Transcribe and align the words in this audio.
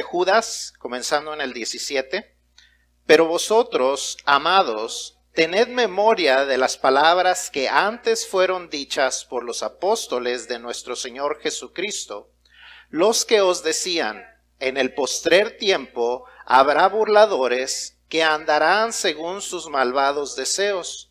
Judas, 0.00 0.72
comenzando 0.78 1.34
en 1.34 1.42
el 1.42 1.52
17, 1.52 2.34
pero 3.04 3.26
vosotros, 3.26 4.16
amados, 4.24 5.18
tened 5.34 5.68
memoria 5.68 6.46
de 6.46 6.56
las 6.56 6.78
palabras 6.78 7.50
que 7.50 7.68
antes 7.68 8.26
fueron 8.26 8.70
dichas 8.70 9.26
por 9.26 9.44
los 9.44 9.62
apóstoles 9.62 10.48
de 10.48 10.58
nuestro 10.58 10.96
Señor 10.96 11.40
Jesucristo, 11.42 12.30
los 12.88 13.26
que 13.26 13.42
os 13.42 13.62
decían, 13.62 14.24
en 14.60 14.76
el 14.76 14.94
postrer 14.94 15.58
tiempo 15.58 16.24
habrá 16.46 16.88
burladores 16.88 17.98
que 18.08 18.22
andarán 18.22 18.92
según 18.92 19.42
sus 19.42 19.68
malvados 19.68 20.36
deseos. 20.36 21.10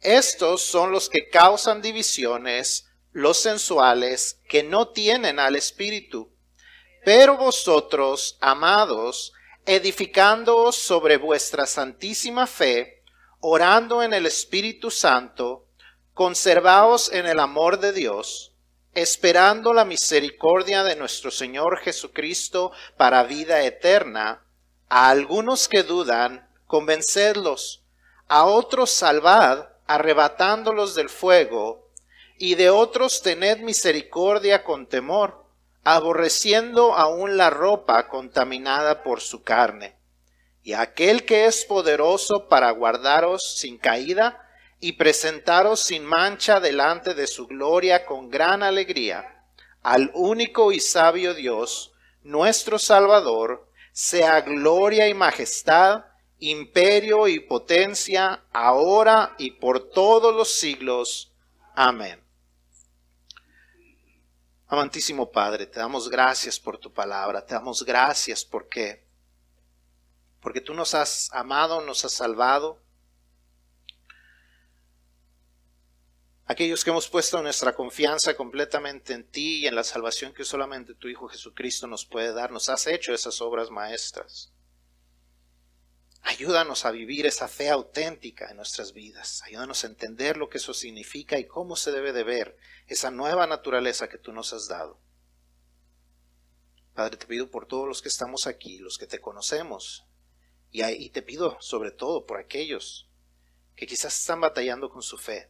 Estos 0.00 0.62
son 0.62 0.92
los 0.92 1.08
que 1.08 1.28
causan 1.28 1.82
divisiones, 1.82 2.88
los 3.12 3.38
sensuales, 3.38 4.40
que 4.48 4.62
no 4.62 4.88
tienen 4.88 5.40
al 5.40 5.56
Espíritu. 5.56 6.35
Pero 7.06 7.36
vosotros, 7.36 8.36
amados, 8.40 9.32
edificándoos 9.64 10.74
sobre 10.74 11.18
vuestra 11.18 11.64
santísima 11.64 12.48
fe, 12.48 13.04
orando 13.38 14.02
en 14.02 14.12
el 14.12 14.26
Espíritu 14.26 14.90
Santo, 14.90 15.68
conservaos 16.14 17.12
en 17.12 17.26
el 17.26 17.38
amor 17.38 17.78
de 17.78 17.92
Dios, 17.92 18.54
esperando 18.92 19.72
la 19.72 19.84
misericordia 19.84 20.82
de 20.82 20.96
nuestro 20.96 21.30
Señor 21.30 21.78
Jesucristo 21.78 22.72
para 22.96 23.22
vida 23.22 23.62
eterna, 23.62 24.42
a 24.88 25.08
algunos 25.08 25.68
que 25.68 25.84
dudan, 25.84 26.50
convencedlos, 26.66 27.84
a 28.26 28.46
otros 28.46 28.90
salvad, 28.90 29.68
arrebatándolos 29.86 30.96
del 30.96 31.08
fuego, 31.08 31.88
y 32.36 32.56
de 32.56 32.70
otros 32.70 33.22
tened 33.22 33.60
misericordia 33.60 34.64
con 34.64 34.88
temor, 34.88 35.45
aborreciendo 35.86 36.96
aún 36.96 37.36
la 37.36 37.48
ropa 37.48 38.08
contaminada 38.08 39.04
por 39.04 39.20
su 39.20 39.44
carne. 39.44 39.94
Y 40.64 40.72
aquel 40.72 41.24
que 41.24 41.46
es 41.46 41.64
poderoso 41.64 42.48
para 42.48 42.72
guardaros 42.72 43.56
sin 43.56 43.78
caída 43.78 44.44
y 44.80 44.94
presentaros 44.94 45.78
sin 45.78 46.04
mancha 46.04 46.58
delante 46.58 47.14
de 47.14 47.28
su 47.28 47.46
gloria 47.46 48.04
con 48.04 48.30
gran 48.30 48.64
alegría, 48.64 49.44
al 49.84 50.10
único 50.14 50.72
y 50.72 50.80
sabio 50.80 51.34
Dios, 51.34 51.92
nuestro 52.24 52.80
Salvador, 52.80 53.70
sea 53.92 54.40
gloria 54.40 55.06
y 55.06 55.14
majestad, 55.14 56.06
imperio 56.40 57.28
y 57.28 57.38
potencia, 57.38 58.42
ahora 58.52 59.36
y 59.38 59.52
por 59.52 59.88
todos 59.90 60.34
los 60.34 60.50
siglos. 60.50 61.32
Amén. 61.76 62.25
Amantísimo 64.68 65.30
Padre, 65.30 65.66
te 65.66 65.78
damos 65.78 66.08
gracias 66.08 66.58
por 66.58 66.78
tu 66.78 66.92
palabra, 66.92 67.44
te 67.44 67.54
damos 67.54 67.84
gracias 67.84 68.44
porque 68.44 69.06
porque 70.40 70.60
tú 70.60 70.74
nos 70.74 70.94
has 70.94 71.28
amado, 71.32 71.80
nos 71.80 72.04
has 72.04 72.12
salvado. 72.12 72.80
Aquellos 76.46 76.84
que 76.84 76.90
hemos 76.90 77.08
puesto 77.08 77.42
nuestra 77.42 77.74
confianza 77.74 78.36
completamente 78.36 79.12
en 79.12 79.28
ti 79.28 79.62
y 79.62 79.66
en 79.66 79.74
la 79.74 79.82
salvación 79.82 80.32
que 80.32 80.44
solamente 80.44 80.94
tu 80.94 81.08
Hijo 81.08 81.26
Jesucristo 81.28 81.88
nos 81.88 82.04
puede 82.04 82.32
dar, 82.32 82.52
nos 82.52 82.68
has 82.68 82.86
hecho 82.86 83.12
esas 83.12 83.40
obras 83.40 83.70
maestras. 83.70 84.52
Ayúdanos 86.28 86.84
a 86.84 86.90
vivir 86.90 87.24
esa 87.24 87.46
fe 87.46 87.70
auténtica 87.70 88.50
en 88.50 88.56
nuestras 88.56 88.92
vidas. 88.92 89.42
Ayúdanos 89.44 89.84
a 89.84 89.86
entender 89.86 90.36
lo 90.36 90.48
que 90.48 90.58
eso 90.58 90.74
significa 90.74 91.38
y 91.38 91.46
cómo 91.46 91.76
se 91.76 91.92
debe 91.92 92.12
de 92.12 92.24
ver 92.24 92.58
esa 92.88 93.12
nueva 93.12 93.46
naturaleza 93.46 94.08
que 94.08 94.18
tú 94.18 94.32
nos 94.32 94.52
has 94.52 94.66
dado. 94.66 94.98
Padre, 96.94 97.16
te 97.16 97.26
pido 97.26 97.48
por 97.48 97.66
todos 97.66 97.86
los 97.86 98.02
que 98.02 98.08
estamos 98.08 98.48
aquí, 98.48 98.78
los 98.78 98.98
que 98.98 99.06
te 99.06 99.20
conocemos, 99.20 100.04
y, 100.72 101.10
te 101.10 101.22
pido 101.22 101.58
sobre 101.60 101.92
todo 101.92 102.26
por 102.26 102.40
aquellos 102.40 103.08
que 103.76 103.86
quizás 103.86 104.18
están 104.18 104.40
batallando 104.40 104.90
con 104.90 105.02
su 105.02 105.18
fe, 105.18 105.48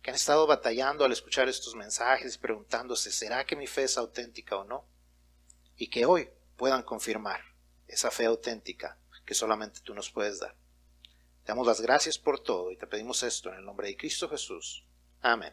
que 0.00 0.08
han 0.08 0.16
estado 0.16 0.46
batallando 0.46 1.04
al 1.04 1.12
escuchar 1.12 1.46
estos 1.46 1.74
mensajes 1.74 2.36
y 2.36 2.38
preguntándose, 2.38 3.12
¿será 3.12 3.44
que 3.44 3.54
mi 3.54 3.66
fe 3.66 3.82
es 3.82 3.98
auténtica 3.98 4.56
o 4.56 4.64
no? 4.64 4.88
Y 5.76 5.90
que 5.90 6.06
hoy 6.06 6.30
puedan 6.56 6.84
confirmar 6.84 7.42
esa 7.86 8.10
fe 8.10 8.24
auténtica 8.24 8.98
que 9.28 9.34
solamente 9.34 9.80
tú 9.82 9.92
nos 9.92 10.10
puedes 10.10 10.40
dar. 10.40 10.54
Te 11.44 11.52
damos 11.52 11.66
las 11.66 11.82
gracias 11.82 12.16
por 12.16 12.40
todo 12.40 12.72
y 12.72 12.78
te 12.78 12.86
pedimos 12.86 13.22
esto 13.22 13.50
en 13.50 13.56
el 13.56 13.64
nombre 13.66 13.88
de 13.88 13.94
Cristo 13.94 14.26
Jesús. 14.26 14.86
Amén. 15.20 15.52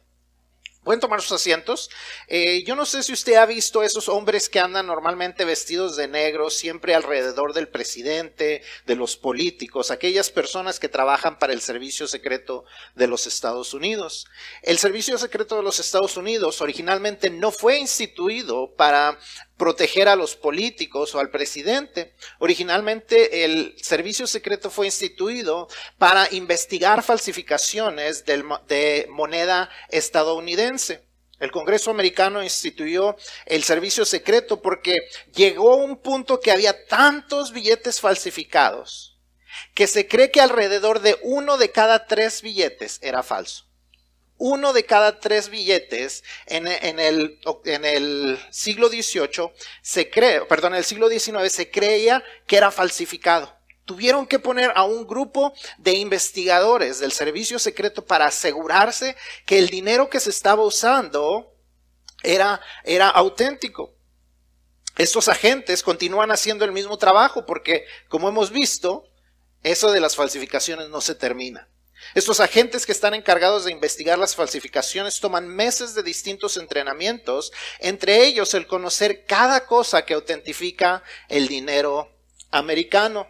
Pueden 0.86 1.02
tomar 1.02 1.22
sus 1.22 1.34
asientos. 1.34 1.90
Eh, 2.28 2.64
yo 2.64 2.76
no 2.76 2.86
sé 2.86 3.04
si 3.04 3.12
usted 3.12 3.34
ha 3.34 3.46
visto 3.46 3.84
esos 3.84 4.08
hombres 4.08 4.48
que 4.48 4.60
andan 4.60 4.86
normalmente 4.86 5.44
vestidos 5.44 5.98
de 5.98 6.08
negro, 6.08 6.50
siempre 6.52 6.96
alrededor 6.96 7.54
del 7.54 7.68
presidente, 7.68 8.62
de 8.86 8.96
los 8.96 9.18
políticos, 9.18 9.92
aquellas 9.92 10.30
personas 10.30 10.80
que 10.80 10.88
trabajan 10.88 11.38
para 11.38 11.52
el 11.52 11.60
servicio 11.60 12.08
secreto 12.08 12.64
de 12.94 13.08
los 13.08 13.28
Estados 13.28 13.74
Unidos. 13.74 14.28
El 14.62 14.78
servicio 14.78 15.18
secreto 15.18 15.58
de 15.58 15.64
los 15.64 15.80
Estados 15.80 16.16
Unidos 16.16 16.62
originalmente 16.62 17.30
no 17.30 17.52
fue 17.52 17.80
instituido 17.80 18.74
para 18.76 19.20
proteger 19.58 20.08
a 20.08 20.16
los 20.16 20.36
políticos 20.36 21.16
o 21.16 21.20
al 21.20 21.30
presidente. 21.30 22.14
Originalmente 22.40 23.46
el 23.46 23.76
servicio 23.82 24.28
secreto 24.28 24.70
fue 24.70 24.88
instituido 24.88 25.68
para 25.98 26.28
investigar 26.32 27.04
falsificaciones 27.04 28.26
de 28.26 29.08
moneda 29.10 29.70
estadounidense. 29.90 31.04
El 31.40 31.52
Congreso 31.52 31.92
americano 31.92 32.42
instituyó 32.42 33.18
el 33.46 33.64
servicio 33.64 34.06
secreto 34.06 34.62
porque 34.62 34.96
llegó 35.34 35.76
un 35.76 35.98
punto 35.98 36.40
que 36.40 36.52
había 36.52 36.86
tantos 36.86 37.52
billetes 37.52 38.00
falsificados 38.00 39.16
que 39.74 39.88
se 39.88 40.08
cree 40.08 40.32
que 40.32 40.42
alrededor 40.42 41.02
de 41.02 41.18
uno 41.22 41.58
de 41.58 41.72
cada 41.72 42.08
tres 42.08 42.42
billetes 42.42 43.00
era 43.02 43.24
falso 43.24 43.65
uno 44.38 44.74
de 44.74 44.86
cada 44.86 45.20
tres 45.20 45.50
billetes 45.50 46.24
en, 46.46 46.68
el, 46.68 48.40
siglo 48.52 48.90
XVIII 48.90 49.52
se 49.82 50.10
cree, 50.10 50.42
perdón, 50.46 50.74
en 50.74 50.80
el 50.80 50.86
siglo 50.86 51.10
XIX 51.10 51.52
se 51.52 51.70
creía 51.70 52.24
que 52.46 52.58
era 52.58 52.72
falsificado. 52.72 53.56
Tuvieron 53.86 54.26
que 54.26 54.40
poner 54.40 54.72
a 54.76 54.84
un 54.84 55.06
grupo 55.06 55.54
de 55.78 55.94
investigadores 55.94 57.00
del 57.00 57.12
servicio 57.12 57.60
secreto 57.60 58.04
para 58.04 58.26
asegurarse 58.26 59.16
que 59.46 59.60
el 59.60 59.70
dinero 59.70 60.10
que 60.10 60.20
se 60.20 60.32
estaba 60.32 60.64
usando 60.64 61.54
era, 62.24 62.60
era 62.84 63.10
auténtico. 63.10 63.94
Estos 64.98 65.28
agentes 65.28 65.84
continúan 65.84 66.32
haciendo 66.32 66.66
el 66.66 66.72
mismo 66.72 66.98
trabajo 66.98 67.46
porque, 67.46 67.86
como 68.08 68.28
hemos 68.28 68.50
visto, 68.50 69.08
eso 69.62 69.92
de 69.92 70.00
las 70.00 70.16
falsificaciones 70.16 70.90
no 70.90 71.00
se 71.00 71.16
termina. 71.16 71.70
Estos 72.16 72.40
agentes 72.40 72.86
que 72.86 72.94
están 72.94 73.14
encargados 73.14 73.66
de 73.66 73.74
investigar 73.74 74.18
las 74.18 74.38
falsificaciones 74.38 75.20
toman 75.20 75.50
meses 75.50 75.96
de 75.96 76.02
distintos 76.02 76.56
entrenamientos, 76.56 77.52
entre 77.80 78.24
ellos 78.24 78.54
el 78.54 78.68
conocer 78.68 79.26
cada 79.26 79.66
cosa 79.66 80.06
que 80.06 80.14
autentifica 80.14 81.04
el 81.28 81.50
dinero 81.50 82.10
americano. 82.52 83.28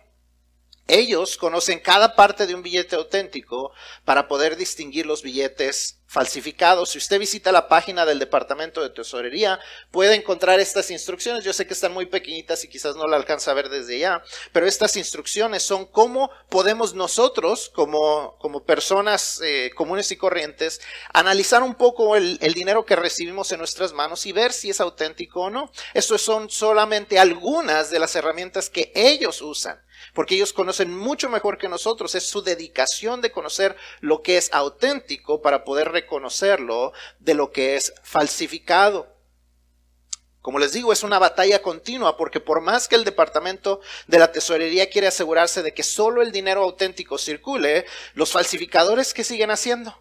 Ellos 0.87 1.37
conocen 1.37 1.79
cada 1.79 2.15
parte 2.15 2.45
de 2.45 2.53
un 2.53 2.61
billete 2.61 2.95
auténtico 2.95 3.71
para 4.03 4.27
poder 4.27 4.55
distinguir 4.55 5.07
los 5.07 5.23
billetes 5.23 5.99
falsificados. 6.07 6.91
Si 6.91 6.99
usted 6.99 7.19
visita 7.19 7.51
la 7.51 7.67
página 7.67 8.05
del 8.05 8.19
Departamento 8.19 8.81
de 8.81 8.91
Tesorería, 8.91 9.59
puede 9.89 10.15
encontrar 10.15 10.59
estas 10.59 10.91
instrucciones. 10.91 11.43
Yo 11.43 11.53
sé 11.53 11.65
que 11.65 11.73
están 11.73 11.91
muy 11.91 12.05
pequeñitas 12.05 12.63
y 12.63 12.69
quizás 12.69 12.95
no 12.95 13.07
la 13.07 13.17
alcanza 13.17 13.51
a 13.51 13.55
ver 13.55 13.69
desde 13.69 13.97
ya, 13.97 14.21
pero 14.53 14.67
estas 14.67 14.95
instrucciones 14.95 15.63
son 15.63 15.85
cómo 15.85 16.29
podemos 16.49 16.93
nosotros, 16.93 17.71
como, 17.73 18.37
como 18.37 18.63
personas 18.63 19.41
eh, 19.43 19.71
comunes 19.75 20.11
y 20.11 20.17
corrientes, 20.17 20.81
analizar 21.11 21.63
un 21.63 21.75
poco 21.75 22.15
el, 22.15 22.37
el 22.41 22.53
dinero 22.53 22.85
que 22.85 22.95
recibimos 22.95 23.51
en 23.51 23.57
nuestras 23.57 23.91
manos 23.91 24.25
y 24.27 24.31
ver 24.31 24.53
si 24.53 24.69
es 24.69 24.79
auténtico 24.79 25.41
o 25.41 25.49
no. 25.49 25.71
Estos 25.95 26.21
son 26.21 26.49
solamente 26.49 27.17
algunas 27.17 27.89
de 27.89 27.99
las 27.99 28.15
herramientas 28.15 28.69
que 28.69 28.91
ellos 28.95 29.41
usan 29.41 29.84
porque 30.13 30.35
ellos 30.35 30.53
conocen 30.53 30.95
mucho 30.95 31.29
mejor 31.29 31.57
que 31.57 31.69
nosotros. 31.69 32.15
Es 32.15 32.27
su 32.27 32.41
dedicación 32.41 33.21
de 33.21 33.31
conocer 33.31 33.75
lo 33.99 34.21
que 34.21 34.37
es 34.37 34.51
auténtico 34.53 35.41
para 35.41 35.63
poder 35.63 35.91
reconocerlo 35.91 36.93
de 37.19 37.33
lo 37.33 37.51
que 37.51 37.75
es 37.75 37.93
falsificado. 38.03 39.15
Como 40.45 40.59
les 40.59 40.73
digo, 40.73 40.93
es 40.93 41.01
una 41.01 41.17
batalla 41.17 41.63
continua 41.63 42.17
porque 42.17 42.39
por 42.39 42.61
más 42.61 42.87
que 42.87 42.93
el 42.93 43.03
Departamento 43.03 43.81
de 44.05 44.19
la 44.19 44.31
Tesorería 44.31 44.91
quiere 44.91 45.07
asegurarse 45.07 45.63
de 45.63 45.73
que 45.73 45.81
solo 45.81 46.21
el 46.21 46.31
dinero 46.31 46.61
auténtico 46.61 47.17
circule, 47.17 47.87
los 48.13 48.31
falsificadores 48.31 49.15
¿qué 49.15 49.23
siguen 49.23 49.49
haciendo? 49.49 49.99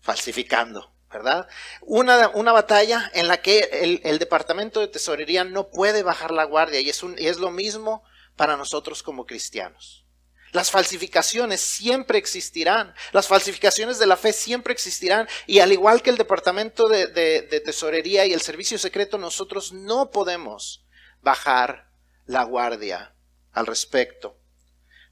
Falsificando. 0.00 0.92
¿verdad? 1.10 1.48
Una, 1.80 2.28
una, 2.34 2.52
batalla 2.52 3.10
en 3.14 3.26
la 3.26 3.40
que 3.40 3.60
el, 3.72 4.02
el, 4.04 4.18
Departamento 4.18 4.80
de 4.80 4.88
Tesorería 4.88 5.44
no 5.44 5.68
puede 5.70 6.02
bajar 6.02 6.30
la 6.30 6.44
guardia 6.44 6.80
y 6.80 6.90
es, 6.90 7.02
un, 7.02 7.16
y 7.18 7.28
es 7.28 7.38
lo 7.38 7.50
mismo 7.50 8.02
para 8.36 8.56
nosotros 8.56 9.02
como 9.02 9.26
cristianos. 9.26 10.06
Las 10.52 10.70
falsificaciones 10.70 11.60
siempre 11.60 12.18
existirán, 12.18 12.94
las 13.12 13.26
falsificaciones 13.26 13.98
de 13.98 14.06
la 14.06 14.16
fe 14.16 14.32
siempre 14.32 14.72
existirán 14.72 15.28
y 15.46 15.58
al 15.58 15.72
igual 15.72 16.02
que 16.02 16.10
el 16.10 16.16
Departamento 16.16 16.88
de, 16.88 17.62
Tesorería 17.64 18.24
y 18.26 18.32
el 18.32 18.40
Servicio 18.40 18.78
Secreto, 18.78 19.18
nosotros 19.18 19.72
no 19.72 20.10
podemos 20.10 20.84
bajar 21.20 21.90
la 22.26 22.44
guardia 22.44 23.14
al 23.52 23.66
respecto. 23.66 24.38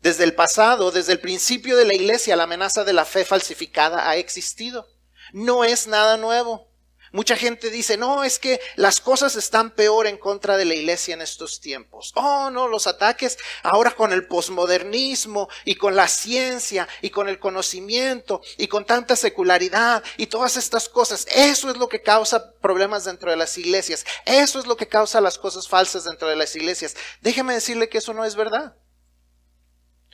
Desde 0.00 0.24
el 0.24 0.34
pasado, 0.34 0.90
desde 0.90 1.12
el 1.12 1.20
principio 1.20 1.76
de 1.76 1.86
la 1.86 1.94
iglesia, 1.94 2.36
la 2.36 2.44
amenaza 2.44 2.84
de 2.84 2.92
la 2.92 3.04
fe 3.04 3.24
falsificada 3.24 4.08
ha 4.08 4.16
existido. 4.16 4.86
No 5.32 5.64
es 5.64 5.86
nada 5.86 6.16
nuevo. 6.16 6.70
Mucha 7.14 7.36
gente 7.36 7.70
dice, 7.70 7.96
no, 7.96 8.24
es 8.24 8.40
que 8.40 8.60
las 8.74 9.00
cosas 9.00 9.36
están 9.36 9.70
peor 9.70 10.08
en 10.08 10.18
contra 10.18 10.56
de 10.56 10.64
la 10.64 10.74
iglesia 10.74 11.14
en 11.14 11.22
estos 11.22 11.60
tiempos. 11.60 12.10
Oh, 12.16 12.50
no, 12.50 12.66
los 12.66 12.88
ataques 12.88 13.38
ahora 13.62 13.92
con 13.92 14.12
el 14.12 14.26
posmodernismo 14.26 15.48
y 15.64 15.76
con 15.76 15.94
la 15.94 16.08
ciencia 16.08 16.88
y 17.02 17.10
con 17.10 17.28
el 17.28 17.38
conocimiento 17.38 18.40
y 18.58 18.66
con 18.66 18.84
tanta 18.84 19.14
secularidad 19.14 20.02
y 20.16 20.26
todas 20.26 20.56
estas 20.56 20.88
cosas. 20.88 21.28
Eso 21.30 21.70
es 21.70 21.76
lo 21.76 21.88
que 21.88 22.02
causa 22.02 22.52
problemas 22.54 23.04
dentro 23.04 23.30
de 23.30 23.36
las 23.36 23.56
iglesias. 23.58 24.04
Eso 24.24 24.58
es 24.58 24.66
lo 24.66 24.76
que 24.76 24.88
causa 24.88 25.20
las 25.20 25.38
cosas 25.38 25.68
falsas 25.68 26.02
dentro 26.02 26.26
de 26.26 26.34
las 26.34 26.56
iglesias. 26.56 26.96
Déjeme 27.20 27.54
decirle 27.54 27.88
que 27.88 27.98
eso 27.98 28.12
no 28.12 28.24
es 28.24 28.34
verdad 28.34 28.74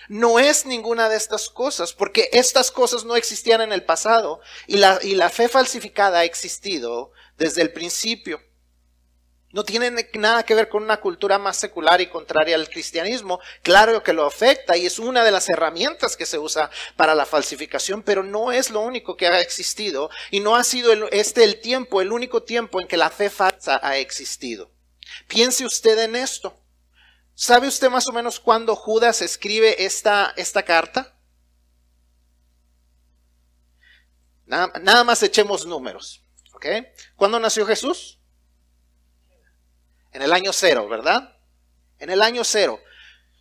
no 0.08 0.38
es 0.38 0.66
ninguna 0.66 1.08
de 1.08 1.16
estas 1.16 1.48
cosas, 1.48 1.92
porque 1.92 2.28
estas 2.32 2.70
cosas 2.70 3.04
no 3.04 3.16
existían 3.16 3.60
en 3.60 3.72
el 3.72 3.84
pasado 3.84 4.40
y 4.66 4.76
la, 4.76 4.98
y 5.02 5.14
la 5.14 5.30
fe 5.30 5.48
falsificada 5.48 6.20
ha 6.20 6.24
existido 6.24 7.12
desde 7.36 7.62
el 7.62 7.72
principio. 7.72 8.40
No 9.52 9.64
tiene 9.64 9.90
nada 10.14 10.44
que 10.44 10.54
ver 10.54 10.68
con 10.68 10.84
una 10.84 11.00
cultura 11.00 11.36
más 11.36 11.56
secular 11.56 12.00
y 12.00 12.06
contraria 12.06 12.54
al 12.54 12.68
cristianismo. 12.68 13.40
Claro 13.62 14.00
que 14.04 14.12
lo 14.12 14.24
afecta 14.24 14.76
y 14.76 14.86
es 14.86 15.00
una 15.00 15.24
de 15.24 15.32
las 15.32 15.48
herramientas 15.48 16.16
que 16.16 16.24
se 16.24 16.38
usa 16.38 16.70
para 16.96 17.16
la 17.16 17.26
falsificación, 17.26 18.02
pero 18.02 18.22
no 18.22 18.52
es 18.52 18.70
lo 18.70 18.80
único 18.80 19.16
que 19.16 19.26
ha 19.26 19.40
existido 19.40 20.08
y 20.30 20.38
no 20.38 20.54
ha 20.54 20.62
sido 20.62 20.92
este 21.10 21.42
el 21.42 21.60
tiempo, 21.60 22.00
el 22.00 22.12
único 22.12 22.44
tiempo 22.44 22.80
en 22.80 22.86
que 22.86 22.96
la 22.96 23.10
fe 23.10 23.28
falsa 23.28 23.80
ha 23.82 23.96
existido. 23.96 24.70
Piense 25.26 25.64
usted 25.64 25.98
en 25.98 26.14
esto. 26.14 26.59
¿Sabe 27.34 27.68
usted 27.68 27.90
más 27.90 28.06
o 28.08 28.12
menos 28.12 28.38
cuándo 28.38 28.76
Judas 28.76 29.22
escribe 29.22 29.84
esta, 29.84 30.32
esta 30.36 30.62
carta? 30.62 31.16
Nada, 34.46 35.04
más 35.04 35.22
echemos 35.22 35.64
números. 35.64 36.24
¿ok? 36.52 36.66
¿Cuándo 37.16 37.38
nació 37.38 37.64
Jesús? 37.66 38.18
En 40.12 40.22
el 40.22 40.32
año 40.32 40.52
cero, 40.52 40.88
¿verdad? 40.88 41.38
En 41.98 42.10
el 42.10 42.20
año 42.20 42.42
cero. 42.44 42.80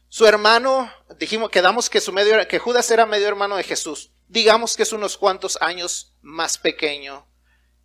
Su 0.07 0.25
hermano, 0.25 0.91
dijimos, 1.17 1.49
quedamos 1.49 1.89
que, 1.89 1.99
su 1.99 2.13
medio, 2.13 2.47
que 2.47 2.59
Judas 2.59 2.89
era 2.91 3.05
medio 3.05 3.27
hermano 3.27 3.57
de 3.57 3.63
Jesús. 3.63 4.11
Digamos 4.27 4.75
que 4.75 4.83
es 4.83 4.93
unos 4.93 5.17
cuantos 5.17 5.57
años 5.61 6.15
más 6.21 6.57
pequeño 6.57 7.27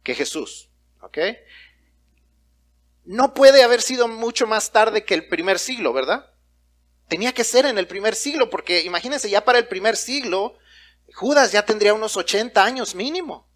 que 0.03 0.15
Jesús. 0.15 0.69
¿Ok? 1.01 1.19
No 3.05 3.35
puede 3.35 3.63
haber 3.63 3.83
sido 3.83 4.09
mucho 4.09 4.47
más 4.47 4.73
tarde 4.73 5.05
que 5.05 5.15
el 5.15 5.29
primer 5.29 5.59
siglo, 5.59 5.93
¿verdad? 5.93 6.31
Tenía 7.09 7.33
que 7.33 7.45
ser 7.45 7.67
en 7.67 7.79
el 7.79 7.87
primer 7.87 8.15
siglo, 8.15 8.49
porque 8.51 8.83
imagínense, 8.83 9.29
ya 9.29 9.45
para 9.45 9.59
el 9.59 9.69
primer 9.69 9.97
siglo, 9.97 10.57
Judas 11.15 11.53
ya 11.53 11.65
tendría 11.65 11.95
unos 11.95 12.17
80 12.17 12.65
años 12.65 12.95
mínimo, 12.95 13.49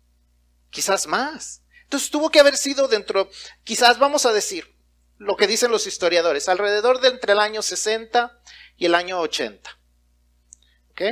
quizás 0.70 1.06
más. 1.06 1.62
Entonces 1.84 2.10
tuvo 2.10 2.30
que 2.30 2.40
haber 2.40 2.56
sido 2.56 2.88
dentro, 2.88 3.30
quizás 3.64 3.98
vamos 3.98 4.26
a 4.26 4.32
decir, 4.32 4.76
lo 5.16 5.36
que 5.36 5.46
dicen 5.46 5.70
los 5.70 5.86
historiadores, 5.86 6.48
alrededor 6.48 7.00
de 7.00 7.08
entre 7.08 7.32
el 7.32 7.40
año 7.40 7.62
60 7.62 8.40
y 8.76 8.86
el 8.86 8.94
año 8.94 9.18
80. 9.20 9.70
¿Ok? 10.90 11.02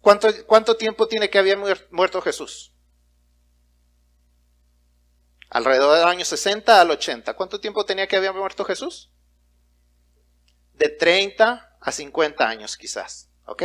¿Cuánto, 0.00 0.28
cuánto 0.46 0.76
tiempo 0.76 1.06
tiene 1.06 1.28
que 1.28 1.38
haber 1.38 1.58
muerto 1.90 2.22
Jesús? 2.22 2.71
Alrededor 5.52 5.98
del 5.98 6.08
año 6.08 6.24
60 6.24 6.80
al 6.80 6.90
80. 6.90 7.34
¿Cuánto 7.34 7.60
tiempo 7.60 7.84
tenía 7.84 8.08
que 8.08 8.16
haber 8.16 8.32
muerto 8.32 8.64
Jesús? 8.64 9.10
De 10.72 10.88
30 10.88 11.76
a 11.78 11.92
50 11.92 12.48
años 12.48 12.76
quizás. 12.76 13.28
¿Ok? 13.44 13.64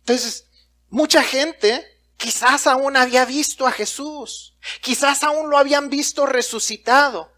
Entonces, 0.00 0.48
mucha 0.88 1.22
gente 1.22 1.86
quizás 2.16 2.66
aún 2.66 2.96
había 2.96 3.24
visto 3.24 3.64
a 3.64 3.70
Jesús. 3.70 4.56
Quizás 4.80 5.22
aún 5.22 5.50
lo 5.50 5.56
habían 5.56 5.88
visto 5.88 6.26
resucitado. 6.26 7.32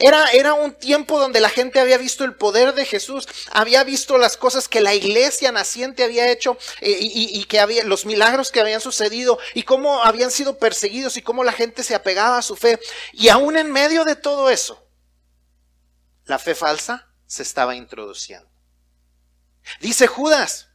Era, 0.00 0.30
era, 0.32 0.54
un 0.54 0.74
tiempo 0.74 1.20
donde 1.20 1.40
la 1.40 1.48
gente 1.48 1.78
había 1.78 1.98
visto 1.98 2.24
el 2.24 2.34
poder 2.34 2.74
de 2.74 2.84
Jesús, 2.84 3.28
había 3.52 3.84
visto 3.84 4.18
las 4.18 4.36
cosas 4.36 4.68
que 4.68 4.80
la 4.80 4.94
iglesia 4.94 5.52
naciente 5.52 6.02
había 6.02 6.30
hecho 6.30 6.58
eh, 6.80 6.96
y, 7.00 7.38
y, 7.38 7.44
que 7.44 7.60
había, 7.60 7.84
los 7.84 8.04
milagros 8.04 8.50
que 8.50 8.60
habían 8.60 8.80
sucedido 8.80 9.38
y 9.54 9.62
cómo 9.62 10.02
habían 10.02 10.32
sido 10.32 10.58
perseguidos 10.58 11.16
y 11.16 11.22
cómo 11.22 11.44
la 11.44 11.52
gente 11.52 11.84
se 11.84 11.94
apegaba 11.94 12.38
a 12.38 12.42
su 12.42 12.56
fe. 12.56 12.80
Y 13.12 13.28
aún 13.28 13.56
en 13.56 13.70
medio 13.70 14.04
de 14.04 14.16
todo 14.16 14.50
eso, 14.50 14.84
la 16.24 16.38
fe 16.38 16.54
falsa 16.54 17.08
se 17.26 17.42
estaba 17.42 17.76
introduciendo. 17.76 18.50
Dice 19.80 20.06
Judas, 20.06 20.68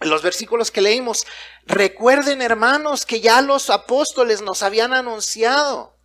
en 0.00 0.10
los 0.10 0.22
versículos 0.22 0.70
que 0.70 0.80
leímos, 0.80 1.24
recuerden 1.66 2.42
hermanos 2.42 3.06
que 3.06 3.20
ya 3.20 3.40
los 3.42 3.70
apóstoles 3.70 4.42
nos 4.42 4.62
habían 4.62 4.92
anunciado 4.92 5.96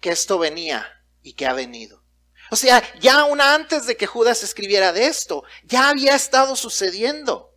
que 0.00 0.10
esto 0.10 0.38
venía 0.38 0.95
y 1.26 1.32
que 1.32 1.44
ha 1.44 1.52
venido. 1.52 2.04
O 2.52 2.56
sea, 2.56 2.80
ya 3.00 3.18
aún 3.18 3.40
antes 3.40 3.84
de 3.86 3.96
que 3.96 4.06
Judas 4.06 4.44
escribiera 4.44 4.92
de 4.92 5.06
esto, 5.06 5.42
ya 5.64 5.88
había 5.88 6.14
estado 6.14 6.54
sucediendo 6.54 7.52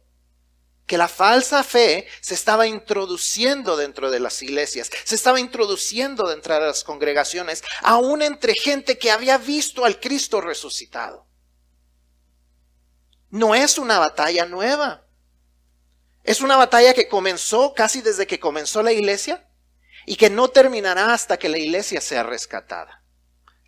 que 0.88 0.98
la 0.98 1.08
falsa 1.08 1.64
fe 1.64 2.08
se 2.20 2.34
estaba 2.34 2.66
introduciendo 2.66 3.78
dentro 3.78 4.10
de 4.10 4.20
las 4.20 4.42
iglesias, 4.42 4.90
se 5.04 5.14
estaba 5.14 5.40
introduciendo 5.40 6.28
dentro 6.28 6.56
de 6.56 6.62
las 6.62 6.84
congregaciones, 6.84 7.64
aún 7.84 8.24
entre 8.24 8.56
gente 8.56 8.98
que 8.98 9.12
había 9.12 9.38
visto 9.38 9.86
al 9.86 10.00
Cristo 10.00 10.42
resucitado. 10.42 11.28
No 13.30 13.54
es 13.54 13.78
una 13.78 14.00
batalla 14.00 14.48
nueva. 14.48 15.06
Es 16.24 16.42
una 16.42 16.58
batalla 16.58 16.96
que 16.96 17.08
comenzó 17.08 17.76
casi 17.76 18.02
desde 18.02 18.26
que 18.26 18.40
comenzó 18.40 18.82
la 18.82 18.94
iglesia 18.94 19.48
y 20.08 20.16
que 20.16 20.32
no 20.32 20.48
terminará 20.48 21.14
hasta 21.14 21.38
que 21.38 21.50
la 21.50 21.60
iglesia 21.60 22.02
sea 22.02 22.24
rescatada. 22.24 22.99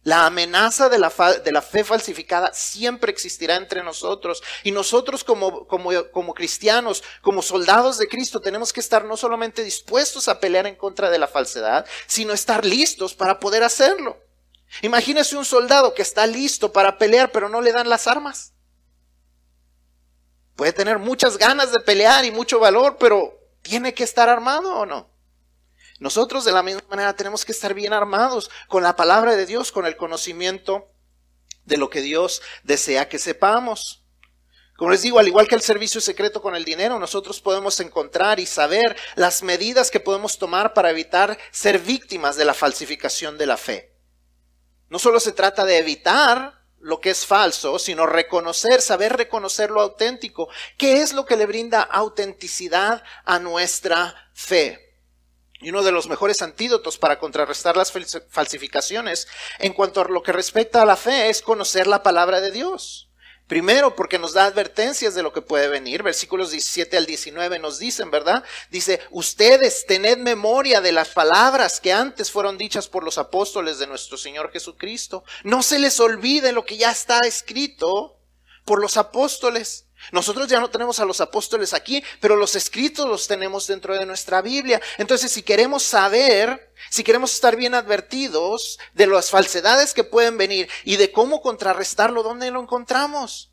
La 0.04 0.26
amenaza 0.26 0.90
de 0.90 0.98
la, 0.98 1.12
fe 1.62 1.84
falsificada 1.84 2.52
siempre 2.54 3.12
existirá 3.12 3.56
entre 3.56 3.84
nosotros. 3.84 4.42
Y 4.64 4.72
nosotros 4.72 5.24
como, 5.24 6.34
cristianos, 6.34 7.04
como 7.22 7.44
soldados 7.44 8.00
de 8.00 8.08
Cristo, 8.08 8.40
tenemos 8.40 8.74
que 8.74 8.80
estar 8.80 9.06
no 9.06 9.16
solamente 9.16 9.64
dispuestos 9.64 10.28
a 10.28 10.40
pelear 10.40 10.66
en 10.66 10.76
contra 10.76 11.12
de 11.12 11.20
la 11.20 11.28
falsedad, 11.28 11.86
sino 12.08 12.34
estar 12.34 12.66
listos 12.66 13.14
para 13.14 13.40
poder 13.40 13.64
hacerlo. 13.64 14.18
Imagínese 14.82 15.38
un 15.38 15.46
soldado 15.46 15.94
que 15.94 16.02
está 16.02 16.26
listo 16.26 16.72
para 16.74 16.98
pelear, 16.98 17.32
pero 17.32 17.48
no 17.48 17.62
le 17.62 17.72
dan 17.72 17.90
las 17.90 18.08
armas. 18.08 18.54
Puede 20.56 20.74
tener 20.74 20.98
muchas 20.98 21.38
ganas 21.38 21.72
de 21.72 21.80
pelear 21.80 22.26
y 22.26 22.32
mucho 22.32 22.60
valor, 22.60 22.98
pero 23.00 23.40
¿tiene 23.62 23.94
que 23.94 24.04
estar 24.04 24.30
armado 24.30 24.74
o 24.74 24.86
no? 24.88 25.11
Nosotros 26.02 26.44
de 26.44 26.52
la 26.52 26.64
misma 26.64 26.82
manera 26.90 27.16
tenemos 27.16 27.46
que 27.46 27.52
estar 27.52 27.76
bien 27.76 27.94
armados 27.94 28.50
con 28.68 28.82
la 28.82 28.96
palabra 28.96 29.36
de 29.36 29.46
Dios, 29.46 29.72
con 29.72 29.86
el 29.86 29.96
conocimiento 29.96 30.90
de 31.66 31.78
lo 31.78 31.92
que 31.92 32.02
Dios 32.02 32.42
desea 32.64 33.08
que 33.08 33.20
sepamos. 33.20 34.04
Como 34.78 34.90
les 34.90 35.04
digo, 35.04 35.20
al 35.20 35.28
igual 35.28 35.48
que 35.48 35.54
el 35.54 35.62
servicio 35.62 36.02
secreto 36.02 36.42
con 36.42 36.56
el 36.56 36.66
dinero, 36.66 36.98
nosotros 36.98 37.40
podemos 37.40 37.80
encontrar 37.82 38.40
y 38.40 38.48
saber 38.48 38.98
las 39.14 39.44
medidas 39.44 39.92
que 39.92 40.00
podemos 40.00 40.40
tomar 40.40 40.74
para 40.74 40.90
evitar 40.90 41.38
ser 41.52 41.78
víctimas 41.78 42.36
de 42.36 42.46
la 42.46 42.56
falsificación 42.56 43.38
de 43.38 43.46
la 43.46 43.58
fe. 43.58 43.96
No 44.90 44.98
solo 44.98 45.20
se 45.20 45.34
trata 45.34 45.66
de 45.66 45.78
evitar 45.78 46.64
lo 46.80 47.00
que 47.00 47.12
es 47.12 47.28
falso, 47.28 47.78
sino 47.78 48.08
reconocer, 48.08 48.82
saber 48.82 49.16
reconocer 49.16 49.70
lo 49.70 49.82
auténtico. 49.82 50.50
¿Qué 50.80 51.04
es 51.04 51.14
lo 51.14 51.28
que 51.28 51.38
le 51.38 51.46
brinda 51.46 51.84
autenticidad 51.84 53.04
a 53.24 53.38
nuestra 53.38 54.32
fe? 54.34 54.91
Y 55.62 55.70
uno 55.70 55.84
de 55.84 55.92
los 55.92 56.08
mejores 56.08 56.42
antídotos 56.42 56.98
para 56.98 57.20
contrarrestar 57.20 57.78
las 57.78 57.94
falsificaciones 58.30 59.28
en 59.60 59.74
cuanto 59.74 60.02
a 60.02 60.06
lo 60.06 60.24
que 60.24 60.32
respecta 60.32 60.82
a 60.82 60.86
la 60.86 60.96
fe 60.96 61.30
es 61.30 61.42
conocer 61.42 61.88
la 61.88 62.04
palabra 62.04 62.42
de 62.42 62.52
Dios. 62.52 63.12
Primero, 63.52 63.98
porque 63.98 64.18
nos 64.18 64.32
da 64.32 64.46
advertencias 64.46 65.14
de 65.14 65.24
lo 65.24 65.34
que 65.34 65.42
puede 65.42 65.68
venir. 65.68 66.04
Versículos 66.04 66.52
17 66.52 66.96
al 66.96 67.06
19 67.06 67.60
nos 67.60 67.80
dicen, 67.80 68.10
¿verdad? 68.10 68.46
Dice, 68.70 69.02
ustedes 69.10 69.86
tened 69.86 70.20
memoria 70.20 70.80
de 70.80 70.94
las 70.94 71.10
palabras 71.10 71.82
que 71.82 71.92
antes 71.92 72.32
fueron 72.32 72.58
dichas 72.58 72.88
por 72.88 73.04
los 73.04 73.18
apóstoles 73.18 73.78
de 73.78 73.88
nuestro 73.88 74.18
Señor 74.18 74.54
Jesucristo. 74.54 75.26
No 75.44 75.64
se 75.64 75.80
les 75.80 76.00
olvide 76.00 76.54
lo 76.54 76.64
que 76.64 76.78
ya 76.78 76.92
está 76.92 77.20
escrito 77.28 78.22
por 78.64 78.80
los 78.80 78.96
apóstoles. 78.96 79.86
Nosotros 80.12 80.48
ya 80.48 80.60
no 80.60 80.70
tenemos 80.70 81.00
a 81.00 81.06
los 81.06 81.22
apóstoles 81.22 81.74
aquí, 81.74 82.04
pero 82.20 82.36
los 82.36 82.56
escritos 82.56 83.08
los 83.08 83.28
tenemos 83.28 83.68
dentro 83.68 83.98
de 83.98 84.06
nuestra 84.06 84.42
Biblia. 84.42 84.82
Entonces, 84.98 85.32
si 85.32 85.44
queremos 85.44 85.84
saber, 85.84 86.72
si 86.90 87.04
queremos 87.04 87.34
estar 87.34 87.56
bien 87.56 87.76
advertidos 87.76 88.80
de 88.94 89.08
las 89.08 89.30
falsedades 89.30 89.94
que 89.94 90.04
pueden 90.04 90.38
venir 90.38 90.70
y 90.84 90.98
de 90.98 91.12
cómo 91.12 91.42
contrarrestarlo, 91.42 92.24
¿dónde 92.24 92.52
lo 92.52 92.62
encontramos? 92.62 93.52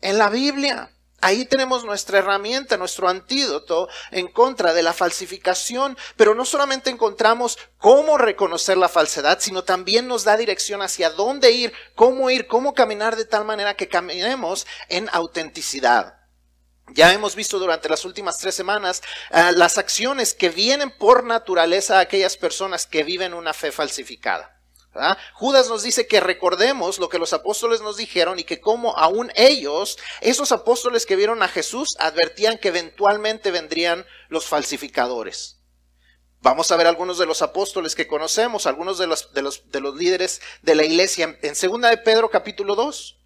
En 0.00 0.18
la 0.18 0.28
Biblia. 0.30 0.93
Ahí 1.20 1.46
tenemos 1.46 1.84
nuestra 1.84 2.18
herramienta, 2.18 2.76
nuestro 2.76 3.08
antídoto 3.08 3.88
en 4.10 4.28
contra 4.28 4.74
de 4.74 4.82
la 4.82 4.92
falsificación, 4.92 5.96
pero 6.16 6.34
no 6.34 6.44
solamente 6.44 6.90
encontramos 6.90 7.58
cómo 7.78 8.18
reconocer 8.18 8.76
la 8.76 8.90
falsedad, 8.90 9.38
sino 9.40 9.64
también 9.64 10.06
nos 10.06 10.24
da 10.24 10.36
dirección 10.36 10.82
hacia 10.82 11.10
dónde 11.10 11.50
ir, 11.52 11.72
cómo 11.94 12.28
ir, 12.28 12.46
cómo 12.46 12.74
caminar 12.74 13.16
de 13.16 13.24
tal 13.24 13.44
manera 13.44 13.74
que 13.74 13.88
caminemos 13.88 14.66
en 14.88 15.08
autenticidad. 15.12 16.14
Ya 16.88 17.12
hemos 17.12 17.34
visto 17.34 17.58
durante 17.58 17.88
las 17.88 18.04
últimas 18.04 18.36
tres 18.36 18.54
semanas 18.54 19.02
ah, 19.30 19.52
las 19.52 19.78
acciones 19.78 20.34
que 20.34 20.50
vienen 20.50 20.90
por 20.90 21.24
naturaleza 21.24 21.96
a 21.96 22.00
aquellas 22.00 22.36
personas 22.36 22.86
que 22.86 23.02
viven 23.02 23.32
una 23.32 23.54
fe 23.54 23.72
falsificada. 23.72 24.53
Judas 25.34 25.68
nos 25.68 25.82
dice 25.82 26.06
que 26.06 26.20
recordemos 26.20 26.98
lo 26.98 27.08
que 27.08 27.18
los 27.18 27.32
apóstoles 27.32 27.80
nos 27.80 27.96
dijeron 27.96 28.38
y 28.38 28.44
que 28.44 28.60
como 28.60 28.96
aún 28.96 29.32
ellos, 29.34 29.98
esos 30.20 30.52
apóstoles 30.52 31.06
que 31.06 31.16
vieron 31.16 31.42
a 31.42 31.48
Jesús, 31.48 31.96
advertían 31.98 32.58
que 32.58 32.68
eventualmente 32.68 33.50
vendrían 33.50 34.06
los 34.28 34.46
falsificadores. 34.46 35.60
Vamos 36.40 36.70
a 36.70 36.76
ver 36.76 36.86
algunos 36.86 37.18
de 37.18 37.26
los 37.26 37.40
apóstoles 37.40 37.94
que 37.94 38.06
conocemos, 38.06 38.66
algunos 38.66 38.98
de 38.98 39.06
los, 39.06 39.32
de 39.32 39.42
los, 39.42 39.70
de 39.70 39.80
los 39.80 39.94
líderes 39.96 40.42
de 40.62 40.74
la 40.74 40.84
iglesia. 40.84 41.38
En 41.42 41.54
segunda 41.54 41.88
de 41.88 41.96
Pedro 41.96 42.30
capítulo 42.30 42.74
2, 42.74 43.18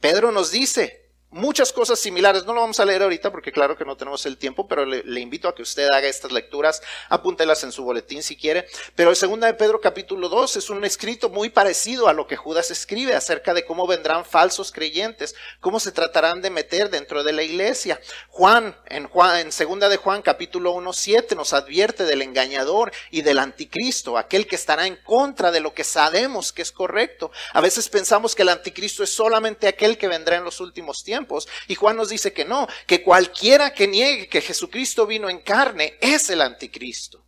Pedro 0.00 0.30
nos 0.30 0.52
dice, 0.52 1.01
muchas 1.32 1.72
cosas 1.72 1.98
similares. 1.98 2.44
No 2.44 2.52
lo 2.52 2.60
vamos 2.60 2.78
a 2.78 2.84
leer 2.84 3.02
ahorita 3.02 3.32
porque 3.32 3.50
claro 3.50 3.76
que 3.76 3.84
no 3.84 3.96
tenemos 3.96 4.24
el 4.26 4.36
tiempo, 4.36 4.68
pero 4.68 4.84
le, 4.84 5.20
invito 5.20 5.48
a 5.48 5.54
que 5.54 5.62
usted 5.62 5.88
haga 5.90 6.06
estas 6.06 6.30
lecturas, 6.30 6.82
apúntelas 7.08 7.64
en 7.64 7.72
su 7.72 7.82
boletín 7.82 8.22
si 8.22 8.36
quiere. 8.36 8.66
Pero 8.94 9.10
el 9.10 9.16
segunda 9.16 9.46
de 9.46 9.54
Pedro 9.54 9.80
capítulo 9.80 10.28
2 10.28 10.56
es 10.56 10.70
un 10.70 10.84
escrito 10.84 11.30
muy 11.30 11.48
parecido 11.48 12.08
a 12.08 12.12
lo 12.12 12.26
que 12.26 12.36
Judas 12.36 12.70
escribe 12.70 13.14
acerca 13.14 13.54
de 13.54 13.64
cómo 13.64 13.86
vendrán 13.86 14.24
falsos 14.24 14.70
creyentes, 14.70 15.34
cómo 15.60 15.80
se 15.80 15.92
tratarán 15.92 16.42
de 16.42 16.50
meter 16.50 16.90
dentro 16.90 17.24
de 17.24 17.32
la 17.32 17.42
iglesia. 17.42 18.00
Juan, 18.28 18.76
en 18.86 19.08
Juan, 19.08 19.40
en 19.40 19.52
segunda 19.52 19.88
de 19.88 19.96
Juan 19.96 20.22
capítulo 20.22 20.72
1, 20.72 20.92
7 20.92 21.34
nos 21.34 21.52
advierte 21.54 22.04
del 22.04 22.22
engañador 22.22 22.92
y 23.10 23.22
del 23.22 23.38
anticristo, 23.38 24.18
aquel 24.18 24.46
que 24.46 24.56
estará 24.56 24.86
en 24.86 24.96
contra 24.96 25.50
de 25.50 25.60
lo 25.60 25.72
que 25.72 25.84
sabemos 25.84 26.52
que 26.52 26.62
es 26.62 26.72
correcto. 26.72 27.30
A 27.54 27.60
veces 27.60 27.88
pensamos 27.88 28.34
que 28.34 28.42
el 28.42 28.50
anticristo 28.50 29.02
es 29.02 29.10
solamente 29.10 29.66
aquel 29.66 29.96
que 29.96 30.08
vendrá 30.08 30.36
en 30.36 30.44
los 30.44 30.60
últimos 30.60 31.02
tiempos 31.02 31.21
y 31.68 31.74
Juan 31.74 31.96
nos 31.96 32.08
dice 32.08 32.32
que 32.32 32.44
no, 32.44 32.66
que 32.86 33.02
cualquiera 33.02 33.72
que 33.72 33.88
niegue 33.88 34.28
que 34.28 34.40
Jesucristo 34.40 35.06
vino 35.06 35.28
en 35.28 35.40
carne 35.40 35.94
es 36.00 36.30
el 36.30 36.40
anticristo. 36.40 37.24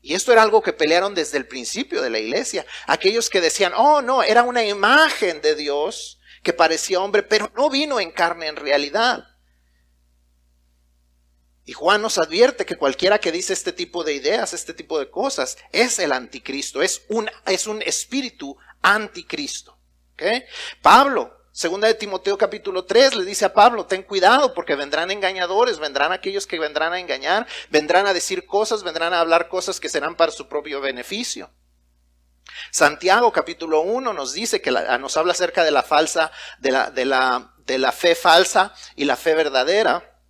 Y 0.00 0.12
esto 0.12 0.32
era 0.32 0.42
algo 0.42 0.62
que 0.62 0.74
pelearon 0.74 1.14
desde 1.14 1.38
el 1.38 1.48
principio 1.48 2.02
de 2.02 2.10
la 2.10 2.18
iglesia. 2.18 2.66
Aquellos 2.86 3.30
que 3.30 3.40
decían, 3.40 3.72
oh 3.74 4.02
no, 4.02 4.22
era 4.22 4.42
una 4.42 4.62
imagen 4.62 5.40
de 5.40 5.54
Dios 5.54 6.20
que 6.42 6.52
parecía 6.52 7.00
hombre, 7.00 7.22
pero 7.22 7.50
no 7.56 7.70
vino 7.70 7.98
en 7.98 8.10
carne 8.10 8.48
en 8.48 8.56
realidad. 8.56 9.24
Y 11.64 11.72
Juan 11.72 12.02
nos 12.02 12.18
advierte 12.18 12.66
que 12.66 12.76
cualquiera 12.76 13.18
que 13.18 13.32
dice 13.32 13.54
este 13.54 13.72
tipo 13.72 14.04
de 14.04 14.12
ideas, 14.12 14.52
este 14.52 14.74
tipo 14.74 14.98
de 14.98 15.10
cosas, 15.10 15.56
es 15.72 15.98
el 15.98 16.12
anticristo, 16.12 16.82
es 16.82 17.02
un, 17.08 17.30
es 17.46 17.66
un 17.66 17.80
espíritu 17.80 18.56
anticristo. 18.82 19.78
Pablo 20.82 21.34
Segunda 21.54 21.86
de 21.86 21.94
Timoteo 21.94 22.36
capítulo 22.36 22.84
3 22.84 23.14
le 23.14 23.24
dice 23.24 23.44
a 23.44 23.54
Pablo, 23.54 23.86
ten 23.86 24.02
cuidado 24.02 24.54
porque 24.54 24.74
vendrán 24.74 25.12
engañadores, 25.12 25.78
vendrán 25.78 26.10
aquellos 26.10 26.48
que 26.48 26.58
vendrán 26.58 26.92
a 26.92 26.98
engañar, 26.98 27.46
vendrán 27.70 28.08
a 28.08 28.12
decir 28.12 28.44
cosas, 28.44 28.82
vendrán 28.82 29.14
a 29.14 29.20
hablar 29.20 29.48
cosas 29.48 29.78
que 29.78 29.88
serán 29.88 30.16
para 30.16 30.32
su 30.32 30.48
propio 30.48 30.80
beneficio. 30.80 31.52
Santiago 32.72 33.30
capítulo 33.30 33.82
1 33.82 34.12
nos 34.12 34.32
dice 34.32 34.60
que 34.60 34.72
nos 34.72 35.16
habla 35.16 35.30
acerca 35.30 35.62
de 35.62 35.70
la 35.70 35.84
falsa, 35.84 36.32
de 36.58 36.72
la, 36.72 36.90
de 36.90 37.04
la, 37.04 37.54
de 37.58 37.78
la 37.78 37.92
fe 37.92 38.16
falsa 38.16 38.74
y 38.96 39.04
la 39.04 39.14
fe 39.14 39.36
verdadera. 39.36 40.20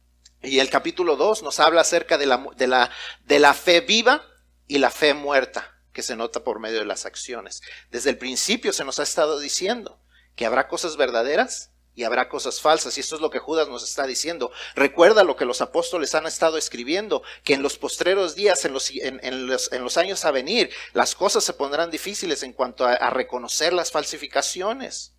Y 0.42 0.58
el 0.58 0.68
capítulo 0.68 1.16
2 1.16 1.42
nos 1.42 1.58
habla 1.58 1.80
acerca 1.80 2.18
de 2.18 2.26
la, 2.26 2.46
de 2.54 2.66
la, 2.66 2.90
de 3.20 3.38
la 3.38 3.54
fe 3.54 3.80
viva 3.80 4.26
y 4.68 4.76
la 4.76 4.90
fe 4.90 5.14
muerta 5.14 5.74
que 5.94 6.02
se 6.02 6.16
nota 6.16 6.44
por 6.44 6.60
medio 6.60 6.80
de 6.80 6.84
las 6.84 7.06
acciones. 7.06 7.62
Desde 7.90 8.10
el 8.10 8.18
principio 8.18 8.74
se 8.74 8.84
nos 8.84 9.00
ha 9.00 9.04
estado 9.04 9.38
diciendo 9.38 10.03
que 10.36 10.46
habrá 10.46 10.68
cosas 10.68 10.96
verdaderas 10.96 11.70
y 11.94 12.04
habrá 12.04 12.28
cosas 12.28 12.60
falsas. 12.60 12.96
Y 12.96 13.00
esto 13.00 13.14
es 13.14 13.20
lo 13.20 13.30
que 13.30 13.38
Judas 13.38 13.68
nos 13.68 13.84
está 13.84 14.06
diciendo. 14.06 14.50
Recuerda 14.74 15.24
lo 15.24 15.36
que 15.36 15.44
los 15.44 15.60
apóstoles 15.60 16.14
han 16.14 16.26
estado 16.26 16.58
escribiendo, 16.58 17.22
que 17.44 17.54
en 17.54 17.62
los 17.62 17.78
postreros 17.78 18.34
días, 18.34 18.64
en 18.64 18.72
los, 18.72 19.96
años 19.96 20.24
a 20.24 20.30
venir, 20.30 20.70
las 20.92 21.14
cosas 21.14 21.44
se 21.44 21.52
pondrán 21.52 21.90
difíciles 21.90 22.42
en 22.42 22.52
cuanto 22.52 22.84
a, 22.84 23.10
reconocer 23.10 23.72
las 23.72 23.90
falsificaciones. 23.90 25.14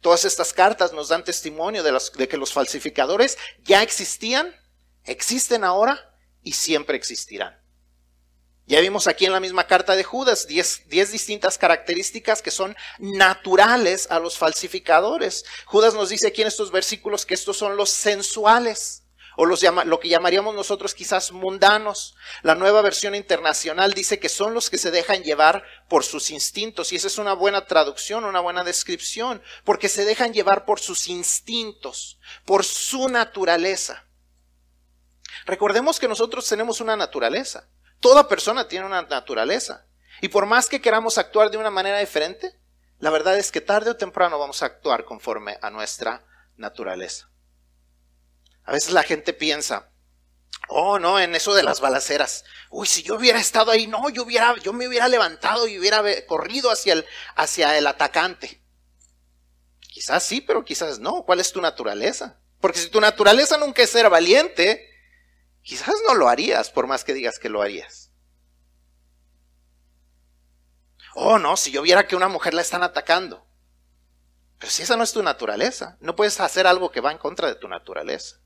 Todas 0.00 0.24
estas 0.24 0.52
cartas 0.52 0.92
nos 0.92 1.08
dan 1.08 1.24
testimonio 1.24 1.82
de 1.82 2.28
que 2.28 2.36
los 2.36 2.52
falsificadores 2.52 3.36
ya 3.64 3.82
existían, 3.82 4.54
existen 5.04 5.64
ahora 5.64 6.16
y 6.42 6.52
siempre 6.52 6.96
existirán. 6.96 7.59
Ya 8.70 8.80
vimos 8.80 9.08
aquí 9.08 9.26
en 9.26 9.32
la 9.32 9.40
misma 9.40 9.66
carta 9.66 9.96
de 9.96 10.04
Judas 10.04 10.46
10 10.46 10.86
distintas 11.10 11.58
características 11.58 12.40
que 12.40 12.52
son 12.52 12.76
naturales 13.00 14.08
a 14.12 14.20
los 14.20 14.38
falsificadores. 14.38 15.44
Judas 15.66 15.94
nos 15.94 16.10
dice 16.10 16.28
aquí 16.28 16.42
en 16.42 16.46
estos 16.46 16.70
versículos 16.70 17.26
que 17.26 17.34
estos 17.34 17.56
son 17.56 17.76
los 17.76 17.90
sensuales 17.90 19.02
o 19.36 19.44
los 19.44 19.64
lo 19.64 19.98
que 19.98 20.08
llamaríamos 20.08 20.54
nosotros 20.54 20.94
quizás 20.94 21.32
mundanos. 21.32 22.14
La 22.42 22.54
nueva 22.54 22.80
versión 22.80 23.16
internacional 23.16 23.92
dice 23.92 24.20
que 24.20 24.28
son 24.28 24.54
los 24.54 24.70
que 24.70 24.78
se 24.78 24.92
dejan 24.92 25.24
llevar 25.24 25.64
por 25.88 26.04
sus 26.04 26.30
instintos 26.30 26.92
y 26.92 26.96
esa 26.96 27.08
es 27.08 27.18
una 27.18 27.32
buena 27.32 27.66
traducción, 27.66 28.24
una 28.24 28.38
buena 28.38 28.62
descripción, 28.62 29.42
porque 29.64 29.88
se 29.88 30.04
dejan 30.04 30.32
llevar 30.32 30.64
por 30.64 30.78
sus 30.78 31.08
instintos, 31.08 32.20
por 32.44 32.64
su 32.64 33.08
naturaleza. 33.08 34.06
Recordemos 35.44 35.98
que 35.98 36.06
nosotros 36.06 36.48
tenemos 36.48 36.80
una 36.80 36.94
naturaleza. 36.94 37.68
Toda 38.00 38.28
persona 38.28 38.66
tiene 38.66 38.86
una 38.86 39.02
naturaleza. 39.02 39.86
Y 40.20 40.28
por 40.28 40.46
más 40.46 40.68
que 40.68 40.80
queramos 40.80 41.18
actuar 41.18 41.50
de 41.50 41.58
una 41.58 41.70
manera 41.70 41.98
diferente, 41.98 42.58
la 42.98 43.10
verdad 43.10 43.38
es 43.38 43.50
que 43.50 43.60
tarde 43.60 43.90
o 43.90 43.96
temprano 43.96 44.38
vamos 44.38 44.62
a 44.62 44.66
actuar 44.66 45.04
conforme 45.04 45.58
a 45.62 45.70
nuestra 45.70 46.24
naturaleza. 46.56 47.30
A 48.64 48.72
veces 48.72 48.92
la 48.92 49.02
gente 49.02 49.32
piensa, 49.32 49.90
oh 50.68 50.98
no, 50.98 51.18
en 51.18 51.34
eso 51.34 51.54
de 51.54 51.62
las 51.62 51.80
balaceras. 51.80 52.44
Uy, 52.68 52.86
si 52.86 53.02
yo 53.02 53.16
hubiera 53.16 53.40
estado 53.40 53.70
ahí, 53.70 53.86
no, 53.86 54.10
yo 54.10 54.22
hubiera, 54.22 54.54
yo 54.58 54.72
me 54.72 54.86
hubiera 54.86 55.08
levantado 55.08 55.66
y 55.66 55.78
hubiera 55.78 56.02
corrido 56.26 56.70
hacia 56.70 56.92
el, 56.92 57.06
hacia 57.36 57.76
el 57.78 57.86
atacante. 57.86 58.62
Quizás 59.80 60.22
sí, 60.22 60.40
pero 60.40 60.64
quizás 60.64 60.98
no. 60.98 61.24
¿Cuál 61.24 61.40
es 61.40 61.52
tu 61.52 61.60
naturaleza? 61.60 62.38
Porque 62.60 62.78
si 62.78 62.90
tu 62.90 63.00
naturaleza 63.00 63.56
nunca 63.56 63.82
es 63.82 63.90
ser 63.90 64.08
valiente, 64.10 64.89
Quizás 65.62 65.94
no 66.06 66.14
lo 66.14 66.28
harías 66.28 66.70
por 66.70 66.86
más 66.86 67.04
que 67.04 67.14
digas 67.14 67.38
que 67.38 67.48
lo 67.48 67.62
harías. 67.62 68.10
Oh, 71.14 71.38
no, 71.38 71.56
si 71.56 71.70
yo 71.70 71.82
viera 71.82 72.06
que 72.06 72.16
una 72.16 72.28
mujer 72.28 72.54
la 72.54 72.62
están 72.62 72.82
atacando. 72.82 73.46
Pero 74.58 74.70
si 74.70 74.82
esa 74.82 74.96
no 74.96 75.04
es 75.04 75.12
tu 75.12 75.22
naturaleza, 75.22 75.96
no 76.00 76.14
puedes 76.14 76.38
hacer 76.40 76.66
algo 76.66 76.90
que 76.90 77.00
va 77.00 77.12
en 77.12 77.18
contra 77.18 77.48
de 77.48 77.54
tu 77.54 77.66
naturaleza. 77.66 78.36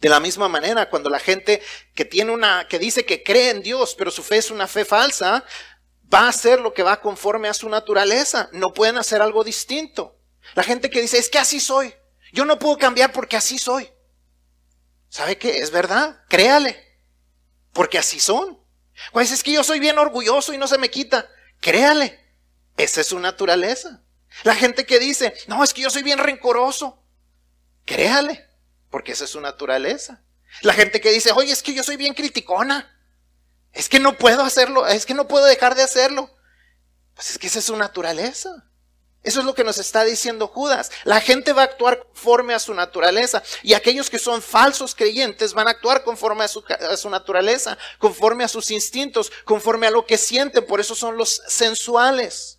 De 0.00 0.08
la 0.08 0.20
misma 0.20 0.48
manera, 0.48 0.90
cuando 0.90 1.08
la 1.08 1.20
gente 1.20 1.62
que 1.94 2.04
tiene 2.04 2.32
una, 2.32 2.66
que 2.68 2.78
dice 2.78 3.06
que 3.06 3.22
cree 3.22 3.50
en 3.50 3.62
Dios, 3.62 3.94
pero 3.96 4.10
su 4.10 4.22
fe 4.22 4.38
es 4.38 4.50
una 4.50 4.66
fe 4.66 4.84
falsa, 4.84 5.44
va 6.12 6.20
a 6.22 6.28
hacer 6.28 6.60
lo 6.60 6.74
que 6.74 6.82
va 6.82 7.00
conforme 7.00 7.48
a 7.48 7.54
su 7.54 7.68
naturaleza. 7.68 8.48
No 8.52 8.72
pueden 8.72 8.98
hacer 8.98 9.22
algo 9.22 9.44
distinto. 9.44 10.18
La 10.54 10.64
gente 10.64 10.90
que 10.90 11.00
dice, 11.00 11.18
es 11.18 11.30
que 11.30 11.38
así 11.38 11.60
soy. 11.60 11.94
Yo 12.32 12.44
no 12.44 12.58
puedo 12.58 12.76
cambiar 12.78 13.12
porque 13.12 13.36
así 13.36 13.58
soy. 13.58 13.88
¿Sabe 15.12 15.36
qué? 15.36 15.58
Es 15.58 15.70
verdad, 15.70 16.24
créale, 16.26 16.82
porque 17.74 17.98
así 17.98 18.18
son. 18.18 18.58
Pues 19.12 19.30
es 19.30 19.42
que 19.42 19.52
yo 19.52 19.62
soy 19.62 19.78
bien 19.78 19.98
orgulloso 19.98 20.54
y 20.54 20.56
no 20.56 20.66
se 20.66 20.78
me 20.78 20.90
quita. 20.90 21.28
Créale, 21.60 22.18
esa 22.78 23.02
es 23.02 23.08
su 23.08 23.18
naturaleza. 23.18 24.02
La 24.42 24.54
gente 24.54 24.86
que 24.86 24.98
dice, 24.98 25.34
no, 25.48 25.62
es 25.62 25.74
que 25.74 25.82
yo 25.82 25.90
soy 25.90 26.02
bien 26.02 26.18
rencoroso. 26.18 27.04
Créale, 27.84 28.48
porque 28.88 29.12
esa 29.12 29.24
es 29.24 29.30
su 29.30 29.40
naturaleza. 29.42 30.22
La 30.62 30.72
gente 30.72 30.98
que 31.02 31.12
dice, 31.12 31.30
oye, 31.32 31.52
es 31.52 31.62
que 31.62 31.74
yo 31.74 31.82
soy 31.82 31.96
bien 31.96 32.14
criticona. 32.14 32.98
Es 33.74 33.90
que 33.90 34.00
no 34.00 34.16
puedo 34.16 34.42
hacerlo, 34.42 34.86
es 34.86 35.04
que 35.04 35.12
no 35.12 35.28
puedo 35.28 35.44
dejar 35.44 35.74
de 35.74 35.82
hacerlo. 35.82 36.34
Pues 37.14 37.32
es 37.32 37.38
que 37.38 37.48
esa 37.48 37.58
es 37.58 37.66
su 37.66 37.76
naturaleza. 37.76 38.64
Eso 39.22 39.38
es 39.38 39.46
lo 39.46 39.54
que 39.54 39.62
nos 39.62 39.78
está 39.78 40.02
diciendo 40.02 40.48
Judas. 40.48 40.90
La 41.04 41.20
gente 41.20 41.52
va 41.52 41.62
a 41.62 41.66
actuar 41.66 42.04
conforme 42.08 42.54
a 42.54 42.58
su 42.58 42.74
naturaleza 42.74 43.42
y 43.62 43.74
aquellos 43.74 44.10
que 44.10 44.18
son 44.18 44.42
falsos 44.42 44.96
creyentes 44.96 45.54
van 45.54 45.68
a 45.68 45.72
actuar 45.72 46.02
conforme 46.02 46.42
a 46.42 46.48
su, 46.48 46.64
naturaleza, 47.08 47.78
conforme 47.98 48.42
a 48.42 48.48
sus 48.48 48.72
instintos, 48.72 49.30
conforme 49.44 49.86
a 49.86 49.92
lo 49.92 50.06
que 50.06 50.18
sienten. 50.18 50.66
Por 50.66 50.80
eso 50.80 50.96
son 50.96 51.16
los 51.16 51.40
sensuales. 51.46 52.58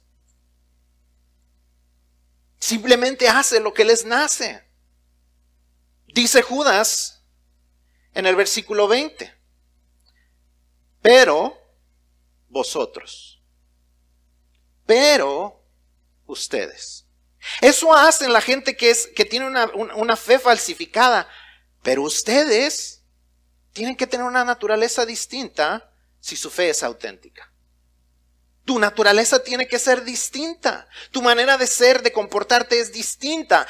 Simplemente 2.59 3.27
hace 3.27 3.59
lo 3.59 3.73
que 3.73 3.83
les 3.83 4.05
nace. 4.05 4.63
Dice 6.07 6.43
Judas 6.43 7.25
en 8.13 8.25
el 8.25 8.37
versículo 8.37 8.87
20. 8.87 9.33
Pero 11.01 11.57
vosotros. 12.47 13.41
Pero 14.85 15.62
ustedes. 16.25 17.05
Eso 17.61 17.93
hacen 17.93 18.31
la 18.31 18.41
gente 18.41 18.75
que, 18.77 18.89
es, 18.89 19.07
que 19.07 19.25
tiene 19.25 19.47
una, 19.47 19.65
una 19.95 20.15
fe 20.15 20.39
falsificada. 20.39 21.27
Pero 21.81 22.03
ustedes 22.03 23.03
tienen 23.73 23.95
que 23.95 24.07
tener 24.07 24.25
una 24.25 24.45
naturaleza 24.45 25.05
distinta 25.05 25.91
si 26.19 26.35
su 26.35 26.49
fe 26.49 26.69
es 26.69 26.83
auténtica. 26.83 27.51
Tu 28.65 28.79
naturaleza 28.79 29.43
tiene 29.43 29.67
que 29.67 29.77
ser 29.77 30.05
distinta. 30.05 30.87
Tu 31.11 31.21
manera 31.21 31.57
de 31.57 31.67
ser, 31.67 32.01
de 32.01 32.13
comportarte 32.13 32.79
es 32.79 32.93
distinta. 32.93 33.67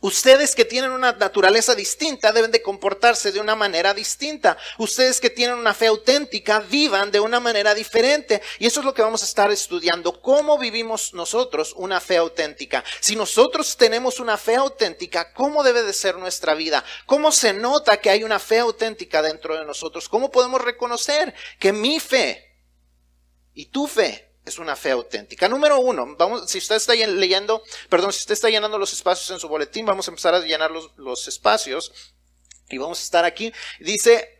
Ustedes 0.00 0.54
que 0.54 0.64
tienen 0.64 0.92
una 0.92 1.12
naturaleza 1.12 1.74
distinta 1.74 2.32
deben 2.32 2.52
de 2.52 2.62
comportarse 2.62 3.32
de 3.32 3.40
una 3.40 3.56
manera 3.56 3.94
distinta. 3.94 4.56
Ustedes 4.78 5.20
que 5.20 5.30
tienen 5.30 5.56
una 5.56 5.74
fe 5.74 5.86
auténtica 5.88 6.60
vivan 6.60 7.10
de 7.10 7.20
una 7.20 7.40
manera 7.40 7.74
diferente. 7.74 8.40
Y 8.58 8.66
eso 8.66 8.80
es 8.80 8.86
lo 8.86 8.94
que 8.94 9.02
vamos 9.02 9.22
a 9.22 9.26
estar 9.26 9.50
estudiando. 9.50 10.20
¿Cómo 10.20 10.58
vivimos 10.58 11.14
nosotros 11.14 11.72
una 11.76 12.00
fe 12.00 12.16
auténtica? 12.16 12.84
Si 13.00 13.16
nosotros 13.16 13.76
tenemos 13.76 14.20
una 14.20 14.36
fe 14.36 14.54
auténtica, 14.54 15.32
¿cómo 15.32 15.64
debe 15.64 15.82
de 15.82 15.92
ser 15.92 16.16
nuestra 16.16 16.54
vida? 16.54 16.84
¿Cómo 17.06 17.32
se 17.32 17.52
nota 17.52 18.00
que 18.00 18.10
hay 18.10 18.22
una 18.22 18.38
fe 18.38 18.60
auténtica 18.60 19.20
dentro 19.20 19.58
de 19.58 19.64
nosotros? 19.64 20.08
¿Cómo 20.08 20.30
podemos 20.30 20.60
reconocer 20.60 21.34
que 21.58 21.72
mi 21.72 21.98
fe 21.98 22.56
y 23.52 23.66
tu 23.66 23.88
fe 23.88 24.27
es 24.48 24.58
una 24.58 24.76
fe 24.76 24.90
auténtica. 24.90 25.48
Número 25.48 25.78
uno, 25.78 26.16
vamos, 26.16 26.50
si 26.50 26.58
usted 26.58 26.76
está 26.76 26.94
leyendo, 26.94 27.62
perdón, 27.88 28.12
si 28.12 28.20
usted 28.20 28.34
está 28.34 28.50
llenando 28.50 28.78
los 28.78 28.92
espacios 28.92 29.30
en 29.30 29.38
su 29.38 29.48
boletín, 29.48 29.86
vamos 29.86 30.08
a 30.08 30.10
empezar 30.10 30.34
a 30.34 30.40
llenar 30.40 30.70
los, 30.70 30.90
los 30.96 31.28
espacios 31.28 31.92
y 32.68 32.78
vamos 32.78 33.00
a 33.00 33.02
estar 33.02 33.24
aquí. 33.24 33.52
Dice, 33.80 34.38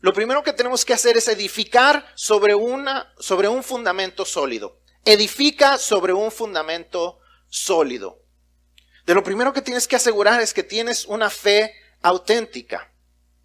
lo 0.00 0.12
primero 0.12 0.42
que 0.42 0.52
tenemos 0.52 0.84
que 0.84 0.94
hacer 0.94 1.16
es 1.16 1.26
edificar 1.28 2.06
sobre, 2.14 2.54
una, 2.54 3.12
sobre 3.18 3.48
un 3.48 3.64
fundamento 3.64 4.24
sólido. 4.24 4.80
Edifica 5.04 5.78
sobre 5.78 6.12
un 6.12 6.30
fundamento 6.30 7.18
sólido. 7.48 8.22
De 9.06 9.14
lo 9.14 9.24
primero 9.24 9.52
que 9.52 9.62
tienes 9.62 9.88
que 9.88 9.96
asegurar 9.96 10.40
es 10.40 10.54
que 10.54 10.62
tienes 10.62 11.06
una 11.06 11.30
fe 11.30 11.74
auténtica. 12.02 12.92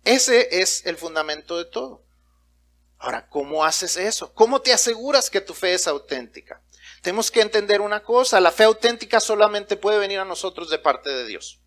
Ese 0.04 0.62
es 0.62 0.86
el 0.86 0.98
fundamento 0.98 1.58
de 1.58 1.66
todo. 1.66 2.03
Ahora, 3.04 3.28
¿cómo 3.28 3.66
haces 3.66 3.98
eso? 3.98 4.34
¿Cómo 4.34 4.62
te 4.62 4.72
aseguras 4.72 5.30
que 5.30 5.42
tu 5.42 5.54
fe 5.54 5.74
es 5.74 5.88
auténtica? 5.88 6.64
Tenemos 7.02 7.30
que 7.30 7.42
entender 7.42 7.82
una 7.82 8.02
cosa, 8.02 8.40
la 8.40 8.50
fe 8.50 8.64
auténtica 8.64 9.20
solamente 9.20 9.76
puede 9.76 10.00
venir 10.00 10.20
a 10.20 10.26
nosotros 10.26 10.70
de 10.70 10.80
parte 10.80 11.10
de 11.10 11.26
Dios. 11.26 11.60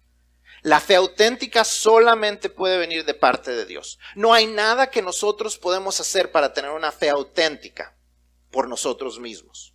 La 0.62 0.80
fe 0.80 0.94
auténtica 0.94 1.62
solamente 1.62 2.48
puede 2.48 2.78
venir 2.78 3.04
de 3.04 3.12
parte 3.12 3.50
de 3.50 3.66
Dios. 3.66 3.98
No 4.14 4.32
hay 4.32 4.46
nada 4.46 4.88
que 4.88 5.02
nosotros 5.02 5.58
podemos 5.58 6.00
hacer 6.00 6.32
para 6.32 6.54
tener 6.54 6.70
una 6.70 6.90
fe 6.90 7.10
auténtica 7.10 7.94
por 8.50 8.66
nosotros 8.66 9.20
mismos. 9.20 9.74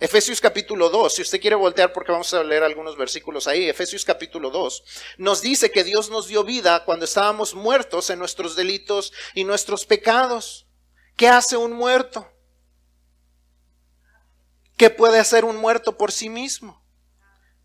Efesios 0.00 0.40
capítulo 0.40 0.90
2, 0.90 1.14
si 1.14 1.22
usted 1.22 1.40
quiere 1.40 1.54
voltear 1.54 1.92
porque 1.92 2.10
vamos 2.10 2.34
a 2.34 2.42
leer 2.42 2.64
algunos 2.64 2.96
versículos 2.96 3.46
ahí, 3.46 3.68
Efesios 3.68 4.04
capítulo 4.04 4.50
2, 4.50 4.82
nos 5.18 5.42
dice 5.42 5.70
que 5.70 5.84
Dios 5.84 6.10
nos 6.10 6.26
dio 6.26 6.42
vida 6.42 6.84
cuando 6.84 7.04
estábamos 7.04 7.54
muertos 7.54 8.10
en 8.10 8.18
nuestros 8.18 8.56
delitos 8.56 9.12
y 9.32 9.44
nuestros 9.44 9.86
pecados. 9.86 10.66
¿Qué 11.16 11.28
hace 11.28 11.56
un 11.56 11.72
muerto? 11.72 12.28
¿Qué 14.76 14.90
puede 14.90 15.18
hacer 15.18 15.44
un 15.44 15.56
muerto 15.56 15.96
por 15.96 16.10
sí 16.12 16.28
mismo? 16.28 16.84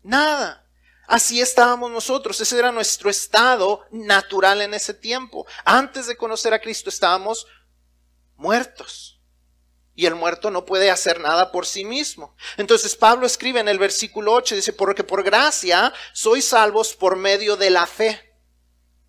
Nada. 0.02 0.64
Así 1.08 1.40
estábamos 1.40 1.90
nosotros, 1.90 2.38
ese 2.38 2.58
era 2.58 2.70
nuestro 2.70 3.08
estado 3.08 3.86
natural 3.90 4.60
en 4.60 4.74
ese 4.74 4.92
tiempo. 4.92 5.46
Antes 5.64 6.06
de 6.06 6.18
conocer 6.18 6.52
a 6.52 6.60
Cristo 6.60 6.90
estábamos 6.90 7.46
muertos. 8.36 9.18
Y 9.94 10.04
el 10.06 10.14
muerto 10.14 10.50
no 10.50 10.66
puede 10.66 10.90
hacer 10.90 11.18
nada 11.18 11.50
por 11.50 11.66
sí 11.66 11.84
mismo. 11.84 12.36
Entonces 12.58 12.94
Pablo 12.94 13.26
escribe 13.26 13.58
en 13.58 13.68
el 13.68 13.78
versículo 13.78 14.32
8, 14.34 14.54
dice, 14.54 14.72
porque 14.72 15.02
por 15.02 15.24
gracia 15.24 15.92
sois 16.12 16.44
salvos 16.44 16.94
por 16.94 17.16
medio 17.16 17.56
de 17.56 17.70
la 17.70 17.86
fe. 17.86 18.27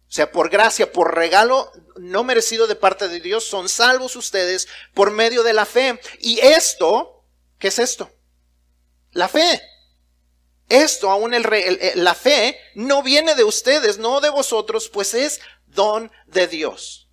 O 0.09 0.11
sea, 0.11 0.31
por 0.31 0.49
gracia, 0.49 0.91
por 0.91 1.13
regalo 1.13 1.71
no 1.97 2.23
merecido 2.23 2.65
de 2.65 2.75
parte 2.75 3.07
de 3.07 3.19
Dios, 3.19 3.45
son 3.45 3.69
salvos 3.69 4.15
ustedes 4.15 4.67
por 4.95 5.11
medio 5.11 5.43
de 5.43 5.53
la 5.53 5.67
fe. 5.67 5.99
Y 6.19 6.39
esto, 6.39 7.23
¿qué 7.59 7.67
es 7.67 7.77
esto? 7.77 8.09
La 9.11 9.27
fe. 9.27 9.61
Esto, 10.67 11.11
aún 11.11 11.35
el, 11.35 11.43
la 11.95 12.15
fe, 12.15 12.59
no 12.73 13.03
viene 13.03 13.35
de 13.35 13.43
ustedes, 13.43 13.99
no 13.99 14.19
de 14.19 14.29
vosotros, 14.29 14.89
pues 14.89 15.13
es 15.13 15.41
don 15.67 16.11
de 16.25 16.47
Dios. 16.47 17.07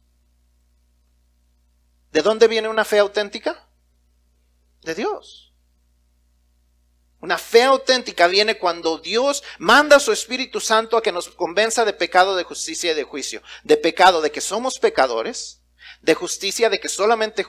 ¿De 2.12 2.22
dónde 2.22 2.48
viene 2.48 2.68
una 2.68 2.86
fe 2.86 2.98
auténtica? 2.98 3.68
De 4.80 4.94
Dios. 4.94 5.52
Una 7.26 7.38
fe 7.38 7.64
auténtica 7.64 8.28
viene 8.28 8.56
cuando 8.56 8.98
Dios 8.98 9.42
manda 9.58 9.96
a 9.96 10.00
su 10.00 10.12
Espíritu 10.12 10.60
Santo 10.60 10.96
a 10.96 11.02
que 11.02 11.10
nos 11.10 11.28
convenza 11.28 11.84
de 11.84 11.92
pecado, 11.92 12.36
de 12.36 12.44
justicia 12.44 12.92
y 12.92 12.94
de 12.94 13.02
juicio. 13.02 13.42
De 13.64 13.76
pecado, 13.76 14.20
de 14.20 14.30
que 14.30 14.40
somos 14.40 14.78
pecadores. 14.78 15.60
De 16.02 16.14
justicia, 16.14 16.70
de 16.70 16.78
que 16.78 16.88
solamente 16.88 17.44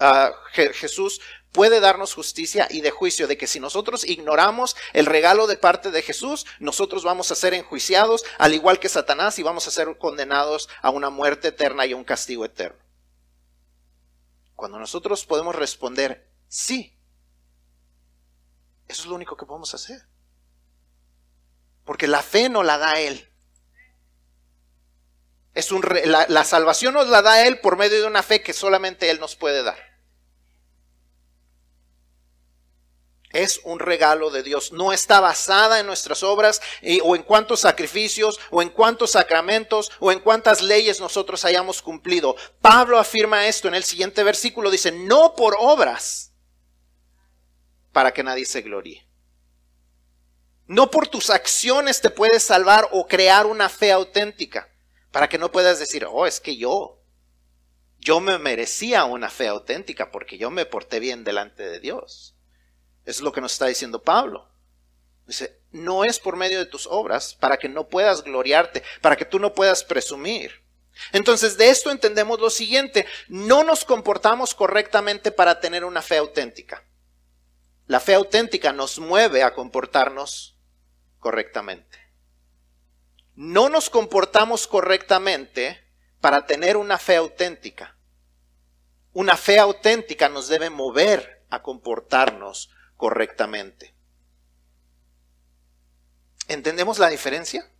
ah, 0.00 0.32
Jesús 0.52 1.22
puede 1.50 1.80
darnos 1.80 2.12
justicia 2.12 2.68
y 2.68 2.82
de 2.82 2.90
juicio, 2.90 3.26
de 3.26 3.38
que 3.38 3.46
si 3.46 3.58
nosotros 3.58 4.04
ignoramos 4.04 4.76
el 4.92 5.06
regalo 5.06 5.46
de 5.46 5.56
parte 5.56 5.90
de 5.90 6.02
Jesús, 6.02 6.44
nosotros 6.58 7.02
vamos 7.02 7.32
a 7.32 7.34
ser 7.34 7.54
enjuiciados, 7.54 8.24
al 8.36 8.52
igual 8.52 8.80
que 8.80 8.90
Satanás, 8.90 9.38
y 9.38 9.42
vamos 9.42 9.66
a 9.66 9.70
ser 9.70 9.96
condenados 9.96 10.68
a 10.82 10.90
una 10.90 11.08
muerte 11.08 11.48
eterna 11.48 11.86
y 11.86 11.92
a 11.92 11.96
un 11.96 12.04
castigo 12.04 12.44
eterno. 12.44 12.84
Cuando 14.56 14.78
nosotros 14.78 15.24
podemos 15.24 15.54
responder, 15.54 16.28
sí, 16.48 16.98
eso 18.92 19.02
es 19.02 19.08
lo 19.08 19.14
único 19.14 19.36
que 19.36 19.46
podemos 19.46 19.74
hacer. 19.74 20.02
Porque 21.84 22.06
la 22.06 22.22
fe 22.22 22.48
no 22.48 22.62
la 22.62 22.78
da 22.78 23.00
Él. 23.00 23.28
Es 25.54 25.72
un 25.72 25.82
la, 26.04 26.26
la 26.28 26.44
salvación 26.44 26.94
nos 26.94 27.08
la 27.08 27.22
da 27.22 27.46
Él 27.46 27.60
por 27.60 27.76
medio 27.76 28.00
de 28.00 28.06
una 28.06 28.22
fe 28.22 28.42
que 28.42 28.52
solamente 28.52 29.10
Él 29.10 29.18
nos 29.18 29.34
puede 29.36 29.62
dar. 29.62 29.92
es 33.32 33.60
un 33.64 33.78
regalo 33.78 34.30
de 34.30 34.42
Dios. 34.42 34.72
No 34.72 34.92
está 34.92 35.20
basada 35.20 35.80
en 35.80 35.86
nuestras 35.86 36.22
obras 36.22 36.60
o 37.02 37.16
en 37.16 37.22
cuántos 37.22 37.60
sacrificios 37.60 38.38
o 38.50 38.62
en 38.62 38.68
cuántos 38.68 39.12
sacramentos 39.12 39.90
o 40.00 40.12
en 40.12 40.20
cuántas 40.20 40.62
leyes 40.62 41.00
nosotros 41.00 41.44
hayamos 41.44 41.82
cumplido. 41.82 42.36
Pablo 42.60 42.98
afirma 42.98 43.46
esto 43.46 43.68
en 43.68 43.74
el 43.74 43.84
siguiente 43.84 44.22
versículo. 44.22 44.70
Dice, 44.70 44.92
no 44.92 45.34
por 45.34 45.56
obras, 45.58 46.31
para 47.92 48.12
que 48.12 48.22
nadie 48.22 48.44
se 48.44 48.62
gloríe. 48.62 49.06
No 50.66 50.90
por 50.90 51.08
tus 51.08 51.30
acciones 51.30 52.00
te 52.00 52.10
puedes 52.10 52.42
salvar 52.42 52.88
o 52.92 53.06
crear 53.06 53.46
una 53.46 53.68
fe 53.68 53.92
auténtica, 53.92 54.68
para 55.10 55.28
que 55.28 55.38
no 55.38 55.52
puedas 55.52 55.78
decir, 55.78 56.06
oh, 56.06 56.26
es 56.26 56.40
que 56.40 56.56
yo, 56.56 57.02
yo 57.98 58.20
me 58.20 58.38
merecía 58.38 59.04
una 59.04 59.28
fe 59.28 59.48
auténtica 59.48 60.10
porque 60.10 60.38
yo 60.38 60.50
me 60.50 60.64
porté 60.64 60.98
bien 60.98 61.24
delante 61.24 61.62
de 61.68 61.78
Dios. 61.80 62.34
Es 63.04 63.20
lo 63.20 63.32
que 63.32 63.40
nos 63.40 63.52
está 63.52 63.66
diciendo 63.66 64.02
Pablo. 64.02 64.48
Dice, 65.26 65.60
no 65.70 66.04
es 66.04 66.18
por 66.18 66.36
medio 66.36 66.58
de 66.58 66.66
tus 66.66 66.86
obras 66.86 67.34
para 67.34 67.58
que 67.58 67.68
no 67.68 67.88
puedas 67.88 68.22
gloriarte, 68.22 68.82
para 69.00 69.16
que 69.16 69.24
tú 69.24 69.38
no 69.38 69.54
puedas 69.54 69.84
presumir. 69.84 70.62
Entonces 71.12 71.56
de 71.56 71.70
esto 71.70 71.90
entendemos 71.90 72.40
lo 72.40 72.50
siguiente, 72.50 73.06
no 73.28 73.64
nos 73.64 73.84
comportamos 73.84 74.54
correctamente 74.54 75.32
para 75.32 75.60
tener 75.60 75.84
una 75.84 76.02
fe 76.02 76.16
auténtica. 76.18 76.84
La 77.92 78.00
fe 78.00 78.14
auténtica 78.14 78.72
nos 78.72 78.98
mueve 78.98 79.42
a 79.42 79.52
comportarnos 79.52 80.58
correctamente. 81.18 81.98
No 83.34 83.68
nos 83.68 83.90
comportamos 83.90 84.66
correctamente 84.66 85.78
para 86.18 86.46
tener 86.46 86.78
una 86.78 86.96
fe 86.96 87.16
auténtica. 87.16 87.98
Una 89.12 89.36
fe 89.36 89.58
auténtica 89.58 90.30
nos 90.30 90.48
debe 90.48 90.70
mover 90.70 91.44
a 91.50 91.60
comportarnos 91.60 92.70
correctamente. 92.96 93.94
¿Entendemos 96.48 96.98
la 96.98 97.10
diferencia? 97.10 97.70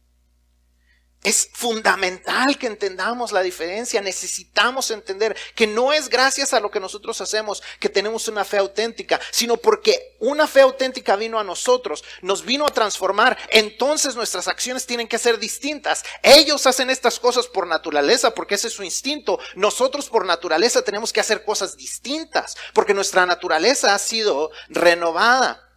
Es 1.23 1.51
fundamental 1.53 2.59
que 2.59 2.67
entendamos 2.67 3.31
la 3.31 3.43
diferencia. 3.43 4.01
Necesitamos 4.01 4.91
entender 4.91 5.37
que 5.55 5.69
no 5.69 5.93
es 5.93 6.09
gracias 6.09 6.53
a 6.53 6.59
lo 6.59 6.73
que 6.73 6.81
nosotros 6.81 7.21
hacemos 7.21 7.63
que 7.79 7.89
tenemos 7.89 8.27
una 8.27 8.45
fe 8.45 8.59
auténtica, 8.59 9.21
sino 9.31 9.57
porque 9.57 10.17
una 10.19 10.49
fe 10.49 10.63
auténtica 10.63 11.15
vino 11.15 11.39
a 11.39 11.45
nosotros, 11.45 12.03
nos 12.23 12.45
vino 12.45 12.67
a 12.67 12.73
transformar. 12.73 13.39
Entonces 13.51 14.17
nuestras 14.17 14.49
acciones 14.49 14.85
tienen 14.85 15.07
que 15.07 15.19
ser 15.19 15.39
distintas. 15.39 16.05
Ellos 16.25 16.67
hacen 16.67 16.91
estas 16.91 17.21
cosas 17.21 17.47
por 17.47 17.69
naturaleza, 17.69 18.35
porque 18.35 18.57
ese 18.57 18.67
es 18.67 18.75
su 18.75 18.83
instinto. 18.83 19.39
Nosotros 19.55 20.09
por 20.09 20.27
naturaleza 20.27 20.83
tenemos 20.83 21.13
que 21.13 21.21
hacer 21.21 21.45
cosas 21.45 21.77
distintas, 21.77 22.57
porque 22.75 22.95
nuestra 22.95 23.27
naturaleza 23.27 23.95
ha 23.95 23.99
sido 24.01 24.51
renovada, 24.69 25.71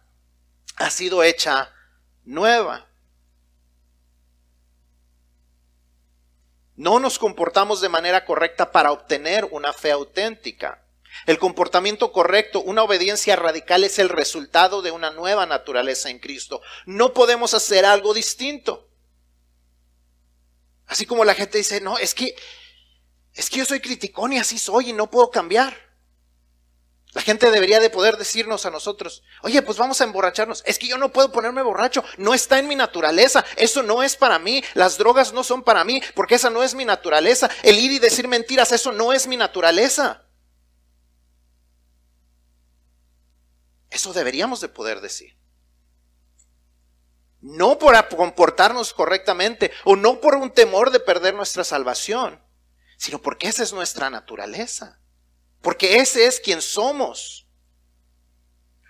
ha 0.74 0.90
sido 0.90 1.22
hecha 1.22 1.72
nueva. 2.24 2.85
No 6.76 7.00
nos 7.00 7.18
comportamos 7.18 7.80
de 7.80 7.88
manera 7.88 8.24
correcta 8.24 8.70
para 8.70 8.92
obtener 8.92 9.46
una 9.50 9.72
fe 9.72 9.90
auténtica. 9.90 10.82
El 11.24 11.38
comportamiento 11.38 12.12
correcto, 12.12 12.60
una 12.60 12.82
obediencia 12.82 13.36
radical 13.36 13.84
es 13.84 13.98
el 13.98 14.10
resultado 14.10 14.82
de 14.82 14.90
una 14.90 15.10
nueva 15.10 15.46
naturaleza 15.46 16.10
en 16.10 16.18
Cristo. 16.18 16.60
No 16.84 17.14
podemos 17.14 17.54
hacer 17.54 17.86
algo 17.86 18.12
distinto. 18.12 18.90
Así 20.86 21.06
como 21.06 21.24
la 21.24 21.34
gente 21.34 21.58
dice, 21.58 21.80
no, 21.80 21.96
es 21.96 22.14
que, 22.14 22.36
es 23.32 23.48
que 23.48 23.58
yo 23.58 23.64
soy 23.64 23.80
criticón 23.80 24.34
y 24.34 24.38
así 24.38 24.58
soy 24.58 24.90
y 24.90 24.92
no 24.92 25.10
puedo 25.10 25.30
cambiar. 25.30 25.85
La 27.16 27.22
gente 27.22 27.50
debería 27.50 27.80
de 27.80 27.88
poder 27.88 28.18
decirnos 28.18 28.66
a 28.66 28.70
nosotros, 28.70 29.22
oye, 29.40 29.62
pues 29.62 29.78
vamos 29.78 30.02
a 30.02 30.04
emborracharnos. 30.04 30.62
Es 30.66 30.78
que 30.78 30.86
yo 30.86 30.98
no 30.98 31.12
puedo 31.12 31.32
ponerme 31.32 31.62
borracho, 31.62 32.04
no 32.18 32.34
está 32.34 32.58
en 32.58 32.68
mi 32.68 32.76
naturaleza, 32.76 33.42
eso 33.56 33.82
no 33.82 34.02
es 34.02 34.16
para 34.16 34.38
mí, 34.38 34.62
las 34.74 34.98
drogas 34.98 35.32
no 35.32 35.42
son 35.42 35.62
para 35.62 35.82
mí, 35.82 36.02
porque 36.14 36.34
esa 36.34 36.50
no 36.50 36.62
es 36.62 36.74
mi 36.74 36.84
naturaleza. 36.84 37.48
El 37.62 37.78
ir 37.78 37.90
y 37.90 37.98
decir 38.00 38.28
mentiras, 38.28 38.70
eso 38.70 38.92
no 38.92 39.14
es 39.14 39.26
mi 39.26 39.38
naturaleza. 39.38 40.26
Eso 43.88 44.12
deberíamos 44.12 44.60
de 44.60 44.68
poder 44.68 45.00
decir. 45.00 45.38
No 47.40 47.78
por 47.78 47.96
comportarnos 48.10 48.92
correctamente 48.92 49.72
o 49.84 49.96
no 49.96 50.20
por 50.20 50.34
un 50.34 50.50
temor 50.50 50.90
de 50.90 51.00
perder 51.00 51.32
nuestra 51.32 51.64
salvación, 51.64 52.44
sino 52.98 53.22
porque 53.22 53.48
esa 53.48 53.62
es 53.62 53.72
nuestra 53.72 54.10
naturaleza. 54.10 55.00
Porque 55.60 55.96
ese 55.96 56.26
es 56.26 56.40
quien 56.40 56.62
somos. 56.62 57.46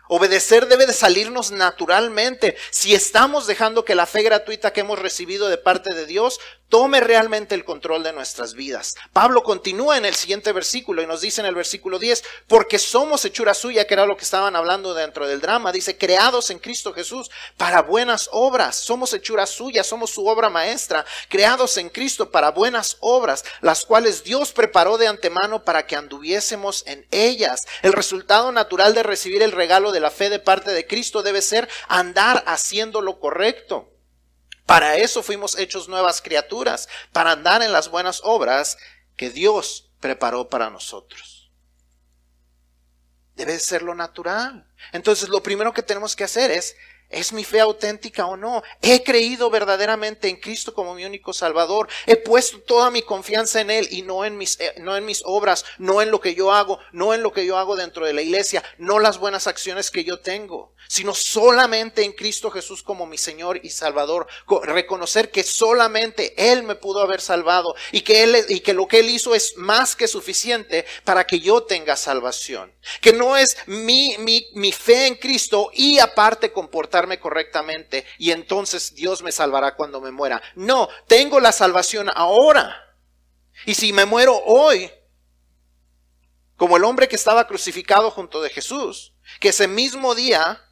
Obedecer 0.08 0.68
debe 0.68 0.86
de 0.86 0.92
salirnos 0.92 1.50
naturalmente. 1.50 2.56
Si 2.70 2.94
estamos 2.94 3.46
dejando 3.46 3.84
que 3.84 3.94
la 3.94 4.06
fe 4.06 4.22
gratuita 4.22 4.72
que 4.72 4.80
hemos 4.80 4.98
recibido 4.98 5.48
de 5.48 5.58
parte 5.58 5.94
de 5.94 6.06
Dios 6.06 6.38
tome 6.68 7.00
realmente 7.00 7.54
el 7.54 7.64
control 7.64 8.02
de 8.02 8.12
nuestras 8.12 8.54
vidas. 8.54 8.96
Pablo 9.12 9.42
continúa 9.42 9.96
en 9.96 10.04
el 10.04 10.14
siguiente 10.14 10.52
versículo 10.52 11.02
y 11.02 11.06
nos 11.06 11.20
dice 11.20 11.40
en 11.40 11.46
el 11.46 11.54
versículo 11.54 11.98
10, 11.98 12.24
porque 12.48 12.78
somos 12.78 13.24
hechura 13.24 13.54
suya, 13.54 13.86
que 13.86 13.94
era 13.94 14.06
lo 14.06 14.16
que 14.16 14.24
estaban 14.24 14.56
hablando 14.56 14.94
dentro 14.94 15.26
del 15.26 15.40
drama. 15.40 15.72
Dice, 15.72 15.96
creados 15.96 16.50
en 16.50 16.58
Cristo 16.58 16.92
Jesús 16.92 17.30
para 17.56 17.82
buenas 17.82 18.28
obras. 18.32 18.76
Somos 18.76 19.12
hechura 19.12 19.46
suya, 19.46 19.84
somos 19.84 20.10
su 20.10 20.26
obra 20.26 20.50
maestra, 20.50 21.04
creados 21.28 21.76
en 21.76 21.88
Cristo 21.88 22.30
para 22.30 22.50
buenas 22.50 22.96
obras, 23.00 23.44
las 23.60 23.84
cuales 23.84 24.24
Dios 24.24 24.52
preparó 24.52 24.98
de 24.98 25.08
antemano 25.08 25.64
para 25.64 25.86
que 25.86 25.96
anduviésemos 25.96 26.84
en 26.86 27.06
ellas. 27.10 27.66
El 27.82 27.92
resultado 27.92 28.52
natural 28.52 28.94
de 28.94 29.02
recibir 29.02 29.42
el 29.42 29.52
regalo 29.52 29.92
de 29.92 30.00
la 30.00 30.10
fe 30.10 30.30
de 30.30 30.38
parte 30.38 30.72
de 30.72 30.86
Cristo 30.86 31.22
debe 31.22 31.42
ser 31.42 31.68
andar 31.88 32.42
haciendo 32.46 33.00
lo 33.00 33.18
correcto. 33.20 33.95
Para 34.66 34.96
eso 34.96 35.22
fuimos 35.22 35.56
hechos 35.56 35.88
nuevas 35.88 36.20
criaturas, 36.20 36.88
para 37.12 37.32
andar 37.32 37.62
en 37.62 37.72
las 37.72 37.88
buenas 37.88 38.20
obras 38.24 38.76
que 39.16 39.30
Dios 39.30 39.90
preparó 40.00 40.48
para 40.48 40.70
nosotros. 40.70 41.52
Debe 43.36 43.58
ser 43.60 43.82
lo 43.82 43.94
natural. 43.94 44.68
Entonces 44.92 45.28
lo 45.28 45.42
primero 45.42 45.72
que 45.72 45.82
tenemos 45.82 46.16
que 46.16 46.24
hacer 46.24 46.50
es 46.50 46.76
¿Es 47.08 47.32
mi 47.32 47.44
fe 47.44 47.60
auténtica 47.60 48.26
o 48.26 48.36
no? 48.36 48.64
¿He 48.82 49.04
creído 49.04 49.48
verdaderamente 49.48 50.28
en 50.28 50.36
Cristo 50.36 50.74
como 50.74 50.94
mi 50.94 51.04
único 51.04 51.32
Salvador? 51.32 51.88
¿He 52.04 52.16
puesto 52.16 52.60
toda 52.60 52.90
mi 52.90 53.02
confianza 53.02 53.60
en 53.60 53.70
Él 53.70 53.86
y 53.92 54.02
no 54.02 54.24
en, 54.24 54.36
mis, 54.36 54.58
eh, 54.58 54.74
no 54.78 54.96
en 54.96 55.04
mis 55.04 55.22
obras, 55.24 55.64
no 55.78 56.02
en 56.02 56.10
lo 56.10 56.20
que 56.20 56.34
yo 56.34 56.52
hago, 56.52 56.80
no 56.92 57.14
en 57.14 57.22
lo 57.22 57.32
que 57.32 57.46
yo 57.46 57.58
hago 57.58 57.76
dentro 57.76 58.04
de 58.04 58.12
la 58.12 58.22
iglesia, 58.22 58.64
no 58.78 58.98
las 58.98 59.18
buenas 59.18 59.46
acciones 59.46 59.92
que 59.92 60.02
yo 60.02 60.18
tengo, 60.18 60.74
sino 60.88 61.14
solamente 61.14 62.02
en 62.02 62.12
Cristo 62.12 62.50
Jesús 62.50 62.82
como 62.82 63.06
mi 63.06 63.18
Señor 63.18 63.60
y 63.62 63.70
Salvador? 63.70 64.26
Reconocer 64.64 65.30
que 65.30 65.44
solamente 65.44 66.34
Él 66.50 66.64
me 66.64 66.74
pudo 66.74 67.02
haber 67.02 67.20
salvado 67.20 67.76
y 67.92 68.00
que, 68.00 68.24
él, 68.24 68.36
y 68.48 68.60
que 68.60 68.74
lo 68.74 68.88
que 68.88 68.98
Él 68.98 69.10
hizo 69.10 69.32
es 69.32 69.56
más 69.56 69.94
que 69.94 70.08
suficiente 70.08 70.84
para 71.04 71.24
que 71.24 71.38
yo 71.38 71.62
tenga 71.62 71.96
salvación. 71.96 72.72
Que 73.00 73.12
no 73.12 73.36
es 73.36 73.56
mi, 73.66 74.16
mi, 74.18 74.48
mi 74.54 74.72
fe 74.72 75.06
en 75.06 75.14
Cristo 75.14 75.70
y 75.72 76.00
aparte 76.00 76.50
correctamente 77.20 78.06
y 78.18 78.30
entonces 78.30 78.94
Dios 78.94 79.22
me 79.22 79.32
salvará 79.32 79.76
cuando 79.76 80.00
me 80.00 80.10
muera. 80.10 80.42
No, 80.54 80.88
tengo 81.06 81.40
la 81.40 81.52
salvación 81.52 82.10
ahora. 82.14 82.74
Y 83.64 83.74
si 83.74 83.92
me 83.92 84.04
muero 84.04 84.36
hoy, 84.44 84.90
como 86.56 86.76
el 86.76 86.84
hombre 86.84 87.08
que 87.08 87.16
estaba 87.16 87.46
crucificado 87.46 88.10
junto 88.10 88.42
de 88.42 88.50
Jesús, 88.50 89.14
que 89.40 89.48
ese 89.50 89.68
mismo 89.68 90.14
día 90.14 90.62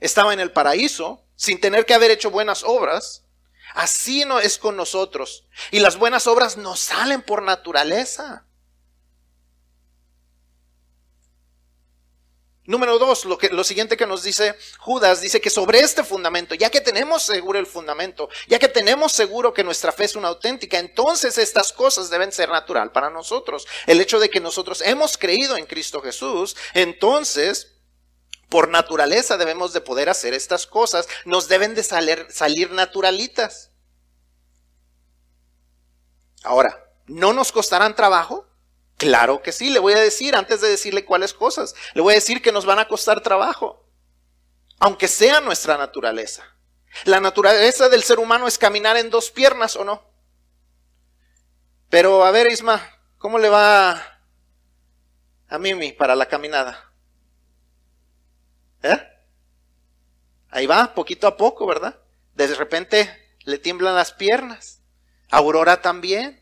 estaba 0.00 0.32
en 0.32 0.40
el 0.40 0.52
paraíso 0.52 1.24
sin 1.36 1.60
tener 1.60 1.86
que 1.86 1.94
haber 1.94 2.10
hecho 2.10 2.30
buenas 2.30 2.62
obras, 2.64 3.24
así 3.74 4.24
no 4.24 4.40
es 4.40 4.58
con 4.58 4.76
nosotros. 4.76 5.46
Y 5.70 5.80
las 5.80 5.96
buenas 5.96 6.26
obras 6.26 6.56
no 6.56 6.76
salen 6.76 7.22
por 7.22 7.42
naturaleza. 7.42 8.46
Número 12.64 12.96
dos, 13.00 13.24
lo, 13.24 13.38
que, 13.38 13.48
lo 13.48 13.64
siguiente 13.64 13.96
que 13.96 14.06
nos 14.06 14.22
dice 14.22 14.54
Judas, 14.78 15.20
dice 15.20 15.40
que 15.40 15.50
sobre 15.50 15.80
este 15.80 16.04
fundamento, 16.04 16.54
ya 16.54 16.70
que 16.70 16.80
tenemos 16.80 17.24
seguro 17.24 17.58
el 17.58 17.66
fundamento, 17.66 18.28
ya 18.46 18.60
que 18.60 18.68
tenemos 18.68 19.10
seguro 19.10 19.52
que 19.52 19.64
nuestra 19.64 19.90
fe 19.90 20.04
es 20.04 20.14
una 20.14 20.28
auténtica, 20.28 20.78
entonces 20.78 21.38
estas 21.38 21.72
cosas 21.72 22.08
deben 22.08 22.30
ser 22.30 22.50
natural 22.50 22.92
para 22.92 23.10
nosotros. 23.10 23.66
El 23.86 24.00
hecho 24.00 24.20
de 24.20 24.30
que 24.30 24.38
nosotros 24.38 24.80
hemos 24.82 25.18
creído 25.18 25.56
en 25.56 25.66
Cristo 25.66 26.00
Jesús, 26.02 26.56
entonces 26.72 27.72
por 28.48 28.68
naturaleza 28.68 29.36
debemos 29.36 29.72
de 29.72 29.80
poder 29.80 30.08
hacer 30.08 30.32
estas 30.32 30.68
cosas, 30.68 31.08
nos 31.24 31.48
deben 31.48 31.74
de 31.74 31.82
salir, 31.82 32.26
salir 32.30 32.70
naturalitas. 32.70 33.72
Ahora, 36.44 36.92
¿no 37.06 37.32
nos 37.32 37.50
costarán 37.50 37.96
trabajo? 37.96 38.51
Claro 39.02 39.42
que 39.42 39.50
sí, 39.50 39.68
le 39.68 39.80
voy 39.80 39.94
a 39.94 39.98
decir 39.98 40.36
antes 40.36 40.60
de 40.60 40.68
decirle 40.68 41.04
cuáles 41.04 41.34
cosas. 41.34 41.74
Le 41.94 42.02
voy 42.02 42.12
a 42.12 42.14
decir 42.14 42.40
que 42.40 42.52
nos 42.52 42.64
van 42.64 42.78
a 42.78 42.86
costar 42.86 43.20
trabajo, 43.20 43.84
aunque 44.78 45.08
sea 45.08 45.40
nuestra 45.40 45.76
naturaleza. 45.76 46.44
La 47.02 47.18
naturaleza 47.18 47.88
del 47.88 48.04
ser 48.04 48.20
humano 48.20 48.46
es 48.46 48.58
caminar 48.58 48.96
en 48.96 49.10
dos 49.10 49.32
piernas 49.32 49.74
o 49.74 49.82
no. 49.82 50.04
Pero 51.90 52.24
a 52.24 52.30
ver, 52.30 52.46
Isma, 52.52 52.80
¿cómo 53.18 53.40
le 53.40 53.48
va 53.48 54.20
a 55.48 55.58
Mimi 55.58 55.90
para 55.90 56.14
la 56.14 56.26
caminada? 56.26 56.92
¿Eh? 58.84 59.02
Ahí 60.48 60.66
va, 60.66 60.94
poquito 60.94 61.26
a 61.26 61.36
poco, 61.36 61.66
¿verdad? 61.66 61.98
De 62.36 62.46
repente 62.54 63.36
le 63.40 63.58
tiemblan 63.58 63.96
las 63.96 64.12
piernas. 64.12 64.80
Aurora 65.28 65.82
también. 65.82 66.40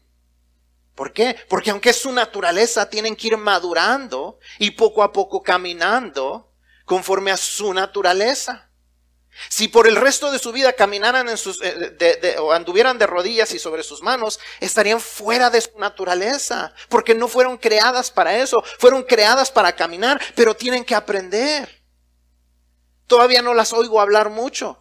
¿Por 1.01 1.15
qué? 1.15 1.35
Porque 1.49 1.71
aunque 1.71 1.89
es 1.89 1.97
su 1.97 2.13
naturaleza, 2.13 2.91
tienen 2.91 3.17
que 3.17 3.29
ir 3.29 3.39
madurando 3.39 4.39
y 4.59 4.73
poco 4.73 5.03
a 5.03 5.13
poco 5.13 5.43
caminando 5.43 6.53
conforme 6.85 7.31
a 7.31 7.39
su 7.39 7.73
naturaleza. 7.73 8.71
Si 9.49 9.69
por 9.69 9.89
el 9.89 9.97
resto 9.97 10.31
de 10.31 10.39
su 10.39 10.53
vida 10.53 10.75
caminaran 10.75 11.31
en 11.31 11.39
sus, 11.39 11.59
eh, 11.63 12.37
o 12.39 12.53
anduvieran 12.53 12.99
de 12.99 13.07
rodillas 13.07 13.55
y 13.55 13.59
sobre 13.59 13.83
sus 13.83 14.03
manos, 14.03 14.41
estarían 14.61 15.01
fuera 15.01 15.49
de 15.49 15.63
su 15.63 15.79
naturaleza, 15.79 16.75
porque 16.91 17.15
no 17.15 17.29
fueron 17.29 17.57
creadas 17.57 18.11
para 18.11 18.37
eso, 18.37 18.63
fueron 18.79 19.03
creadas 19.03 19.51
para 19.51 19.75
caminar, 19.75 20.21
pero 20.35 20.55
tienen 20.55 20.85
que 20.85 20.95
aprender. 20.95 21.83
Todavía 23.07 23.41
no 23.41 23.55
las 23.55 23.73
oigo 23.73 24.03
hablar 24.03 24.29
mucho, 24.29 24.77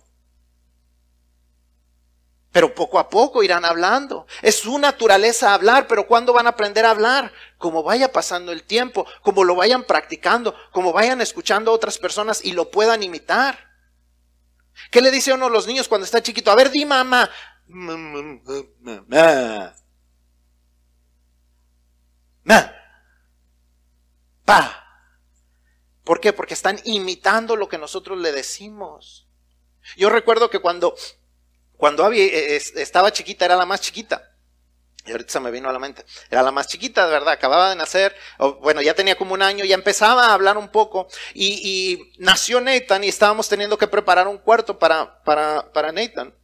pero 2.51 2.73
poco 2.73 2.97
a 2.97 3.09
poco 3.09 3.43
irán 3.43 3.63
hablando. 3.65 4.25
Es 4.41 4.59
su 4.59 4.79
naturaleza 4.79 5.53
hablar, 5.53 5.87
pero 5.87 6.07
¿cuándo 6.07 6.33
van 6.33 6.47
a 6.47 6.51
aprender 6.51 6.85
a 6.85 6.91
hablar? 6.91 7.31
Como 7.57 7.83
vaya 7.83 8.11
pasando 8.11 8.51
el 8.51 8.63
tiempo, 8.63 9.05
como 9.21 9.43
lo 9.43 9.55
vayan 9.55 9.83
practicando, 9.83 10.55
como 10.71 10.91
vayan 10.91 11.21
escuchando 11.21 11.71
a 11.71 11.75
otras 11.75 11.97
personas 11.97 12.43
y 12.43 12.53
lo 12.53 12.71
puedan 12.71 13.03
imitar. 13.03 13.69
¿Qué 14.91 15.01
le 15.01 15.11
dice 15.11 15.33
uno 15.33 15.47
a 15.47 15.49
los 15.49 15.67
niños 15.67 15.87
cuando 15.87 16.05
está 16.05 16.23
chiquito? 16.23 16.51
A 16.51 16.55
ver, 16.55 16.71
di 16.71 16.85
mamá. 16.85 17.29
Pa. 24.45 24.85
¿Por 26.03 26.19
qué? 26.19 26.33
Porque 26.33 26.55
están 26.55 26.79
imitando 26.85 27.55
lo 27.55 27.69
que 27.69 27.77
nosotros 27.77 28.17
le 28.17 28.31
decimos. 28.31 29.27
Yo 29.95 30.09
recuerdo 30.09 30.49
que 30.49 30.59
cuando 30.59 30.95
cuando 31.79 32.03
Abby 32.03 32.19
eh, 32.19 32.57
estaba 32.75 33.09
chiquita, 33.13 33.45
era 33.45 33.55
la 33.55 33.65
más 33.65 33.79
chiquita. 33.79 34.21
Y 35.05 35.11
ahorita 35.11 35.31
se 35.31 35.39
me 35.39 35.49
vino 35.49 35.69
a 35.69 35.71
la 35.71 35.79
mente. 35.79 36.03
Era 36.29 36.43
la 36.43 36.51
más 36.51 36.67
chiquita, 36.67 37.05
de 37.05 37.11
verdad. 37.13 37.29
Acababa 37.29 37.69
de 37.69 37.77
nacer. 37.77 38.13
bueno, 38.59 38.81
ya 38.81 38.93
tenía 38.93 39.15
como 39.15 39.33
un 39.33 39.41
año. 39.41 39.63
Ya 39.63 39.75
empezaba 39.75 40.25
a 40.25 40.33
hablar 40.33 40.57
un 40.57 40.67
poco. 40.67 41.07
Y, 41.33 42.11
nació 42.17 42.59
Nathan 42.59 43.05
y 43.05 43.07
estábamos 43.07 43.47
teniendo 43.47 43.77
que 43.77 43.87
preparar 43.87 44.27
un 44.27 44.39
cuarto 44.39 44.77
para, 44.77 45.23
para, 45.23 45.71
para 45.71 45.93
Nathan. 45.93 46.35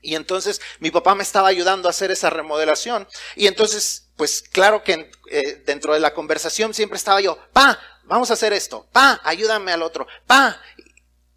Y 0.00 0.14
entonces 0.14 0.62
mi 0.78 0.90
papá 0.90 1.14
me 1.14 1.22
estaba 1.22 1.48
ayudando 1.48 1.86
a 1.86 1.90
hacer 1.90 2.10
esa 2.10 2.30
remodelación. 2.30 3.06
Y 3.34 3.46
entonces, 3.46 4.08
pues 4.16 4.40
claro 4.40 4.82
que 4.82 5.10
eh, 5.30 5.62
dentro 5.66 5.92
de 5.92 6.00
la 6.00 6.14
conversación 6.14 6.72
siempre 6.72 6.96
estaba 6.96 7.20
yo, 7.20 7.38
pa, 7.52 7.78
vamos 8.04 8.30
a 8.30 8.34
hacer 8.34 8.54
esto. 8.54 8.88
Pa, 8.90 9.20
ayúdame 9.22 9.70
al 9.72 9.82
otro. 9.82 10.06
Pa. 10.26 10.58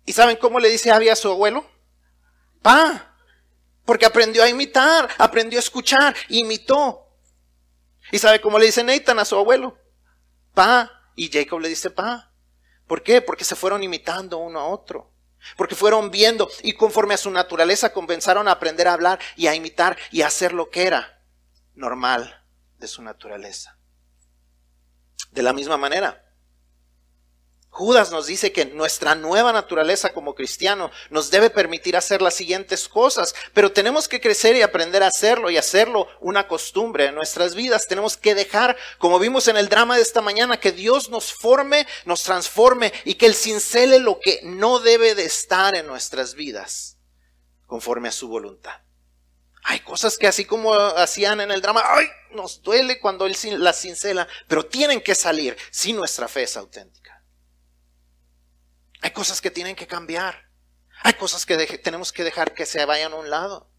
¿Y 0.06 0.14
saben 0.14 0.38
cómo 0.38 0.62
le 0.62 0.70
dice 0.70 0.90
Abby 0.90 1.10
a 1.10 1.18
su 1.18 1.30
abuelo? 1.30 1.70
Pa. 2.62 3.09
Porque 3.90 4.06
aprendió 4.06 4.44
a 4.44 4.48
imitar, 4.48 5.10
aprendió 5.18 5.58
a 5.58 5.62
escuchar, 5.62 6.16
imitó. 6.28 7.08
¿Y 8.12 8.20
sabe 8.20 8.40
cómo 8.40 8.60
le 8.60 8.68
dice 8.68 8.84
Nathan 8.84 9.18
a 9.18 9.26
su 9.26 9.36
abuelo? 9.36 9.80
Pa. 10.54 10.92
Y 11.16 11.32
Jacob 11.32 11.60
le 11.60 11.70
dice 11.70 11.90
pa. 11.90 12.32
¿Por 12.86 13.02
qué? 13.02 13.20
Porque 13.20 13.44
se 13.44 13.56
fueron 13.56 13.82
imitando 13.82 14.38
uno 14.38 14.60
a 14.60 14.68
otro. 14.68 15.12
Porque 15.58 15.74
fueron 15.74 16.12
viendo 16.12 16.52
y 16.62 16.74
conforme 16.74 17.16
a 17.16 17.18
su 17.18 17.32
naturaleza 17.32 17.92
comenzaron 17.92 18.48
a 18.48 18.52
aprender 18.52 18.88
a 18.88 18.94
hablar 18.94 19.18
y 19.36 19.48
a 19.48 19.56
imitar 19.56 19.98
y 20.12 20.22
a 20.22 20.28
hacer 20.28 20.54
lo 20.54 20.70
que 20.70 20.86
era 20.86 21.24
normal 21.74 22.46
de 22.78 22.88
su 22.88 23.02
naturaleza. 23.02 23.80
De 25.32 25.42
la 25.42 25.52
misma 25.52 25.78
manera, 25.78 26.29
Judas 27.70 28.12
nos 28.12 28.26
dice 28.26 28.52
que 28.52 28.66
nuestra 28.66 29.16
nueva 29.16 29.54
naturaleza 29.54 30.12
como 30.12 30.36
cristiano 30.36 30.92
nos 31.10 31.30
debe 31.30 31.50
permitir 31.50 31.96
hacer 31.96 32.22
las 32.22 32.34
siguientes 32.34 32.90
cosas, 32.90 33.36
pero 33.54 33.72
tenemos 33.72 34.08
que 34.08 34.20
crecer 34.20 34.56
y 34.56 34.62
aprender 34.62 35.04
a 35.04 35.08
hacerlo 35.08 35.50
y 35.50 35.58
hacerlo 35.58 36.08
una 36.20 36.48
costumbre 36.48 37.06
en 37.06 37.16
nuestras 37.16 37.56
vidas. 37.56 37.88
Tenemos 37.88 38.18
que 38.18 38.36
dejar, 38.36 38.76
como 38.98 39.20
vimos 39.20 39.48
en 39.48 39.56
el 39.56 39.70
drama 39.70 39.96
de 39.96 40.02
esta 40.02 40.22
mañana, 40.22 40.60
que 40.60 40.72
Dios 40.72 41.10
nos 41.10 41.32
forme, 41.32 41.88
nos 42.06 42.24
transforme 42.24 42.92
y 43.06 43.16
que 43.16 43.28
Él 43.28 43.36
cincele 43.36 44.00
lo 44.00 44.20
que 44.20 44.42
no 44.44 44.80
debe 44.80 45.16
de 45.16 45.26
estar 45.26 45.76
en 45.76 45.88
nuestras 45.88 46.34
vidas 46.34 46.98
conforme 47.66 48.10
a 48.10 48.12
su 48.12 48.28
voluntad. 48.28 48.82
Hay 49.64 49.82
cosas 49.82 50.18
que 50.18 50.28
así 50.28 50.46
como 50.46 50.74
hacían 50.74 51.42
en 51.42 51.52
el 51.52 51.62
drama, 51.62 51.84
ay, 51.86 52.08
nos 52.32 52.62
duele 52.62 53.00
cuando 53.00 53.26
Él 53.26 53.36
las 53.60 53.80
cincela, 53.80 54.28
pero 54.48 54.66
tienen 54.66 55.02
que 55.02 55.16
salir 55.16 55.56
si 55.72 55.94
nuestra 55.94 56.28
fe 56.28 56.44
es 56.44 56.58
auténtica. 56.58 57.09
Hay 59.02 59.12
cosas 59.12 59.42
que 59.42 59.52
tienen 59.52 59.76
que 59.76 59.88
cambiar. 59.88 60.50
Hay 61.02 61.14
cosas 61.14 61.46
que 61.46 61.78
tenemos 61.78 62.12
que 62.12 62.24
dejar 62.24 62.54
que 62.54 62.66
se 62.66 62.84
vayan 62.86 63.14
a 63.14 63.18
un 63.18 63.30
lado. 63.30 63.70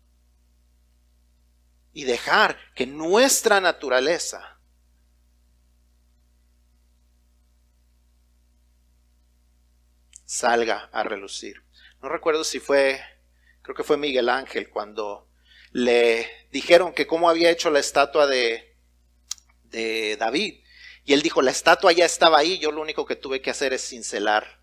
Y 1.92 2.04
dejar 2.04 2.56
que 2.74 2.86
nuestra 2.86 3.60
naturaleza 3.60 4.58
salga 10.24 10.88
a 10.92 11.02
relucir. 11.02 11.62
No 12.00 12.08
recuerdo 12.08 12.44
si 12.44 12.60
fue, 12.60 13.00
creo 13.62 13.74
que 13.74 13.84
fue 13.84 13.96
Miguel 13.96 14.28
Ángel 14.28 14.70
cuando 14.70 15.28
le 15.72 16.48
dijeron 16.50 16.94
que 16.94 17.06
cómo 17.06 17.28
había 17.28 17.50
hecho 17.50 17.70
la 17.70 17.80
estatua 17.80 18.26
de, 18.26 18.78
de 19.64 20.16
David. 20.16 20.64
Y 21.04 21.12
él 21.12 21.22
dijo, 21.22 21.42
la 21.42 21.50
estatua 21.50 21.92
ya 21.92 22.04
estaba 22.04 22.38
ahí, 22.38 22.58
yo 22.58 22.70
lo 22.70 22.80
único 22.80 23.04
que 23.04 23.16
tuve 23.16 23.42
que 23.42 23.50
hacer 23.50 23.72
es 23.72 23.86
cincelar 23.88 24.59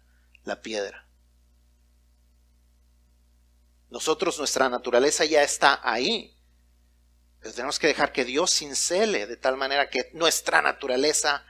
la 0.47 0.61
piedra. 0.61 1.05
Nosotros, 3.89 4.37
nuestra 4.39 4.69
naturaleza 4.69 5.25
ya 5.25 5.43
está 5.43 5.79
ahí. 5.83 6.33
Pero 7.39 7.53
tenemos 7.53 7.77
que 7.77 7.87
dejar 7.87 8.11
que 8.11 8.25
Dios 8.25 8.51
cincele 8.51 9.27
de 9.27 9.37
tal 9.37 9.57
manera 9.57 9.89
que 9.89 10.09
nuestra 10.13 10.61
naturaleza 10.61 11.45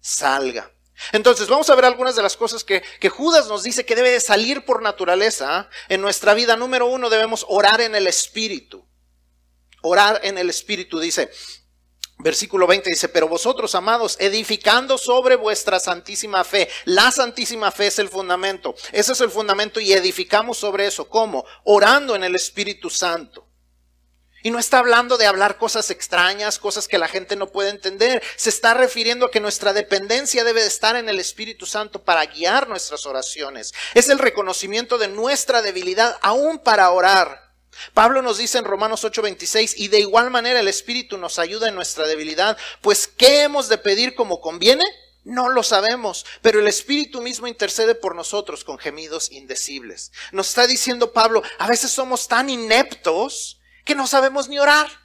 salga. 0.00 0.70
Entonces, 1.12 1.48
vamos 1.48 1.70
a 1.70 1.74
ver 1.74 1.86
algunas 1.86 2.14
de 2.14 2.22
las 2.22 2.36
cosas 2.36 2.62
que, 2.62 2.82
que, 3.00 3.08
Judas 3.08 3.48
nos 3.48 3.62
dice 3.62 3.86
que 3.86 3.96
debe 3.96 4.10
de 4.10 4.20
salir 4.20 4.66
por 4.66 4.82
naturaleza 4.82 5.70
en 5.88 6.02
nuestra 6.02 6.34
vida. 6.34 6.56
Número 6.56 6.86
uno, 6.86 7.08
debemos 7.08 7.46
orar 7.48 7.80
en 7.80 7.94
el 7.94 8.06
Espíritu. 8.06 8.86
Orar 9.80 10.20
en 10.22 10.36
el 10.36 10.50
Espíritu, 10.50 11.00
dice, 11.00 11.30
Versículo 12.22 12.66
20 12.66 12.90
dice, 12.90 13.08
pero 13.08 13.28
vosotros, 13.28 13.74
amados, 13.74 14.16
edificando 14.20 14.98
sobre 14.98 15.36
vuestra 15.36 15.80
santísima 15.80 16.44
fe. 16.44 16.68
La 16.84 17.10
santísima 17.10 17.70
fe 17.70 17.86
es 17.88 17.98
el 17.98 18.08
fundamento. 18.08 18.74
Ese 18.92 19.12
es 19.12 19.20
el 19.20 19.30
fundamento 19.30 19.80
y 19.80 19.92
edificamos 19.92 20.58
sobre 20.58 20.86
eso. 20.86 21.08
¿Cómo? 21.08 21.44
Orando 21.64 22.14
en 22.14 22.24
el 22.24 22.34
Espíritu 22.36 22.90
Santo. 22.90 23.46
Y 24.42 24.50
no 24.50 24.58
está 24.58 24.78
hablando 24.78 25.18
de 25.18 25.26
hablar 25.26 25.58
cosas 25.58 25.90
extrañas, 25.90 26.58
cosas 26.58 26.88
que 26.88 26.98
la 26.98 27.08
gente 27.08 27.36
no 27.36 27.52
puede 27.52 27.70
entender. 27.70 28.22
Se 28.36 28.48
está 28.48 28.72
refiriendo 28.72 29.26
a 29.26 29.30
que 29.30 29.40
nuestra 29.40 29.72
dependencia 29.72 30.44
debe 30.44 30.62
de 30.62 30.68
estar 30.68 30.96
en 30.96 31.08
el 31.08 31.18
Espíritu 31.18 31.66
Santo 31.66 32.02
para 32.02 32.24
guiar 32.24 32.68
nuestras 32.68 33.04
oraciones. 33.04 33.74
Es 33.94 34.08
el 34.08 34.18
reconocimiento 34.18 34.96
de 34.96 35.08
nuestra 35.08 35.60
debilidad 35.60 36.18
aún 36.22 36.58
para 36.58 36.90
orar. 36.90 37.49
Pablo 37.94 38.22
nos 38.22 38.38
dice 38.38 38.58
en 38.58 38.64
Romanos 38.64 39.04
8:26, 39.04 39.74
y 39.76 39.88
de 39.88 40.00
igual 40.00 40.30
manera 40.30 40.60
el 40.60 40.68
Espíritu 40.68 41.18
nos 41.18 41.38
ayuda 41.38 41.68
en 41.68 41.74
nuestra 41.74 42.06
debilidad, 42.06 42.56
pues 42.80 43.06
¿qué 43.06 43.42
hemos 43.42 43.68
de 43.68 43.78
pedir 43.78 44.14
como 44.14 44.40
conviene? 44.40 44.84
No 45.24 45.48
lo 45.50 45.62
sabemos, 45.62 46.24
pero 46.40 46.60
el 46.60 46.66
Espíritu 46.66 47.20
mismo 47.20 47.46
intercede 47.46 47.94
por 47.94 48.14
nosotros 48.14 48.64
con 48.64 48.78
gemidos 48.78 49.30
indecibles. 49.30 50.12
Nos 50.32 50.48
está 50.48 50.66
diciendo 50.66 51.12
Pablo, 51.12 51.42
a 51.58 51.68
veces 51.68 51.90
somos 51.90 52.26
tan 52.26 52.48
ineptos 52.48 53.60
que 53.84 53.94
no 53.94 54.06
sabemos 54.06 54.48
ni 54.48 54.58
orar. 54.58 54.99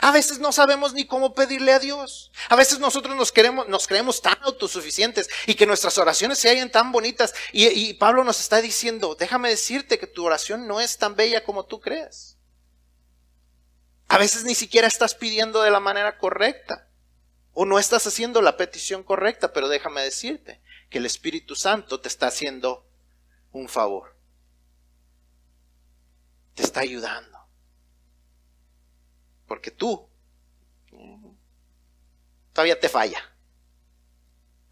A 0.00 0.10
veces 0.10 0.38
no 0.38 0.52
sabemos 0.52 0.92
ni 0.92 1.06
cómo 1.06 1.34
pedirle 1.34 1.72
a 1.72 1.78
Dios. 1.78 2.30
A 2.48 2.56
veces 2.56 2.78
nosotros 2.78 3.16
nos, 3.16 3.32
creemos 3.32 4.22
tan 4.22 4.36
autosuficientes 4.42 5.28
y 5.46 5.54
que 5.54 5.66
nuestras 5.66 5.96
oraciones 5.98 6.38
se 6.38 6.48
hayan 6.48 6.70
tan 6.70 6.92
bonitas. 6.92 7.34
Y, 7.52 7.66
y 7.66 7.94
Pablo 7.94 8.24
nos 8.24 8.40
está 8.40 8.60
diciendo, 8.60 9.16
déjame 9.18 9.48
decirte 9.48 9.98
que 9.98 10.06
tu 10.06 10.24
oración 10.24 10.66
no 10.66 10.80
es 10.80 10.98
tan 10.98 11.16
bella 11.16 11.44
como 11.44 11.64
tú 11.64 11.80
crees. 11.80 12.36
A 14.08 14.18
veces 14.18 14.44
ni 14.44 14.54
siquiera 14.54 14.86
estás 14.86 15.14
pidiendo 15.14 15.62
de 15.62 15.70
la 15.70 15.80
manera 15.80 16.18
correcta. 16.18 16.88
O 17.52 17.64
no 17.64 17.78
estás 17.78 18.06
haciendo 18.06 18.42
la 18.42 18.58
petición 18.58 19.02
correcta, 19.02 19.54
pero 19.54 19.68
déjame 19.68 20.02
decirte 20.02 20.60
que 20.90 20.98
el 20.98 21.06
Espíritu 21.06 21.56
Santo 21.56 22.00
te 22.00 22.08
está 22.08 22.26
haciendo 22.26 22.86
un 23.50 23.68
favor. 23.68 24.14
Te 26.54 26.62
está 26.62 26.80
ayudando. 26.80 27.35
Porque 29.46 29.70
tú 29.70 30.08
todavía 32.52 32.78
te 32.80 32.88
falla. 32.88 33.35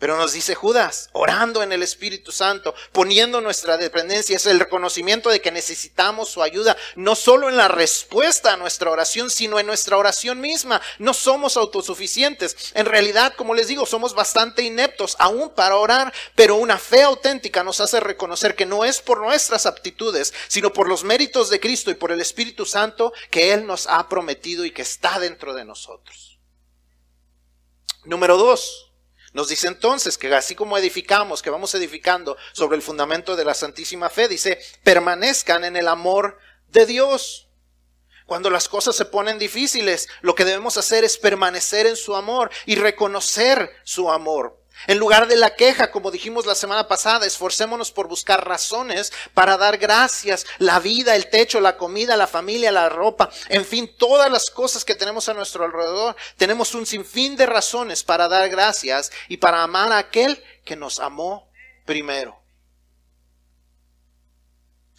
Pero 0.05 0.19
nos 0.19 0.35
dice 0.35 0.55
Judas, 0.55 1.09
orando 1.15 1.63
en 1.63 1.73
el 1.73 1.83
Espíritu 1.83 2.31
Santo, 2.31 2.75
poniendo 2.93 3.41
nuestra 3.41 3.79
dependencia, 3.79 4.37
es 4.37 4.45
el 4.45 4.61
reconocimiento 4.61 5.31
de 5.31 5.41
que 5.41 5.51
necesitamos 5.51 6.29
su 6.29 6.43
ayuda, 6.43 6.77
no 6.95 7.15
solo 7.15 7.49
en 7.49 7.57
la 7.57 7.69
respuesta 7.69 8.53
a 8.53 8.59
nuestra 8.59 8.91
oración, 8.91 9.31
sino 9.31 9.59
en 9.59 9.67
nuestra 9.67 9.97
oración 9.97 10.43
misma. 10.43 10.83
No 10.99 11.15
somos 11.15 11.57
autosuficientes. 11.57 12.55
En 12.75 12.85
realidad, 12.85 13.33
como 13.35 13.55
les 13.55 13.67
digo, 13.67 13.87
somos 13.87 14.15
bastante 14.15 14.61
ineptos 14.61 15.17
aún 15.19 15.49
para 15.55 15.77
orar, 15.77 16.13
pero 16.35 16.57
una 16.57 16.77
fe 16.77 17.03
auténtica 17.03 17.65
nos 17.65 17.81
hace 17.81 17.99
reconocer 17.99 18.55
que 18.55 18.67
no 18.67 18.85
es 18.85 19.01
por 19.01 19.23
nuestras 19.23 19.65
aptitudes, 19.65 20.35
sino 20.49 20.71
por 20.71 20.87
los 20.87 21.03
méritos 21.03 21.49
de 21.49 21.61
Cristo 21.61 21.91
y 21.91 21.95
por 21.95 22.13
el 22.13 22.21
Espíritu 22.21 22.67
Santo 22.67 23.15
que 23.31 23.55
Él 23.55 23.67
nos 23.67 23.87
ha 23.87 24.07
prometido 24.11 24.67
y 24.67 24.71
que 24.71 24.83
está 24.83 25.19
dentro 25.19 25.55
de 25.55 25.65
nosotros. 25.65 26.39
Número 28.05 28.37
dos, 28.37 28.91
nos 29.35 29.49
dice 29.49 29.67
entonces 29.67 30.17
que 30.17 30.33
así 30.33 30.55
como 30.55 30.79
edificamos, 30.79 31.43
que 31.43 31.51
vamos 31.51 31.75
edificando 31.75 32.37
sobre 32.53 32.77
el 32.77 32.83
fundamento 32.83 33.35
de 33.35 33.45
la 33.45 33.53
Santísima 33.53 34.09
Fe, 34.09 34.29
dice, 34.29 34.61
permanezcan 34.85 35.65
en 35.65 35.77
el 35.77 35.89
amor 35.89 36.39
de 36.69 36.87
Dios. 36.87 37.49
Cuando 38.27 38.49
las 38.49 38.69
cosas 38.69 38.95
se 38.95 39.05
ponen 39.05 39.41
difíciles, 39.41 40.09
lo 40.23 40.37
que 40.37 40.45
debemos 40.45 40.77
hacer 40.79 41.03
es 41.03 41.19
permanecer 41.19 41.87
en 41.87 41.97
su 41.97 42.15
amor 42.15 42.51
y 42.65 42.77
reconocer 42.77 43.71
su 43.83 44.11
amor. 44.11 44.64
En 44.87 44.99
lugar 44.99 45.27
de 45.27 45.37
la 45.37 45.55
queja, 45.55 45.91
como 45.91 46.11
dijimos 46.11 46.47
la 46.47 46.55
semana 46.55 46.89
pasada, 46.89 47.27
esforcémonos 47.27 47.91
por 47.91 48.09
buscar 48.09 48.47
razones 48.47 49.13
para 49.33 49.57
dar 49.57 49.79
gracias, 49.79 50.47
la 50.59 50.79
vida, 50.81 51.17
el 51.17 51.31
techo, 51.31 51.61
la 51.61 51.77
comida, 51.77 52.17
la 52.17 52.27
familia, 52.27 52.73
la 52.73 52.89
ropa, 52.89 53.31
en 53.49 53.65
fin, 53.65 53.91
todas 53.97 54.31
las 54.31 54.51
cosas 54.51 54.85
que 54.85 54.95
tenemos 54.95 55.29
a 55.29 55.35
nuestro 55.35 55.65
alrededor. 55.65 56.17
Tenemos 56.37 56.75
un 56.75 56.87
sinfín 56.87 57.37
de 57.37 57.47
razones 57.47 58.03
para 58.03 58.29
dar 58.29 58.49
gracias 58.49 59.11
y 59.29 59.39
para 59.39 59.63
amar 59.63 59.93
a 59.93 59.99
aquel 59.99 60.43
que 60.65 60.77
nos 60.77 61.01
amó 61.01 61.51
primero. 61.87 62.43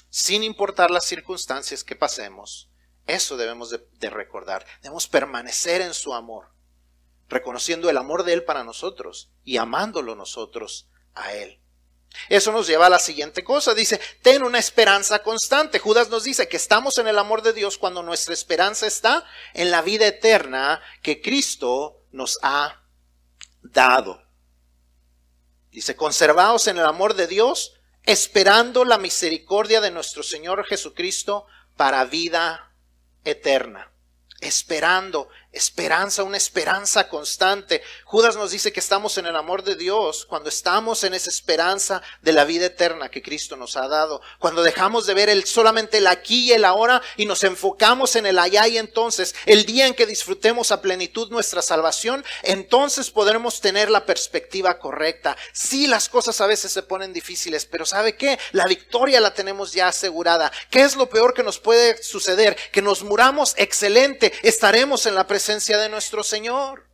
Sin 0.09 0.43
importar 0.43 0.91
las 0.91 1.05
circunstancias 1.05 1.83
que 1.83 1.95
pasemos, 1.95 2.69
eso 3.05 3.37
debemos 3.37 3.69
de, 3.69 3.85
de 3.99 4.09
recordar. 4.09 4.65
Debemos 4.81 5.07
permanecer 5.07 5.81
en 5.81 5.93
su 5.93 6.13
amor 6.13 6.54
reconociendo 7.27 7.89
el 7.89 7.97
amor 7.97 8.23
de 8.23 8.33
Él 8.33 8.43
para 8.43 8.63
nosotros 8.63 9.31
y 9.43 9.57
amándolo 9.57 10.15
nosotros 10.15 10.89
a 11.13 11.33
Él. 11.33 11.61
Eso 12.29 12.51
nos 12.51 12.67
lleva 12.67 12.87
a 12.87 12.89
la 12.89 12.99
siguiente 12.99 13.43
cosa. 13.43 13.73
Dice, 13.73 13.99
ten 14.21 14.43
una 14.43 14.59
esperanza 14.59 15.19
constante. 15.19 15.79
Judas 15.79 16.09
nos 16.09 16.23
dice 16.23 16.47
que 16.47 16.57
estamos 16.57 16.97
en 16.97 17.07
el 17.07 17.19
amor 17.19 17.41
de 17.41 17.53
Dios 17.53 17.77
cuando 17.77 18.03
nuestra 18.03 18.33
esperanza 18.33 18.87
está 18.87 19.25
en 19.53 19.71
la 19.71 19.81
vida 19.81 20.07
eterna 20.07 20.81
que 21.01 21.21
Cristo 21.21 22.03
nos 22.11 22.37
ha 22.41 22.83
dado. 23.61 24.21
Dice, 25.71 25.95
conservaos 25.95 26.67
en 26.67 26.77
el 26.77 26.85
amor 26.85 27.15
de 27.15 27.27
Dios, 27.27 27.73
esperando 28.03 28.85
la 28.85 28.97
misericordia 28.97 29.81
de 29.81 29.91
nuestro 29.91 30.23
Señor 30.23 30.65
Jesucristo 30.65 31.45
para 31.75 32.05
vida 32.05 32.73
eterna. 33.25 33.91
Esperando 34.39 35.29
esperanza, 35.55 36.23
una 36.23 36.37
esperanza 36.37 37.07
constante. 37.07 37.81
Judas 38.03 38.35
nos 38.35 38.51
dice 38.51 38.73
que 38.73 38.81
estamos 38.81 39.17
en 39.17 39.25
el 39.25 39.35
amor 39.37 39.63
de 39.63 39.75
Dios 39.75 40.25
cuando 40.25 40.49
estamos 40.49 41.03
en 41.05 41.13
esa 41.13 41.29
esperanza 41.29 42.01
de 42.21 42.33
la 42.33 42.43
vida 42.43 42.65
eterna 42.65 43.09
que 43.09 43.21
Cristo 43.21 43.55
nos 43.55 43.77
ha 43.77 43.87
dado. 43.87 44.21
Cuando 44.37 44.63
dejamos 44.63 45.07
de 45.07 45.13
ver 45.13 45.29
el, 45.29 45.45
solamente 45.45 45.99
el 45.99 46.07
aquí 46.07 46.49
y 46.49 46.51
el 46.51 46.65
ahora 46.65 47.01
y 47.15 47.25
nos 47.25 47.43
enfocamos 47.45 48.17
en 48.17 48.25
el 48.25 48.37
allá 48.37 48.67
y 48.67 48.77
entonces, 48.77 49.33
el 49.45 49.65
día 49.65 49.87
en 49.87 49.93
que 49.93 50.05
disfrutemos 50.05 50.71
a 50.71 50.81
plenitud 50.81 51.31
nuestra 51.31 51.61
salvación, 51.61 52.25
entonces 52.43 53.09
podremos 53.09 53.61
tener 53.61 53.89
la 53.89 54.05
perspectiva 54.05 54.77
correcta. 54.77 55.37
Sí, 55.53 55.87
las 55.87 56.09
cosas 56.09 56.41
a 56.41 56.47
veces 56.47 56.73
se 56.73 56.83
ponen 56.83 57.13
difíciles, 57.13 57.65
pero 57.65 57.85
¿sabe 57.85 58.17
qué? 58.17 58.37
La 58.51 58.65
victoria 58.65 59.21
la 59.21 59.33
tenemos 59.33 59.71
ya 59.71 59.87
asegurada. 59.87 60.51
¿Qué 60.69 60.81
es 60.81 60.97
lo 60.97 61.09
peor 61.09 61.33
que 61.33 61.43
nos 61.43 61.59
puede 61.59 62.03
suceder? 62.03 62.57
Que 62.73 62.81
nos 62.81 63.03
muramos 63.03 63.53
excelente, 63.55 64.33
estaremos 64.43 65.05
en 65.05 65.15
la 65.15 65.25
presencia 65.25 65.44
de 65.47 65.89
nuestro 65.89 66.23
Señor. 66.23 66.89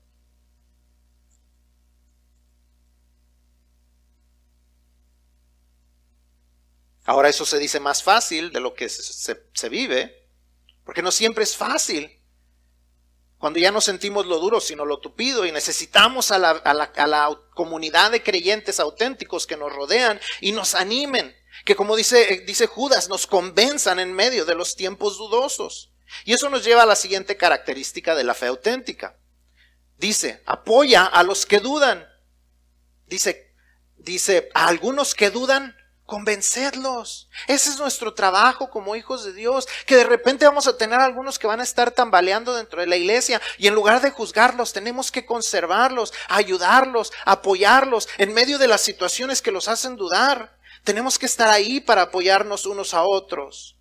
Ahora 7.05 7.29
eso 7.29 7.45
se 7.45 7.59
dice 7.59 7.79
más 7.79 8.03
fácil 8.03 8.51
de 8.51 8.59
lo 8.59 8.73
que 8.73 8.89
se, 8.89 9.69
vive, 9.69 10.27
porque 10.83 11.01
no 11.01 11.11
siempre 11.11 11.45
es 11.45 11.55
fácil. 11.55 12.19
Cuando 13.37 13.57
ya 13.57 13.71
no 13.71 13.79
sentimos 13.79 14.25
lo 14.25 14.37
duro, 14.39 14.59
sino 14.59 14.85
lo 14.85 14.99
tupido, 14.99 15.45
y 15.45 15.51
necesitamos 15.51 16.31
a 16.31 16.37
la, 16.37 16.51
a 16.51 17.07
la 17.07 17.39
comunidad 17.55 18.11
de 18.11 18.21
creyentes 18.21 18.79
auténticos 18.81 19.47
que 19.47 19.57
nos 19.57 19.73
rodean 19.73 20.19
y 20.41 20.51
nos 20.51 20.75
animen, 20.75 21.33
que 21.63 21.75
como 21.75 21.95
dice, 21.95 22.43
dice 22.45 22.67
Judas, 22.67 23.07
nos 23.07 23.27
convenzan 23.27 23.99
en 23.99 24.13
medio 24.13 24.43
de 24.45 24.55
los 24.55 24.75
tiempos 24.75 25.17
dudosos. 25.17 25.90
Y 26.25 26.33
eso 26.33 26.49
nos 26.49 26.63
lleva 26.63 26.83
a 26.83 26.85
la 26.87 26.95
siguiente 26.95 27.37
característica 27.37 28.15
de 28.15 28.23
la 28.23 28.33
fe 28.33 28.47
auténtica. 28.47 29.17
Dice, 29.97 30.41
apoya 30.45 31.05
a 31.05 31.23
los 31.23 31.45
que 31.45 31.59
dudan. 31.59 32.07
Dice, 33.07 33.53
dice, 33.97 34.49
a 34.53 34.67
algunos 34.67 35.15
que 35.15 35.29
dudan, 35.29 35.75
convencerlos. 36.11 37.29
Ese 37.47 37.69
es 37.69 37.79
nuestro 37.79 38.13
trabajo 38.13 38.69
como 38.69 38.97
hijos 38.97 39.23
de 39.23 39.31
Dios, 39.31 39.65
que 39.85 39.95
de 39.95 40.03
repente 40.03 40.45
vamos 40.45 40.67
a 40.67 40.75
tener 40.75 40.99
algunos 40.99 41.39
que 41.39 41.47
van 41.47 41.61
a 41.61 41.63
estar 41.63 41.91
tambaleando 41.91 42.53
dentro 42.53 42.81
de 42.81 42.87
la 42.87 42.97
iglesia 42.97 43.41
y 43.57 43.67
en 43.67 43.75
lugar 43.75 44.01
de 44.01 44.11
juzgarlos, 44.11 44.73
tenemos 44.73 45.09
que 45.09 45.25
conservarlos, 45.25 46.11
ayudarlos, 46.27 47.13
apoyarlos 47.23 48.09
en 48.17 48.33
medio 48.33 48.57
de 48.57 48.67
las 48.67 48.81
situaciones 48.81 49.41
que 49.41 49.51
los 49.51 49.69
hacen 49.69 49.95
dudar. 49.95 50.57
Tenemos 50.83 51.17
que 51.17 51.27
estar 51.27 51.47
ahí 51.47 51.79
para 51.79 52.01
apoyarnos 52.01 52.65
unos 52.65 52.93
a 52.93 53.03
otros. 53.03 53.77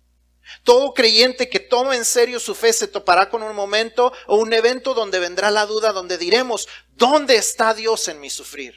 Todo 0.63 0.93
creyente 0.93 1.49
que 1.49 1.59
toma 1.59 1.95
en 1.95 2.05
serio 2.05 2.39
su 2.39 2.55
fe 2.55 2.73
se 2.73 2.87
topará 2.87 3.29
con 3.29 3.43
un 3.43 3.55
momento 3.55 4.11
o 4.27 4.37
un 4.37 4.53
evento 4.53 4.93
donde 4.93 5.19
vendrá 5.19 5.51
la 5.51 5.65
duda, 5.65 5.91
donde 5.91 6.17
diremos, 6.17 6.67
¿dónde 6.89 7.35
está 7.35 7.73
Dios 7.73 8.07
en 8.07 8.19
mi 8.19 8.29
sufrir? 8.29 8.75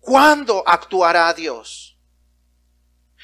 ¿Cuándo 0.00 0.62
actuará 0.66 1.32
Dios? 1.32 1.96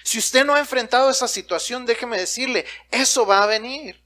Si 0.03 0.19
usted 0.19 0.45
no 0.45 0.55
ha 0.55 0.61
enfrentado 0.61 1.11
esa 1.11 1.29
situación, 1.29 1.87
déjeme 1.87 2.19
decirle, 2.19 2.65
eso 2.91 3.27
va 3.27 3.43
a 3.43 3.47
venir. 3.47 4.03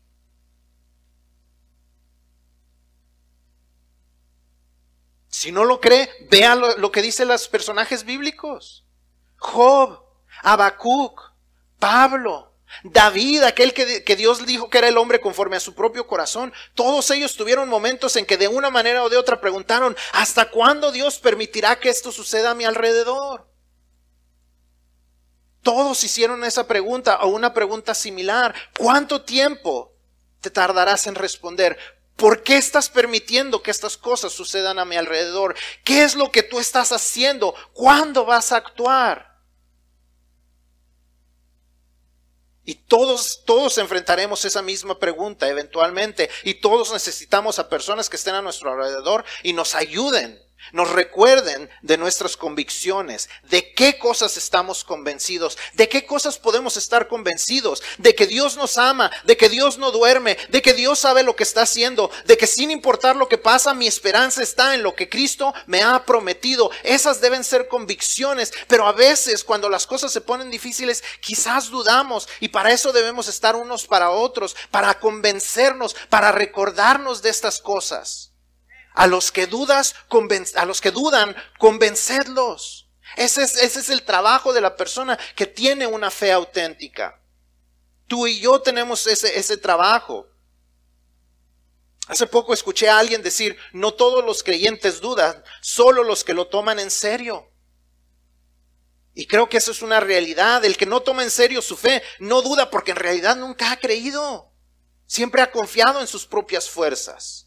Si 5.28 5.52
no 5.52 5.64
lo 5.64 5.80
cree, 5.80 6.08
vea 6.30 6.54
lo, 6.54 6.90
que 6.90 7.02
dicen 7.02 7.28
los 7.28 7.48
personajes 7.48 8.04
bíblicos. 8.04 8.86
Job, 9.36 10.00
Habacuc, 10.42 11.33
Pablo, 11.84 12.50
David, 12.82 13.42
aquel 13.42 13.74
que, 13.74 14.16
Dios 14.16 14.46
dijo 14.46 14.70
que 14.70 14.78
era 14.78 14.88
el 14.88 14.96
hombre 14.96 15.20
conforme 15.20 15.56
a 15.56 15.60
su 15.60 15.74
propio 15.74 16.06
corazón, 16.06 16.50
todos 16.74 17.10
ellos 17.10 17.36
tuvieron 17.36 17.68
momentos 17.68 18.16
en 18.16 18.24
que 18.24 18.38
de 18.38 18.48
una 18.48 18.70
manera 18.70 19.04
o 19.04 19.10
de 19.10 19.18
otra 19.18 19.38
preguntaron, 19.38 19.94
¿hasta 20.14 20.48
cuándo 20.48 20.92
Dios 20.92 21.18
permitirá 21.18 21.78
que 21.78 21.90
esto 21.90 22.10
suceda 22.10 22.52
a 22.52 22.54
mi 22.54 22.64
alrededor? 22.64 23.46
Todos 25.60 26.02
hicieron 26.04 26.42
esa 26.44 26.66
pregunta 26.66 27.18
o 27.20 27.28
una 27.28 27.52
pregunta 27.52 27.92
similar. 27.92 28.54
¿Cuánto 28.78 29.20
tiempo 29.20 29.92
te 30.40 30.48
tardarás 30.48 31.06
en 31.06 31.16
responder? 31.16 31.76
¿Por 32.16 32.42
qué 32.42 32.56
estás 32.56 32.88
permitiendo 32.88 33.62
que 33.62 33.70
estas 33.70 33.98
cosas 33.98 34.32
sucedan 34.32 34.78
a 34.78 34.86
mi 34.86 34.96
alrededor? 34.96 35.54
¿Qué 35.84 36.02
es 36.02 36.14
lo 36.14 36.32
que 36.32 36.42
tú 36.42 36.60
estás 36.60 36.92
haciendo? 36.92 37.54
¿Cuándo 37.74 38.24
vas 38.24 38.52
a 38.52 38.56
actuar? 38.56 39.33
Y 42.64 42.76
todos, 42.76 43.42
todos 43.44 43.78
enfrentaremos 43.78 44.44
esa 44.44 44.62
misma 44.62 44.98
pregunta 44.98 45.48
eventualmente. 45.48 46.30
Y 46.44 46.54
todos 46.54 46.92
necesitamos 46.92 47.58
a 47.58 47.68
personas 47.68 48.08
que 48.08 48.16
estén 48.16 48.34
a 48.34 48.42
nuestro 48.42 48.72
alrededor 48.72 49.24
y 49.42 49.52
nos 49.52 49.74
ayuden 49.74 50.43
nos 50.72 50.90
recuerden 50.90 51.70
de 51.82 51.96
nuestras 51.96 52.36
convicciones, 52.36 53.28
de 53.42 53.72
qué 53.72 53.98
cosas 53.98 54.36
estamos 54.36 54.84
convencidos, 54.84 55.58
de 55.74 55.88
qué 55.88 56.06
cosas 56.06 56.38
podemos 56.38 56.76
estar 56.76 57.08
convencidos, 57.08 57.82
de 57.98 58.14
que 58.14 58.26
Dios 58.26 58.56
nos 58.56 58.78
ama, 58.78 59.10
de 59.24 59.36
que 59.36 59.48
Dios 59.48 59.78
no 59.78 59.90
duerme, 59.90 60.36
de 60.48 60.62
que 60.62 60.72
Dios 60.72 60.98
sabe 60.98 61.22
lo 61.22 61.36
que 61.36 61.42
está 61.42 61.62
haciendo, 61.62 62.10
de 62.26 62.36
que 62.36 62.46
sin 62.46 62.70
importar 62.70 63.16
lo 63.16 63.28
que 63.28 63.38
pasa, 63.38 63.74
mi 63.74 63.86
esperanza 63.86 64.42
está 64.42 64.74
en 64.74 64.82
lo 64.82 64.94
que 64.94 65.08
Cristo 65.08 65.54
me 65.66 65.82
ha 65.82 66.04
prometido. 66.04 66.70
Esas 66.82 67.20
deben 67.20 67.44
ser 67.44 67.68
convicciones, 67.68 68.52
pero 68.68 68.86
a 68.86 68.92
veces 68.92 69.44
cuando 69.44 69.68
las 69.68 69.86
cosas 69.86 70.12
se 70.12 70.20
ponen 70.20 70.50
difíciles, 70.50 71.02
quizás 71.20 71.70
dudamos 71.70 72.28
y 72.40 72.48
para 72.48 72.72
eso 72.72 72.92
debemos 72.92 73.28
estar 73.28 73.56
unos 73.56 73.86
para 73.86 74.10
otros, 74.10 74.56
para 74.70 74.98
convencernos, 74.98 75.94
para 76.08 76.32
recordarnos 76.32 77.22
de 77.22 77.30
estas 77.30 77.60
cosas. 77.60 78.33
A 78.94 79.06
los 79.06 79.30
que 79.30 79.46
dudas, 79.46 79.94
a 80.54 80.64
los 80.64 80.80
que 80.80 80.90
dudan, 80.90 81.36
convencedlos. 81.58 82.88
Ese 83.16 83.42
es, 83.42 83.56
ese 83.56 83.80
es 83.80 83.90
el 83.90 84.02
trabajo 84.02 84.52
de 84.52 84.60
la 84.60 84.76
persona 84.76 85.18
que 85.36 85.46
tiene 85.46 85.86
una 85.86 86.10
fe 86.10 86.32
auténtica. 86.32 87.20
Tú 88.06 88.26
y 88.26 88.40
yo 88.40 88.60
tenemos 88.62 89.06
ese, 89.06 89.38
ese 89.38 89.56
trabajo. 89.56 90.26
Hace 92.06 92.26
poco 92.26 92.54
escuché 92.54 92.88
a 92.88 92.98
alguien 92.98 93.22
decir, 93.22 93.56
no 93.72 93.94
todos 93.94 94.24
los 94.24 94.42
creyentes 94.42 95.00
dudan, 95.00 95.42
solo 95.60 96.02
los 96.02 96.24
que 96.24 96.34
lo 96.34 96.46
toman 96.48 96.78
en 96.78 96.90
serio. 96.90 97.50
Y 99.14 99.26
creo 99.26 99.48
que 99.48 99.58
eso 99.58 99.70
es 99.70 99.80
una 99.80 100.00
realidad. 100.00 100.64
El 100.64 100.76
que 100.76 100.86
no 100.86 101.00
toma 101.00 101.22
en 101.22 101.30
serio 101.30 101.62
su 101.62 101.76
fe 101.76 102.02
no 102.18 102.42
duda 102.42 102.68
porque 102.68 102.90
en 102.90 102.96
realidad 102.96 103.36
nunca 103.36 103.70
ha 103.70 103.78
creído. 103.78 104.52
Siempre 105.06 105.40
ha 105.40 105.50
confiado 105.50 106.00
en 106.00 106.06
sus 106.06 106.26
propias 106.26 106.68
fuerzas. 106.68 107.43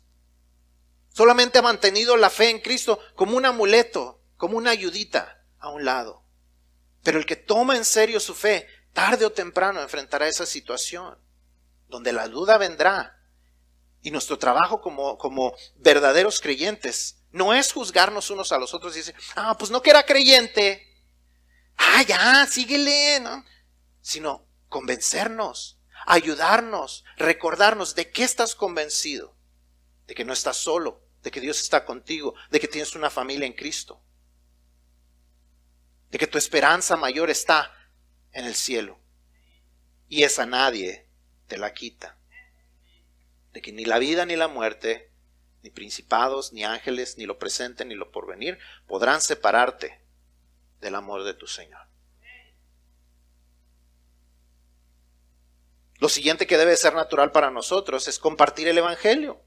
Solamente 1.17 1.58
ha 1.58 1.63
mantenido 1.63 2.15
la 2.15 2.30
fe 2.30 2.51
en 2.51 2.60
Cristo 2.60 2.99
como 3.15 3.38
un 3.38 3.47
amuleto, 3.47 4.21
como 4.36 4.56
una 4.56 4.69
ayudita 4.69 5.43
a 5.58 5.69
un 5.69 5.84
lado. 5.84 6.23
Pero 7.01 7.17
el 7.17 7.25
que 7.25 7.36
toma 7.36 7.75
en 7.75 7.86
serio 7.86 8.19
su 8.19 8.36
fe, 8.36 8.67
tarde 8.93 9.25
o 9.25 9.32
temprano 9.32 9.82
enfrentará 9.82 10.27
esa 10.27 10.45
situación, 10.45 11.17
donde 11.88 12.13
la 12.13 12.27
duda 12.27 12.60
vendrá. 12.60 13.19
Y 14.03 14.12
nuestro 14.12 14.38
trabajo 14.38 14.80
como, 14.80 15.17
como 15.17 15.56
verdaderos 15.77 16.39
creyentes 16.39 17.23
no 17.32 17.56
es 17.56 17.73
juzgarnos 17.73 18.30
unos 18.30 18.51
a 18.51 18.60
los 18.60 18.75
otros 18.75 18.93
y 18.93 18.99
decir, 18.99 19.15
ah, 19.36 19.58
pues 19.58 19.71
no 19.71 19.82
que 19.82 19.89
era 19.89 20.06
creyente. 20.06 20.86
Ah, 21.77 22.03
ya, 22.03 22.45
síguele, 22.45 23.21
¿no? 23.21 23.43
Sino 24.01 24.45
convencernos, 24.69 25.80
ayudarnos, 26.06 27.06
recordarnos 27.15 27.95
de 27.95 28.12
qué 28.12 28.23
estás 28.23 28.53
convencido, 28.53 29.36
de 30.06 30.13
que 30.13 30.23
no 30.23 30.32
estás 30.32 30.58
solo, 30.58 31.07
de 31.23 31.32
que 31.32 31.41
Dios 31.41 31.60
está 31.60 31.86
contigo, 31.86 32.36
de 32.49 32.60
que 32.60 32.67
tienes 32.67 32.95
una 32.95 33.10
familia 33.10 33.47
en 33.47 33.53
Cristo, 33.53 34.01
de 36.10 36.17
que 36.17 36.27
tu 36.27 36.38
esperanza 36.38 36.95
mayor 36.95 37.30
está 37.30 37.73
en 38.32 38.45
el 38.45 38.56
cielo. 38.56 38.99
Y 40.08 40.23
esa 40.23 40.45
nadie 40.45 41.08
te 41.47 41.58
la 41.58 41.73
quita. 41.73 42.17
De 43.51 43.62
que 43.62 43.71
ni 43.71 43.86
la 43.86 43.99
vida 43.99 44.25
ni 44.25 44.36
la 44.36 44.47
muerte, 44.47 45.12
ni 45.63 45.69
principados, 45.69 46.53
ni 46.53 46.63
ángeles, 46.63 47.17
ni 47.17 47.25
lo 47.25 47.39
presente, 47.39 47.84
ni 47.84 47.95
lo 47.95 48.12
porvenir, 48.12 48.60
podrán 48.88 49.21
separarte 49.21 50.01
del 50.80 50.95
amor 50.95 51.23
de 51.23 51.34
tu 51.34 51.47
Señor. 51.47 51.88
Lo 55.99 56.10
siguiente 56.10 56.45
que 56.45 56.58
debe 56.58 56.77
ser 56.77 56.93
natural 56.93 57.32
para 57.32 57.49
nosotros 57.49 58.08
es 58.08 58.19
compartir 58.19 58.67
el 58.67 58.77
Evangelio. 58.77 59.41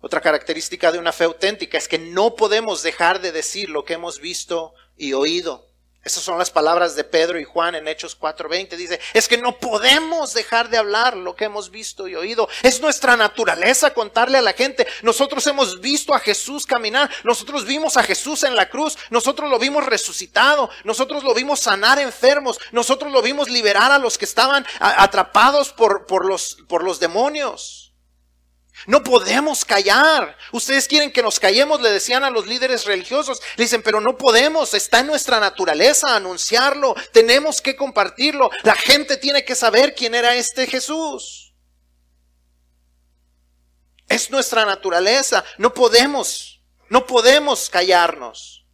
Otra 0.00 0.20
característica 0.20 0.92
de 0.92 0.98
una 0.98 1.12
fe 1.12 1.24
auténtica 1.24 1.76
es 1.76 1.88
que 1.88 1.98
no 1.98 2.36
podemos 2.36 2.82
dejar 2.82 3.20
de 3.20 3.32
decir 3.32 3.68
lo 3.68 3.84
que 3.84 3.94
hemos 3.94 4.20
visto 4.20 4.72
y 4.96 5.12
oído. 5.12 5.68
Esas 6.04 6.22
son 6.22 6.38
las 6.38 6.50
palabras 6.50 6.94
de 6.94 7.02
Pedro 7.04 7.40
y 7.40 7.44
Juan 7.44 7.74
en 7.74 7.88
Hechos 7.88 8.16
4:20. 8.18 8.76
Dice, 8.76 9.00
es 9.12 9.26
que 9.26 9.36
no 9.36 9.58
podemos 9.58 10.32
dejar 10.32 10.70
de 10.70 10.78
hablar 10.78 11.16
lo 11.16 11.34
que 11.34 11.44
hemos 11.44 11.70
visto 11.70 12.06
y 12.06 12.14
oído. 12.14 12.48
Es 12.62 12.80
nuestra 12.80 13.16
naturaleza 13.16 13.92
contarle 13.92 14.38
a 14.38 14.42
la 14.42 14.52
gente. 14.52 14.86
Nosotros 15.02 15.46
hemos 15.48 15.80
visto 15.80 16.14
a 16.14 16.20
Jesús 16.20 16.64
caminar. 16.64 17.10
Nosotros 17.24 17.66
vimos 17.66 17.96
a 17.96 18.04
Jesús 18.04 18.44
en 18.44 18.54
la 18.54 18.70
cruz. 18.70 18.96
Nosotros 19.10 19.50
lo 19.50 19.58
vimos 19.58 19.84
resucitado. 19.84 20.70
Nosotros 20.84 21.24
lo 21.24 21.34
vimos 21.34 21.60
sanar 21.60 21.98
enfermos. 21.98 22.58
Nosotros 22.70 23.12
lo 23.12 23.20
vimos 23.20 23.50
liberar 23.50 23.90
a 23.90 23.98
los 23.98 24.16
que 24.16 24.24
estaban 24.24 24.64
atrapados 24.78 25.72
por, 25.72 26.06
por, 26.06 26.24
los, 26.24 26.56
por 26.68 26.84
los 26.84 27.00
demonios. 27.00 27.87
No 28.86 29.02
podemos 29.02 29.64
callar. 29.64 30.36
Ustedes 30.52 30.86
quieren 30.86 31.12
que 31.12 31.22
nos 31.22 31.40
callemos, 31.40 31.80
le 31.80 31.90
decían 31.90 32.24
a 32.24 32.30
los 32.30 32.46
líderes 32.46 32.84
religiosos. 32.84 33.40
Le 33.56 33.64
dicen, 33.64 33.82
pero 33.82 34.00
no 34.00 34.16
podemos, 34.16 34.74
está 34.74 35.00
en 35.00 35.08
nuestra 35.08 35.40
naturaleza 35.40 36.14
anunciarlo. 36.14 36.94
Tenemos 37.12 37.60
que 37.60 37.76
compartirlo. 37.76 38.50
La 38.62 38.74
gente 38.74 39.16
tiene 39.16 39.44
que 39.44 39.54
saber 39.54 39.94
quién 39.94 40.14
era 40.14 40.34
este 40.34 40.66
Jesús. 40.66 41.54
Es 44.08 44.30
nuestra 44.30 44.64
naturaleza. 44.64 45.44
No 45.58 45.74
podemos, 45.74 46.62
no 46.88 47.06
podemos 47.06 47.68
callarnos. 47.68 48.66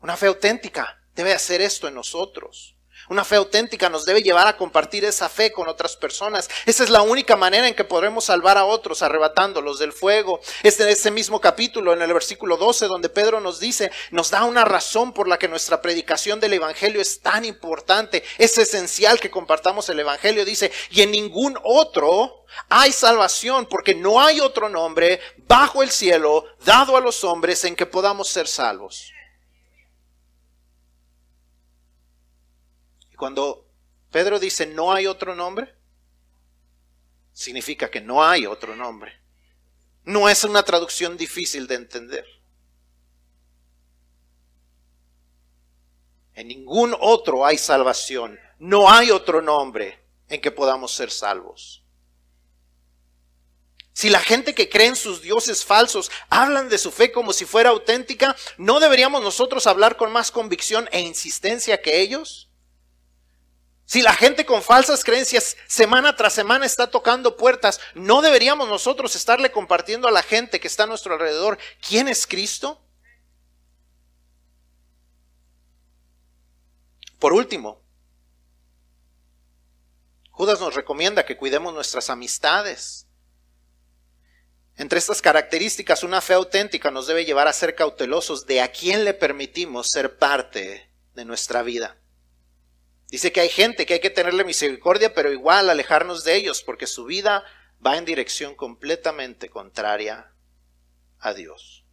Una 0.00 0.16
fe 0.16 0.26
auténtica 0.26 1.02
debe 1.14 1.32
hacer 1.32 1.60
esto 1.60 1.88
en 1.88 1.94
nosotros. 1.94 2.77
Una 3.08 3.24
fe 3.24 3.36
auténtica 3.36 3.88
nos 3.88 4.04
debe 4.04 4.22
llevar 4.22 4.46
a 4.46 4.56
compartir 4.56 5.04
esa 5.04 5.28
fe 5.28 5.50
con 5.50 5.68
otras 5.68 5.96
personas. 5.96 6.48
Esa 6.66 6.84
es 6.84 6.90
la 6.90 7.02
única 7.02 7.36
manera 7.36 7.66
en 7.66 7.74
que 7.74 7.84
podremos 7.84 8.24
salvar 8.24 8.58
a 8.58 8.64
otros, 8.64 9.02
arrebatándolos 9.02 9.78
del 9.78 9.92
fuego. 9.92 10.40
Este 10.62 10.82
en 10.82 10.90
ese 10.90 11.10
mismo 11.10 11.40
capítulo, 11.40 11.92
en 11.92 12.02
el 12.02 12.12
versículo 12.12 12.56
12, 12.56 12.86
donde 12.86 13.08
Pedro 13.08 13.40
nos 13.40 13.60
dice, 13.60 13.90
nos 14.10 14.30
da 14.30 14.44
una 14.44 14.64
razón 14.64 15.12
por 15.12 15.26
la 15.26 15.38
que 15.38 15.48
nuestra 15.48 15.80
predicación 15.80 16.38
del 16.40 16.52
Evangelio 16.52 17.00
es 17.00 17.20
tan 17.20 17.44
importante. 17.44 18.22
Es 18.36 18.58
esencial 18.58 19.20
que 19.20 19.30
compartamos 19.30 19.88
el 19.88 20.00
Evangelio. 20.00 20.44
Dice, 20.44 20.70
y 20.90 21.02
en 21.02 21.10
ningún 21.10 21.58
otro 21.64 22.44
hay 22.68 22.92
salvación, 22.92 23.66
porque 23.66 23.94
no 23.94 24.20
hay 24.20 24.40
otro 24.40 24.68
nombre 24.68 25.20
bajo 25.46 25.82
el 25.82 25.90
cielo 25.90 26.44
dado 26.64 26.96
a 26.96 27.00
los 27.00 27.24
hombres 27.24 27.64
en 27.64 27.76
que 27.76 27.86
podamos 27.86 28.28
ser 28.28 28.46
salvos. 28.48 29.12
Cuando 33.18 33.66
Pedro 34.12 34.38
dice 34.38 34.64
no 34.64 34.92
hay 34.92 35.08
otro 35.08 35.34
nombre, 35.34 35.74
significa 37.32 37.90
que 37.90 38.00
no 38.00 38.24
hay 38.24 38.46
otro 38.46 38.76
nombre. 38.76 39.12
No 40.04 40.28
es 40.28 40.44
una 40.44 40.62
traducción 40.62 41.16
difícil 41.16 41.66
de 41.66 41.74
entender. 41.74 42.24
En 46.34 46.46
ningún 46.46 46.96
otro 47.00 47.44
hay 47.44 47.58
salvación. 47.58 48.38
No 48.60 48.88
hay 48.88 49.10
otro 49.10 49.42
nombre 49.42 50.00
en 50.28 50.40
que 50.40 50.52
podamos 50.52 50.92
ser 50.92 51.10
salvos. 51.10 51.82
Si 53.92 54.10
la 54.10 54.20
gente 54.20 54.54
que 54.54 54.68
cree 54.68 54.86
en 54.86 54.96
sus 54.96 55.22
dioses 55.22 55.64
falsos 55.64 56.08
hablan 56.30 56.68
de 56.68 56.78
su 56.78 56.92
fe 56.92 57.10
como 57.10 57.32
si 57.32 57.46
fuera 57.46 57.70
auténtica, 57.70 58.36
¿no 58.58 58.78
deberíamos 58.78 59.24
nosotros 59.24 59.66
hablar 59.66 59.96
con 59.96 60.12
más 60.12 60.30
convicción 60.30 60.88
e 60.92 61.00
insistencia 61.00 61.82
que 61.82 62.00
ellos? 62.00 62.47
Si 63.88 64.02
la 64.02 64.12
gente 64.12 64.44
con 64.44 64.62
falsas 64.62 65.02
creencias 65.02 65.56
semana 65.66 66.14
tras 66.14 66.34
semana 66.34 66.66
está 66.66 66.90
tocando 66.90 67.38
puertas, 67.38 67.80
¿no 67.94 68.20
deberíamos 68.20 68.68
nosotros 68.68 69.16
estarle 69.16 69.50
compartiendo 69.50 70.06
a 70.06 70.10
la 70.10 70.22
gente 70.22 70.60
que 70.60 70.68
está 70.68 70.82
a 70.82 70.86
nuestro 70.86 71.14
alrededor 71.14 71.56
quién 71.80 72.06
es 72.06 72.26
Cristo? 72.26 72.84
Por 77.18 77.32
último, 77.32 77.80
Judas 80.32 80.60
nos 80.60 80.74
recomienda 80.74 81.24
que 81.24 81.38
cuidemos 81.38 81.72
nuestras 81.72 82.10
amistades. 82.10 83.06
Entre 84.76 84.98
estas 84.98 85.22
características, 85.22 86.02
una 86.02 86.20
fe 86.20 86.34
auténtica 86.34 86.90
nos 86.90 87.06
debe 87.06 87.24
llevar 87.24 87.48
a 87.48 87.54
ser 87.54 87.74
cautelosos 87.74 88.44
de 88.44 88.60
a 88.60 88.70
quién 88.70 89.06
le 89.06 89.14
permitimos 89.14 89.86
ser 89.90 90.18
parte 90.18 90.90
de 91.14 91.24
nuestra 91.24 91.62
vida. 91.62 91.96
Dice 93.08 93.32
que 93.32 93.40
hay 93.40 93.48
gente 93.48 93.86
que 93.86 93.94
hay 93.94 94.00
que 94.00 94.10
tenerle 94.10 94.44
misericordia, 94.44 95.14
pero 95.14 95.32
igual 95.32 95.70
alejarnos 95.70 96.24
de 96.24 96.34
ellos, 96.34 96.62
porque 96.62 96.86
su 96.86 97.04
vida 97.04 97.44
va 97.84 97.96
en 97.96 98.04
dirección 98.04 98.54
completamente 98.54 99.48
contraria 99.48 100.32
a 101.18 101.32
Dios. 101.32 101.84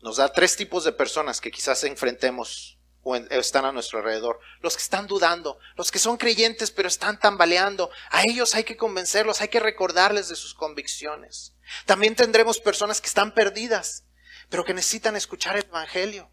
Nos 0.00 0.18
da 0.18 0.32
tres 0.32 0.54
tipos 0.56 0.84
de 0.84 0.92
personas 0.92 1.40
que 1.40 1.50
quizás 1.50 1.82
enfrentemos 1.84 2.78
o 3.02 3.16
están 3.16 3.64
a 3.64 3.72
nuestro 3.72 3.98
alrededor. 3.98 4.38
Los 4.60 4.76
que 4.76 4.82
están 4.82 5.06
dudando, 5.06 5.58
los 5.76 5.90
que 5.90 5.98
son 5.98 6.16
creyentes 6.16 6.70
pero 6.70 6.88
están 6.88 7.18
tambaleando. 7.18 7.90
A 8.10 8.22
ellos 8.22 8.54
hay 8.54 8.64
que 8.64 8.76
convencerlos, 8.76 9.40
hay 9.40 9.48
que 9.48 9.60
recordarles 9.60 10.28
de 10.28 10.36
sus 10.36 10.54
convicciones. 10.54 11.54
También 11.86 12.14
tendremos 12.14 12.60
personas 12.60 13.00
que 13.00 13.08
están 13.08 13.32
perdidas, 13.32 14.04
pero 14.48 14.64
que 14.64 14.74
necesitan 14.74 15.16
escuchar 15.16 15.56
el 15.56 15.64
Evangelio. 15.64 16.30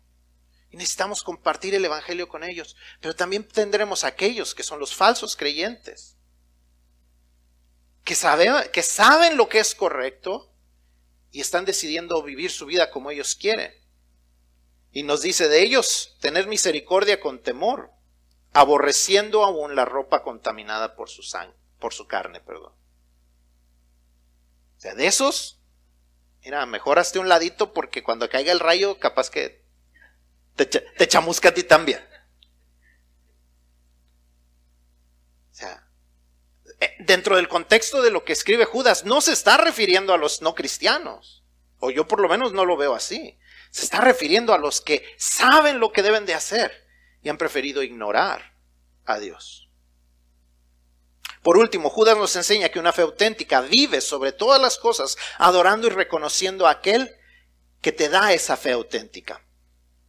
Y 0.71 0.77
necesitamos 0.77 1.21
compartir 1.21 1.75
el 1.75 1.83
Evangelio 1.83 2.29
con 2.29 2.43
ellos. 2.43 2.77
Pero 3.01 3.15
también 3.15 3.43
tendremos 3.47 4.03
aquellos 4.03 4.55
que 4.55 4.63
son 4.63 4.79
los 4.79 4.95
falsos 4.95 5.35
creyentes. 5.35 6.17
Que, 8.05 8.15
que 8.71 8.83
saben 8.83 9.37
lo 9.37 9.49
que 9.49 9.59
es 9.59 9.75
correcto 9.75 10.51
y 11.31 11.41
están 11.41 11.65
decidiendo 11.65 12.21
vivir 12.23 12.51
su 12.51 12.65
vida 12.65 12.89
como 12.89 13.11
ellos 13.11 13.35
quieren. 13.35 13.73
Y 14.91 15.03
nos 15.03 15.21
dice 15.21 15.47
de 15.47 15.61
ellos 15.61 16.17
tener 16.19 16.47
misericordia 16.47 17.19
con 17.19 17.41
temor, 17.41 17.91
aborreciendo 18.53 19.43
aún 19.43 19.75
la 19.75 19.85
ropa 19.85 20.23
contaminada 20.23 20.95
por 20.95 21.09
su 21.09 21.23
sangre, 21.23 21.57
por 21.79 21.93
su 21.93 22.07
carne, 22.07 22.41
perdón. 22.41 22.73
O 24.77 24.79
sea, 24.81 24.95
de 24.95 25.07
esos, 25.07 25.61
mira, 26.43 26.65
mejoraste 26.65 27.19
un 27.19 27.29
ladito 27.29 27.71
porque 27.71 28.03
cuando 28.03 28.29
caiga 28.29 28.51
el 28.51 28.59
rayo, 28.59 28.99
capaz 28.99 29.29
que 29.29 29.63
te, 30.65 31.07
chamusca 31.07 31.49
a 31.49 31.53
ti 31.53 31.63
también. 31.63 31.99
O 35.51 35.53
sea, 35.53 35.87
eh, 36.79 36.95
dentro 36.99 37.35
del 37.35 37.47
contexto 37.47 38.01
de 38.01 38.11
lo 38.11 38.23
que 38.23 38.33
escribe 38.33 38.65
Judas, 38.65 39.05
no 39.05 39.21
se 39.21 39.33
está 39.33 39.57
refiriendo 39.57 40.13
a 40.13 40.17
los 40.17 40.41
no 40.41 40.55
cristianos, 40.55 41.43
o 41.79 41.91
yo 41.91 42.07
por 42.07 42.19
lo 42.19 42.29
menos 42.29 42.53
no 42.53 42.65
lo 42.65 42.77
veo 42.77 42.93
así. 42.95 43.37
Se 43.69 43.83
está 43.83 44.01
refiriendo 44.01 44.53
a 44.53 44.57
los 44.57 44.81
que 44.81 45.05
saben 45.17 45.79
lo 45.79 45.91
que 45.91 46.03
deben 46.03 46.25
de 46.25 46.33
hacer 46.33 46.87
y 47.21 47.29
han 47.29 47.37
preferido 47.37 47.83
ignorar 47.83 48.53
a 49.05 49.19
Dios. 49.19 49.69
Por 51.43 51.57
último, 51.57 51.89
Judas 51.89 52.17
nos 52.17 52.35
enseña 52.35 52.69
que 52.69 52.79
una 52.79 52.93
fe 52.93 53.01
auténtica 53.01 53.61
vive 53.61 54.01
sobre 54.01 54.31
todas 54.31 54.61
las 54.61 54.77
cosas 54.77 55.17
adorando 55.37 55.87
y 55.87 55.89
reconociendo 55.89 56.67
a 56.67 56.71
aquel 56.71 57.15
que 57.81 57.91
te 57.91 58.09
da 58.09 58.31
esa 58.31 58.57
fe 58.57 58.71
auténtica. 58.71 59.43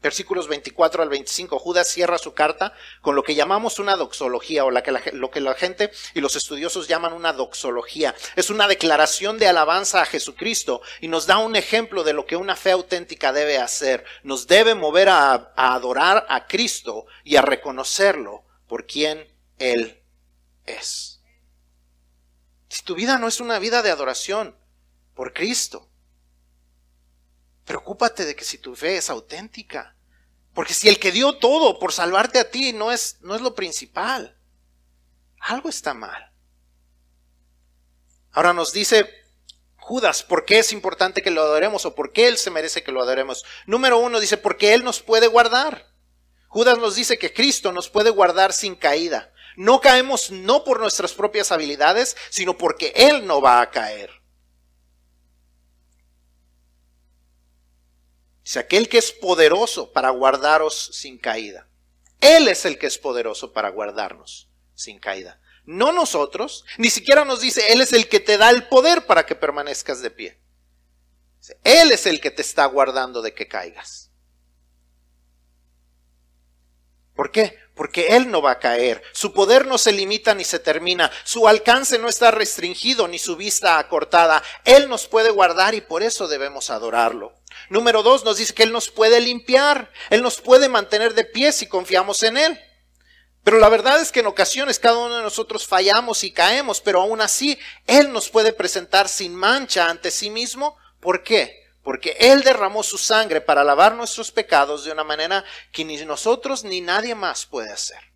Versículos 0.03 0.49
24 0.49 1.05
al 1.05 1.09
25, 1.09 1.61
Judas 1.61 1.87
cierra 1.87 2.19
su 2.19 2.35
carta 2.35 2.75
con 3.01 3.15
lo 3.15 3.23
que 3.23 3.37
llamamos 3.37 3.79
una 3.79 3.95
doxología 3.95 4.65
o 4.65 4.71
la 4.73 4.83
que 4.83 4.91
lo 5.13 5.31
que 5.31 5.41
la 5.41 5.55
gente 5.55 5.93
y 6.13 6.21
los 6.21 6.35
estudiosos 6.35 6.89
llaman 6.89 7.13
una 7.13 7.33
doxología. 7.33 8.13
Es 8.35 8.51
una 8.51 8.67
declaración 8.67 9.39
de 9.39 9.47
alabanza 9.47 10.03
a 10.03 10.07
Jesucristo 10.07 10.83
y 11.01 11.07
nos 11.07 11.27
da 11.27 11.39
un 11.39 11.55
ejemplo 11.55 12.03
de 12.03 12.15
lo 12.15 12.27
que 12.27 12.35
una 12.35 12.57
fe 12.57 12.73
auténtica 12.73 13.33
debe 13.33 13.59
hacer. 13.59 14.05
Nos 14.25 14.49
debe 14.49 14.75
mover 14.75 15.09
a 15.09 15.53
adorar 15.55 16.27
a 16.29 16.49
Cristo 16.49 17.07
y 17.23 17.37
a 17.37 17.43
reconocerlo 17.43 18.45
por 18.67 18.87
quien 18.87 19.33
Él 19.59 20.03
es. 20.67 21.21
Si 22.69 22.83
tu 22.83 22.97
vida 22.97 23.19
no 23.19 23.29
es 23.29 23.39
una 23.39 23.61
vida 23.61 23.83
de 23.83 23.91
adoración 23.91 24.57
por 25.15 25.33
Cristo, 25.33 25.93
Preocúpate 27.65 28.25
de 28.25 28.35
que 28.35 28.45
si 28.45 28.59
tu 28.59 28.75
fe 28.75 28.97
es 28.97 29.09
auténtica. 29.11 29.92
Porque 30.55 30.75
si 30.75 30.89
el 30.89 30.99
que 30.99 31.13
dio 31.13 31.39
todo 31.39 31.79
por 31.79 31.93
salvarte 31.93 32.39
a 32.39 32.51
ti 32.51 32.73
no 32.73 32.93
es, 32.93 33.19
no 33.21 33.35
es 33.35 33.41
lo 33.41 33.55
principal, 33.55 34.39
algo 35.41 35.69
está 35.69 35.95
mal. 35.95 36.33
Ahora 38.33 38.53
nos 38.53 38.73
dice 38.73 39.09
Judas, 39.77 40.23
¿por 40.23 40.45
qué 40.45 40.61
es 40.61 40.73
importante 40.73 41.23
que 41.23 41.31
lo 41.31 41.43
adoremos 41.43 41.85
o 41.85 41.95
por 41.95 42.13
qué 42.13 42.29
Él 42.29 42.39
se 42.39 42.51
merece 42.51 42.85
que 42.85 42.93
lo 42.93 43.03
adoremos? 43.03 43.45
Número 43.67 43.99
uno 43.99 44.21
dice, 44.21 44.37
porque 44.37 44.75
Él 44.75 44.85
nos 44.85 45.03
puede 45.03 45.27
guardar. 45.27 45.93
Judas 46.47 46.79
nos 46.79 46.95
dice 46.95 47.19
que 47.19 47.33
Cristo 47.33 47.73
nos 47.73 47.89
puede 47.89 48.11
guardar 48.11 48.53
sin 48.53 48.77
caída. 48.77 49.33
No 49.57 49.81
caemos 49.81 50.31
no 50.31 50.65
por 50.65 50.81
nuestras 50.81 51.13
propias 51.13 51.51
habilidades, 51.51 52.17
sino 52.31 52.57
porque 52.57 52.93
Él 52.95 53.27
no 53.27 53.41
va 53.41 53.61
a 53.61 53.71
caer. 53.71 54.22
Dice, 58.45 58.59
aquel 58.59 58.89
que 58.89 58.99
es 58.99 59.13
poderoso 59.13 59.93
para 59.93 60.11
guardaros 60.11 60.91
sin 60.93 61.19
caída. 61.19 61.69
Él 62.21 62.49
es 62.49 62.65
el 62.65 62.79
que 62.79 62.87
es 62.87 62.99
poderoso 62.99 63.53
para 63.53 63.71
guardarnos 63.71 64.49
sin 64.75 64.99
caída. 64.99 65.41
No 65.65 65.93
nosotros, 65.93 66.65
ni 66.79 66.91
siquiera 66.91 67.25
nos 67.25 67.41
dice, 67.41 67.73
Él 67.73 67.81
es 67.81 67.93
el 67.93 68.09
que 68.09 68.21
te 68.21 68.37
da 68.37 68.51
el 68.51 68.69
poder 68.69 69.07
para 69.07 69.27
que 69.27 69.35
permanezcas 69.35 70.03
de 70.03 70.11
pie. 70.11 70.41
Él 71.65 71.91
es 71.93 72.07
el 72.07 72.21
que 72.21 72.31
te 72.31 72.43
está 72.43 72.65
guardando 72.67 73.23
de 73.23 73.35
que 73.35 73.49
caigas. 73.49 74.11
¿Por 77.15 77.31
qué? 77.31 77.59
Porque 77.75 78.17
Él 78.17 78.31
no 78.31 78.43
va 78.43 78.53
a 78.53 78.59
caer. 78.59 79.03
Su 79.13 79.33
poder 79.33 79.67
no 79.67 79.79
se 79.79 79.93
limita 79.93 80.35
ni 80.35 80.45
se 80.45 80.59
termina. 80.59 81.11
Su 81.25 81.47
alcance 81.47 81.99
no 81.99 82.09
está 82.09 82.31
restringido 82.31 83.07
ni 83.09 83.19
su 83.19 83.37
vista 83.37 83.79
acortada. 83.79 84.43
Él 84.65 84.89
nos 84.89 85.07
puede 85.09 85.31
guardar 85.31 85.75
y 85.75 85.81
por 85.81 86.03
eso 86.03 86.29
debemos 86.29 86.71
adorarlo. 86.71 87.35
Número 87.69 88.03
dos, 88.03 88.25
nos 88.25 88.37
dice 88.37 88.55
que 88.55 88.63
Él 88.63 88.73
nos 88.73 88.91
puede 88.91 89.21
limpiar, 89.21 89.91
Él 90.11 90.23
nos 90.23 90.41
puede 90.41 90.69
mantener 90.69 91.15
de 91.15 91.25
pie 91.25 91.53
si 91.53 91.67
confiamos 91.67 92.23
en 92.23 92.37
Él. 92.37 92.61
Pero 93.45 93.59
la 93.59 93.69
verdad 93.69 94.01
es 94.01 94.13
que 94.13 94.21
en 94.21 94.27
ocasiones 94.27 94.79
cada 94.79 94.99
uno 94.99 95.17
de 95.17 95.23
nosotros 95.23 95.67
fallamos 95.67 96.23
y 96.23 96.33
caemos, 96.33 96.81
pero 96.81 97.01
aún 97.01 97.21
así 97.21 97.59
Él 97.87 98.13
nos 98.13 98.29
puede 98.29 98.53
presentar 98.53 99.09
sin 99.09 99.35
mancha 99.35 99.91
ante 99.91 100.11
sí 100.11 100.31
mismo. 100.31 100.77
¿Por 101.01 101.25
qué? 101.25 101.67
Porque 101.83 102.17
Él 102.21 102.43
derramó 102.43 102.85
su 102.85 102.99
sangre 102.99 103.41
para 103.41 103.65
lavar 103.65 103.95
nuestros 103.95 104.31
pecados 104.31 104.85
de 104.85 104.93
una 104.93 105.03
manera 105.03 105.45
que 105.73 105.85
ni 105.85 105.97
nosotros 106.05 106.63
ni 106.63 106.81
nadie 106.81 107.17
más 107.17 107.45
puede 107.47 107.73
hacer. 107.73 108.12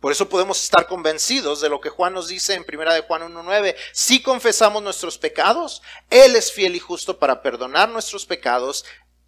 Por 0.00 0.12
eso 0.12 0.30
podemos 0.30 0.62
estar 0.62 0.86
convencidos 0.86 1.60
de 1.60 1.68
lo 1.68 1.80
que 1.80 1.90
Juan 1.90 2.14
nos 2.14 2.28
dice 2.28 2.54
en 2.54 2.64
1 2.66 2.94
de 2.94 3.02
Juan 3.02 3.22
1.9. 3.22 3.76
Si 3.92 4.22
confesamos 4.22 4.82
nuestros 4.82 5.18
pecados, 5.18 5.82
Él 6.08 6.36
es 6.36 6.50
fiel 6.50 6.74
y 6.74 6.78
justo 6.78 7.18
para 7.18 7.42
perdonar 7.42 7.90
nuestros 7.90 8.24
pecados 8.24 8.86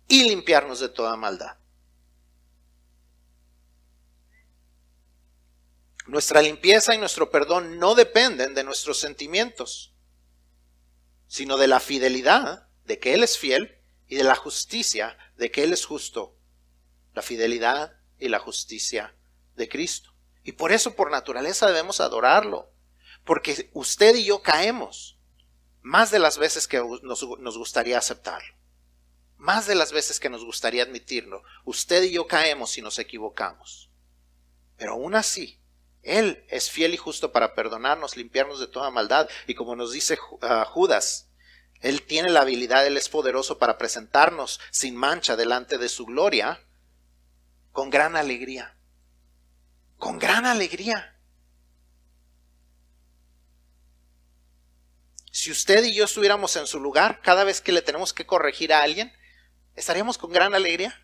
y 0.08 0.24
limpiarnos 0.24 0.80
de 0.80 0.88
toda 0.88 1.14
maldad. 1.16 1.58
Nuestra 6.06 6.40
limpieza 6.40 6.94
y 6.94 6.98
nuestro 6.98 7.30
perdón 7.30 7.78
no 7.78 7.94
dependen 7.94 8.54
de 8.54 8.64
nuestros 8.64 8.98
sentimientos, 8.98 9.94
sino 11.26 11.58
de 11.58 11.68
la 11.68 11.80
fidelidad 11.80 12.66
de 12.84 12.98
que 12.98 13.12
Él 13.12 13.22
es 13.22 13.36
fiel 13.36 13.78
y 14.08 14.16
de 14.16 14.24
la 14.24 14.36
justicia 14.36 15.18
de 15.36 15.50
que 15.50 15.64
Él 15.64 15.72
es 15.74 15.84
justo. 15.84 16.34
La 17.14 17.20
fidelidad 17.20 17.92
y 18.18 18.28
la 18.28 18.38
justicia 18.38 19.14
de 19.54 19.68
Cristo. 19.68 20.11
Y 20.44 20.52
por 20.52 20.72
eso 20.72 20.94
por 20.94 21.10
naturaleza 21.10 21.66
debemos 21.66 22.00
adorarlo. 22.00 22.70
Porque 23.24 23.70
usted 23.72 24.16
y 24.16 24.24
yo 24.24 24.42
caemos 24.42 25.18
más 25.80 26.10
de 26.10 26.18
las 26.18 26.38
veces 26.38 26.66
que 26.66 26.78
nos, 27.02 27.24
gustaría 27.56 27.98
aceptarlo. 27.98 28.54
Más 29.36 29.66
de 29.66 29.74
las 29.74 29.92
veces 29.92 30.20
que 30.20 30.30
nos 30.30 30.44
gustaría 30.44 30.82
admitirlo. 30.82 31.42
Usted 31.64 32.02
y 32.04 32.12
yo 32.12 32.26
caemos 32.26 32.76
y 32.78 32.82
nos 32.82 32.98
equivocamos. 32.98 33.90
Pero 34.76 34.92
aún 34.92 35.14
así, 35.14 35.60
Él 36.02 36.44
es 36.48 36.70
fiel 36.70 36.94
y 36.94 36.96
justo 36.96 37.32
para 37.32 37.54
perdonarnos, 37.54 38.16
limpiarnos 38.16 38.58
de 38.58 38.66
toda 38.66 38.90
maldad. 38.90 39.28
Y 39.46 39.54
como 39.54 39.76
nos 39.76 39.92
dice 39.92 40.18
ah, 40.42 40.64
Judas, 40.68 41.28
Él 41.80 42.02
tiene 42.02 42.30
la 42.30 42.40
habilidad, 42.40 42.86
Él 42.86 42.96
es 42.96 43.08
poderoso 43.08 43.58
para 43.58 43.78
presentarnos 43.78 44.60
sin 44.70 44.96
mancha 44.96 45.36
delante 45.36 45.78
de 45.78 45.88
su 45.88 46.06
gloria 46.06 46.64
con 47.72 47.90
gran 47.90 48.16
alegría 48.16 48.76
con 50.02 50.18
gran 50.18 50.46
alegría. 50.46 51.16
Si 55.30 55.52
usted 55.52 55.84
y 55.84 55.94
yo 55.94 56.06
estuviéramos 56.06 56.56
en 56.56 56.66
su 56.66 56.80
lugar, 56.80 57.20
cada 57.22 57.44
vez 57.44 57.60
que 57.60 57.70
le 57.70 57.82
tenemos 57.82 58.12
que 58.12 58.26
corregir 58.26 58.72
a 58.72 58.82
alguien, 58.82 59.12
¿estaríamos 59.76 60.18
con 60.18 60.32
gran 60.32 60.54
alegría? 60.54 61.00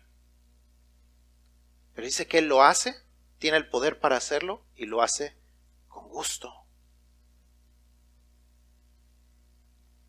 Pero 1.95 2.07
dice 2.07 2.27
que 2.27 2.39
Él 2.39 2.49
lo 2.49 2.61
hace, 2.61 2.93
tiene 3.37 3.55
el 3.55 3.69
poder 3.69 4.01
para 4.01 4.17
hacerlo 4.17 4.65
y 4.75 4.85
lo 4.85 5.01
hace 5.01 5.37
con 5.87 6.09
gusto. 6.09 6.53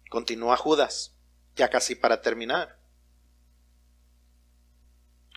Continúa 0.09 0.57
Judas, 0.57 1.15
ya 1.55 1.71
casi 1.71 1.95
para 1.95 2.23
terminar. 2.23 2.81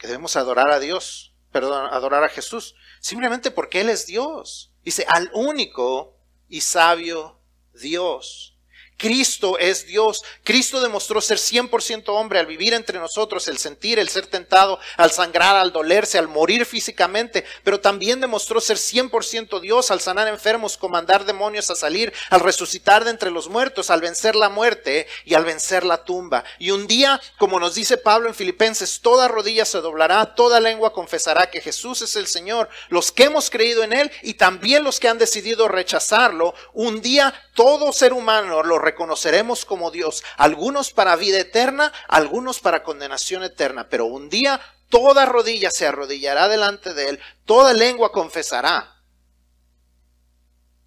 Que 0.02 0.08
debemos 0.08 0.38
adorar 0.38 0.72
a 0.72 0.80
Dios, 0.80 1.33
perdón, 1.54 1.88
adorar 1.92 2.24
a 2.26 2.30
Jesús 2.30 2.76
Simplemente 3.04 3.52
porque 3.52 3.82
Él 3.82 3.90
es 3.90 4.08
Dios. 4.08 4.72
Dice, 4.82 5.06
al 5.10 5.30
único 5.34 6.18
y 6.48 6.62
sabio 6.62 7.38
Dios. 7.74 8.53
Cristo 8.98 9.58
es 9.58 9.86
Dios. 9.86 10.24
Cristo 10.44 10.82
demostró 10.82 11.20
ser 11.22 11.38
100% 11.38 12.04
hombre 12.08 12.40
al 12.40 12.46
vivir 12.46 12.74
entre 12.74 13.00
nosotros, 13.00 13.48
el 13.48 13.58
sentir, 13.58 14.00
el 14.00 14.10
ser 14.10 14.28
tentado, 14.28 14.80
al 14.98 15.12
sangrar, 15.12 15.56
al 15.56 15.72
dolerse, 15.72 16.18
al 16.18 16.28
morir 16.28 16.66
físicamente, 16.66 17.44
pero 17.64 17.80
también 17.80 18.22
demostró 18.22 18.62
ser 18.62 18.78
100% 18.78 19.60
Dios 19.60 19.92
al 19.92 20.02
sanar 20.02 20.28
enfermos, 20.28 20.78
comandar 20.78 21.26
demonios 21.26 21.70
a 21.70 21.76
salir, 21.76 22.14
al 22.30 22.40
resucitar 22.40 23.04
de 23.04 23.12
entre 23.12 23.32
los 23.32 23.50
muertos, 23.50 23.90
al 23.90 24.02
vencer 24.02 24.36
la 24.36 24.50
muerte 24.50 25.08
y 25.26 25.34
al 25.34 25.46
vencer 25.46 25.84
la 25.84 26.04
tumba. 26.04 26.44
Y 26.60 26.72
un 26.72 26.88
día, 26.88 27.22
como 27.38 27.60
nos 27.60 27.76
dice 27.76 27.98
Pablo 27.98 28.30
en 28.30 28.36
Filipenses, 28.36 29.02
toda 29.02 29.28
rodilla 29.28 29.66
se 29.66 29.82
doblará, 29.82 30.36
toda 30.36 30.60
lengua 30.60 30.94
confesará 30.94 31.50
que 31.50 31.62
Jesús 31.62 32.02
es 32.02 32.16
el 32.16 32.28
Señor. 32.28 32.70
Los 32.90 33.12
que 33.12 33.26
hemos 33.26 33.50
creído 33.50 33.84
en 33.84 33.94
Él 33.94 34.12
y 34.22 34.36
también 34.36 34.84
los 34.84 35.00
que 35.00 35.10
han 35.10 35.18
decidido 35.18 35.68
rechazarlo, 35.68 36.54
un 36.74 37.02
día 37.02 37.34
todo 37.54 37.94
ser 37.94 38.14
humano 38.14 38.64
lo 38.64 38.80
reconoceremos 38.80 39.66
como 39.66 39.92
Dios, 39.92 40.24
algunos 40.38 40.92
para 40.92 41.16
vida 41.16 41.40
eterna, 41.40 41.94
algunos 42.08 42.60
para 42.60 42.84
condenación 42.84 43.44
eterna, 43.44 43.90
pero 43.90 44.06
un 44.06 44.30
día 44.30 44.60
toda 44.90 45.26
rodilla 45.26 45.72
se 45.72 45.88
arrodillará 45.88 46.48
delante 46.48 46.94
de 46.94 47.10
Él, 47.10 47.20
toda 47.46 47.74
lengua 47.74 48.12
confesará 48.12 49.04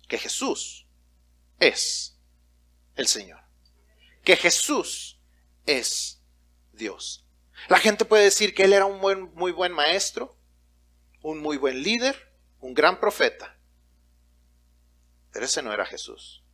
que 0.08 0.18
Jesús 0.18 0.86
es 1.58 2.16
el 2.94 3.08
Señor, 3.08 3.40
que 4.22 4.36
Jesús 4.36 5.18
es 5.66 6.20
Dios. 6.72 7.24
La 7.68 7.78
gente 7.78 8.04
puede 8.04 8.24
decir 8.24 8.54
que 8.54 8.64
Él 8.64 8.72
era 8.72 8.86
un 8.86 9.00
buen, 9.00 9.34
muy 9.34 9.52
buen 9.52 9.72
maestro, 9.72 10.36
un 11.22 11.38
muy 11.40 11.56
buen 11.56 11.82
líder, 11.82 12.32
un 12.60 12.74
gran 12.74 13.00
profeta, 13.00 13.56
pero 15.32 15.46
ese 15.46 15.62
no 15.62 15.72
era 15.72 15.84
Jesús. 15.84 16.45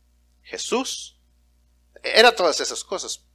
Jesús 0.43 1.17
era 2.03 2.35
todas 2.35 2.59
esas 2.59 2.83
cosas, 2.83 3.25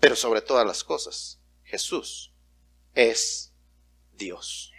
pero 0.00 0.16
sobre 0.16 0.40
todas 0.40 0.66
las 0.66 0.84
cosas, 0.84 1.38
Jesús 1.64 2.32
es 2.94 3.52
Dios. 4.12 4.72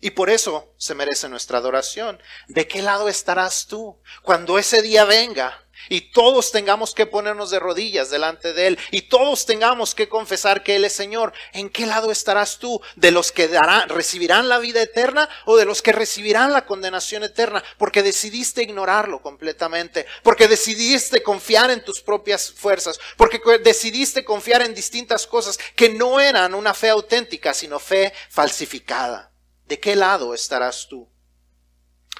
Y 0.00 0.10
por 0.10 0.30
eso 0.30 0.74
se 0.76 0.94
merece 0.94 1.28
nuestra 1.28 1.58
adoración. 1.58 2.20
¿De 2.48 2.66
qué 2.66 2.82
lado 2.82 3.08
estarás 3.08 3.66
tú 3.66 4.00
cuando 4.22 4.58
ese 4.58 4.82
día 4.82 5.04
venga? 5.04 5.61
Y 5.88 6.12
todos 6.12 6.52
tengamos 6.52 6.94
que 6.94 7.06
ponernos 7.06 7.50
de 7.50 7.58
rodillas 7.58 8.10
delante 8.10 8.52
de 8.52 8.68
Él 8.68 8.78
y 8.90 9.02
todos 9.02 9.46
tengamos 9.46 9.94
que 9.94 10.08
confesar 10.08 10.62
que 10.62 10.76
Él 10.76 10.84
es 10.84 10.92
Señor, 10.92 11.32
¿en 11.52 11.70
qué 11.70 11.86
lado 11.86 12.10
estarás 12.10 12.58
tú? 12.58 12.80
¿De 12.96 13.10
los 13.10 13.32
que 13.32 13.48
recibirán 13.88 14.48
la 14.48 14.58
vida 14.58 14.82
eterna 14.82 15.28
o 15.46 15.56
de 15.56 15.64
los 15.64 15.82
que 15.82 15.92
recibirán 15.92 16.52
la 16.52 16.66
condenación 16.66 17.24
eterna? 17.24 17.62
Porque 17.78 18.02
decidiste 18.02 18.62
ignorarlo 18.62 19.22
completamente, 19.22 20.06
porque 20.22 20.48
decidiste 20.48 21.22
confiar 21.22 21.70
en 21.70 21.84
tus 21.84 22.00
propias 22.00 22.52
fuerzas, 22.52 22.98
porque 23.16 23.40
decidiste 23.62 24.24
confiar 24.24 24.62
en 24.62 24.74
distintas 24.74 25.26
cosas 25.26 25.58
que 25.76 25.88
no 25.88 26.20
eran 26.20 26.54
una 26.54 26.74
fe 26.74 26.90
auténtica, 26.90 27.54
sino 27.54 27.78
fe 27.78 28.12
falsificada. 28.28 29.32
¿De 29.66 29.80
qué 29.80 29.96
lado 29.96 30.34
estarás 30.34 30.86
tú? 30.88 31.08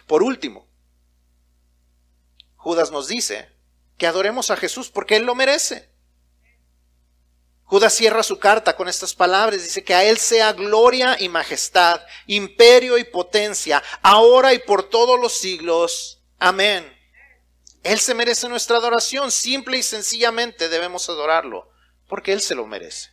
Por 0.06 0.22
último, 0.22 0.68
Judas 2.62 2.92
nos 2.92 3.08
dice 3.08 3.48
que 3.98 4.06
adoremos 4.06 4.52
a 4.52 4.56
Jesús 4.56 4.88
porque 4.88 5.16
Él 5.16 5.24
lo 5.24 5.34
merece. 5.34 5.90
Judas 7.64 7.92
cierra 7.92 8.22
su 8.22 8.38
carta 8.38 8.76
con 8.76 8.88
estas 8.88 9.14
palabras, 9.14 9.60
dice 9.60 9.82
que 9.82 9.94
a 9.94 10.04
Él 10.04 10.16
sea 10.16 10.52
gloria 10.52 11.16
y 11.18 11.28
majestad, 11.28 12.02
imperio 12.28 12.98
y 12.98 13.04
potencia, 13.04 13.82
ahora 14.00 14.54
y 14.54 14.60
por 14.60 14.88
todos 14.88 15.18
los 15.18 15.32
siglos. 15.32 16.22
Amén. 16.38 16.96
Él 17.82 17.98
se 17.98 18.14
merece 18.14 18.48
nuestra 18.48 18.76
adoración, 18.76 19.32
simple 19.32 19.78
y 19.78 19.82
sencillamente 19.82 20.68
debemos 20.68 21.08
adorarlo, 21.08 21.68
porque 22.06 22.32
Él 22.32 22.40
se 22.40 22.54
lo 22.54 22.64
merece. 22.64 23.10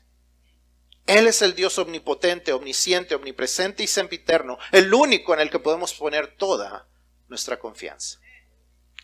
Él 1.07 1.25
es 1.25 1.41
el 1.41 1.55
Dios 1.55 1.79
omnipotente, 1.79 2.53
omnisciente, 2.53 3.15
omnipresente 3.15 3.81
y 3.81 3.87
sempiterno, 3.87 4.59
el 4.71 4.93
único 4.93 5.33
en 5.33 5.39
el 5.39 5.49
que 5.49 5.57
podemos 5.57 5.95
poner 5.95 6.35
toda 6.37 6.87
nuestra 7.27 7.57
confianza. 7.57 8.19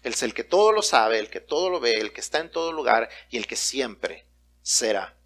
Es 0.05 0.21
el 0.21 0.35
que 0.35 0.43
todo 0.43 0.71
lo 0.71 0.83
sabe, 0.83 1.17
el 1.17 1.31
que 1.31 1.41
todo 1.41 1.69
lo 1.69 1.79
ve, 1.79 1.93
el 1.93 2.13
que 2.13 2.21
está 2.21 2.37
en 2.37 2.51
todo 2.51 2.71
lugar 2.71 3.09
y 3.31 3.37
el 3.37 3.47
que 3.47 3.55
siempre 3.55 4.27
será. 4.61 5.17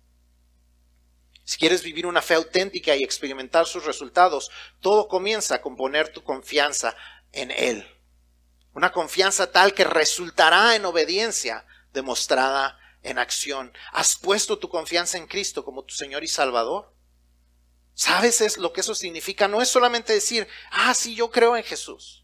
Si 1.44 1.58
quieres 1.58 1.84
vivir 1.84 2.06
una 2.06 2.22
fe 2.22 2.36
auténtica 2.36 2.96
y 2.96 3.04
experimentar 3.04 3.66
sus 3.66 3.84
resultados, 3.84 4.50
todo 4.80 5.10
comienza 5.10 5.62
con 5.62 5.76
poner 5.76 6.14
tu 6.14 6.24
confianza 6.24 6.96
en 7.34 7.52
Él. 7.52 7.86
Una 8.74 8.94
confianza 8.94 9.52
tal 9.52 9.74
que 9.74 9.84
resultará 9.84 10.76
en 10.76 10.86
obediencia 10.86 11.66
demostrada 11.92 12.80
en 13.04 13.18
acción. 13.18 13.74
¿Has 13.92 14.16
puesto 14.16 14.60
tu 14.60 14.70
confianza 14.70 15.18
en 15.18 15.28
Cristo 15.28 15.66
como 15.66 15.84
tu 15.84 15.94
Señor 15.94 16.24
y 16.24 16.30
Salvador? 16.30 16.94
¿Sabes 17.96 18.40
es 18.40 18.58
lo 18.58 18.72
que 18.72 18.80
eso 18.80 18.96
significa? 18.96 19.50
No 19.50 19.62
es 19.62 19.68
solamente 19.68 20.14
decir, 20.14 20.48
ah, 20.72 20.94
sí, 20.94 21.16
yo 21.16 21.30
creo 21.32 21.58
en 21.58 21.66
Jesús. 21.66 22.24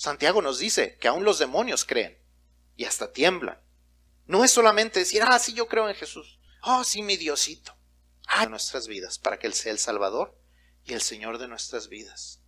Santiago 0.00 0.40
nos 0.40 0.58
dice 0.58 0.96
que 0.96 1.08
aún 1.08 1.24
los 1.24 1.38
demonios 1.38 1.84
creen 1.84 2.18
y 2.74 2.86
hasta 2.86 3.12
tiemblan. 3.12 3.60
No 4.24 4.44
es 4.44 4.50
solamente 4.50 5.00
decir, 5.00 5.22
ah, 5.22 5.38
sí, 5.38 5.52
yo 5.52 5.68
creo 5.68 5.90
en 5.90 5.94
Jesús. 5.94 6.40
Oh, 6.62 6.84
sí, 6.84 7.02
mi 7.02 7.18
Diosito. 7.18 7.76
Ah, 8.26 8.46
nuestras 8.46 8.88
vidas, 8.88 9.18
para 9.18 9.38
que 9.38 9.46
Él 9.46 9.52
sea 9.52 9.72
el 9.72 9.78
Salvador 9.78 10.40
y 10.86 10.94
el 10.94 11.02
Señor 11.02 11.36
de 11.36 11.48
nuestras 11.48 11.90
vidas. 11.90 12.40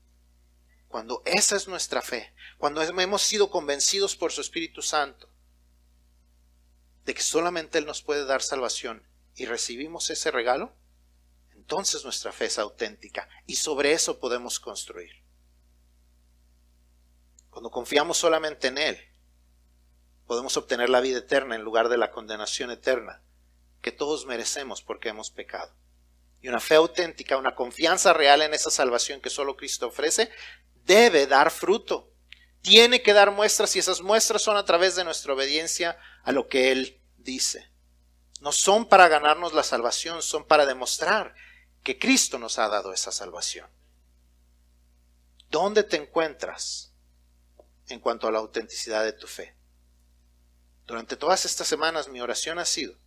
Cuando 0.89 1.23
esa 1.27 1.57
es 1.57 1.69
nuestra 1.69 2.01
fe, 2.01 2.33
cuando 2.57 2.81
hemos 2.81 3.21
sido 3.21 3.51
convencidos 3.51 4.17
por 4.17 4.33
su 4.33 4.41
Espíritu 4.41 4.81
Santo 4.81 5.29
de 7.05 7.13
que 7.13 7.21
solamente 7.21 7.77
Él 7.77 7.85
nos 7.85 8.01
puede 8.01 8.25
dar 8.25 8.41
salvación 8.41 9.07
y 9.35 9.45
recibimos 9.45 10.09
ese 10.09 10.31
regalo, 10.31 10.75
entonces 11.51 12.03
nuestra 12.03 12.33
fe 12.33 12.47
es 12.47 12.59
auténtica 12.59 13.29
y 13.47 13.57
sobre 13.57 13.93
eso 13.93 14.19
podemos 14.21 14.59
construir. 14.59 15.22
Cuando 17.53 17.71
confiamos 17.71 18.17
solamente 18.17 18.69
en 18.69 18.79
Él, 18.79 18.99
podemos 20.27 20.57
obtener 20.57 20.89
la 20.89 21.03
vida 21.03 21.19
eterna 21.19 21.55
en 21.55 21.61
lugar 21.61 21.91
de 21.91 21.99
la 21.99 22.11
condenación 22.11 22.71
eterna 22.71 23.23
que 23.83 23.93
todos 23.93 24.25
merecemos 24.25 24.81
porque 24.81 25.11
hemos 25.11 25.31
pecado. 25.31 25.77
Y 26.41 26.49
una 26.49 26.61
fe 26.61 26.77
auténtica, 26.77 27.37
una 27.37 27.55
confianza 27.55 28.15
real 28.15 28.41
en 28.41 28.55
esa 28.55 28.71
salvación 28.71 29.21
que 29.21 29.29
solo 29.29 29.55
Cristo 29.55 29.89
ofrece, 29.89 30.31
debe 30.87 31.27
dar 31.27 31.51
fruto. 31.51 32.11
Tiene 32.63 33.03
que 33.03 33.13
dar 33.13 33.33
muestras 33.33 33.77
y 33.77 33.81
esas 33.81 34.01
muestras 34.01 34.41
son 34.41 34.57
a 34.57 34.65
través 34.65 34.97
de 34.97 35.05
nuestra 35.05 35.35
obediencia 35.35 35.99
a 36.23 36.33
lo 36.33 36.49
que 36.49 36.73
Él 36.73 37.03
dice. 37.19 37.71
No 38.41 38.53
son 38.53 38.89
para 38.89 39.09
ganarnos 39.09 39.53
la 39.53 39.63
salvación, 39.63 40.23
son 40.23 40.47
para 40.47 40.65
demostrar 40.65 41.35
que 41.83 41.99
Cristo 41.99 42.39
nos 42.39 42.59
ha 42.59 42.69
dado 42.69 42.95
esa 42.95 43.13
salvación. 43.13 43.69
¿Dónde 45.51 45.83
te 45.83 45.99
encuentras 45.99 46.92
en 47.93 48.01
cuanto 48.01 48.27
a 48.27 48.33
la 48.33 48.39
autenticidad 48.39 49.05
de 49.05 49.13
tu 49.13 49.27
fe? 49.27 49.57
Durante 50.87 51.17
todas 51.17 51.45
estas 51.45 51.67
semanas 51.67 52.09
mi 52.09 52.21
oración 52.21 52.59
ha 52.59 52.65
sido 52.65 52.99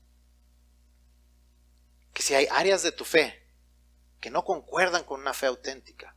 que 2.13 2.21
si 2.21 2.33
hay 2.33 2.47
áreas 2.49 2.81
de 2.81 2.91
tu 2.91 3.03
fe 3.03 3.45
que 4.21 4.29
no 4.29 4.45
concuerdan 4.45 5.03
con 5.03 5.19
una 5.19 5.33
fe 5.33 5.47
auténtica, 5.47 6.15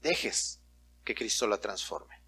dejes 0.00 0.60
que 1.04 1.14
Cristo 1.14 1.46
la 1.46 1.58
transforme. 1.58 2.22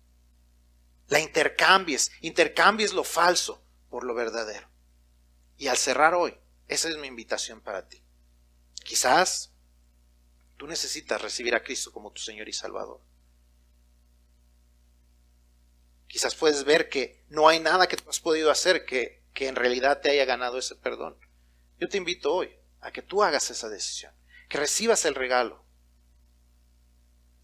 La 1.08 1.20
intercambies, 1.20 2.10
intercambies 2.20 2.92
lo 2.92 3.04
falso 3.04 3.62
por 3.88 4.04
lo 4.04 4.14
verdadero. 4.14 4.68
Y 5.56 5.68
al 5.68 5.76
cerrar 5.76 6.14
hoy, 6.14 6.36
esa 6.68 6.88
es 6.88 6.96
mi 6.96 7.06
invitación 7.06 7.60
para 7.60 7.88
ti. 7.88 8.02
Quizás 8.82 9.52
tú 10.56 10.66
necesitas 10.66 11.22
recibir 11.22 11.54
a 11.54 11.62
Cristo 11.62 11.92
como 11.92 12.12
tu 12.12 12.20
Señor 12.20 12.48
y 12.48 12.52
Salvador. 12.52 13.00
Quizás 16.08 16.34
puedes 16.34 16.64
ver 16.64 16.88
que 16.88 17.24
no 17.28 17.48
hay 17.48 17.60
nada 17.60 17.86
que 17.86 17.96
tú 17.96 18.08
has 18.08 18.20
podido 18.20 18.50
hacer 18.50 18.84
que, 18.84 19.22
que 19.34 19.48
en 19.48 19.56
realidad 19.56 20.00
te 20.00 20.10
haya 20.10 20.24
ganado 20.24 20.58
ese 20.58 20.76
perdón. 20.76 21.18
Yo 21.78 21.88
te 21.88 21.98
invito 21.98 22.34
hoy 22.34 22.56
a 22.80 22.90
que 22.90 23.02
tú 23.02 23.22
hagas 23.22 23.50
esa 23.50 23.68
decisión, 23.68 24.14
que 24.48 24.58
recibas 24.58 25.04
el 25.04 25.14
regalo 25.14 25.64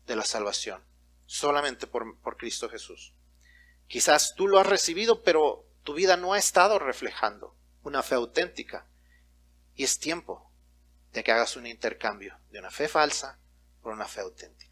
de 0.07 0.17
la 0.17 0.25
salvación 0.25 0.83
solamente 1.27 1.87
por, 1.87 2.19
por 2.21 2.37
Cristo 2.37 2.69
Jesús. 2.69 3.15
Quizás 3.87 4.35
tú 4.35 4.49
lo 4.49 4.59
has 4.59 4.67
recibido, 4.67 5.23
pero 5.23 5.67
tu 5.83 5.95
vida 5.95 6.17
no 6.17 6.33
ha 6.33 6.39
estado 6.39 6.79
reflejando 6.79 7.57
una 7.83 8.03
fe 8.03 8.15
auténtica. 8.15 8.87
Y 9.75 9.85
es 9.85 9.99
tiempo 9.99 10.51
de 11.13 11.25
que 11.25 11.33
hagas 11.33 11.57
un 11.57 11.67
intercambio 11.67 12.39
de 12.51 12.59
una 12.59 12.71
fe 12.71 12.89
falsa 12.89 13.39
por 13.83 13.93
una 13.93 14.07
fe 14.07 14.21
auténtica. 14.21 14.72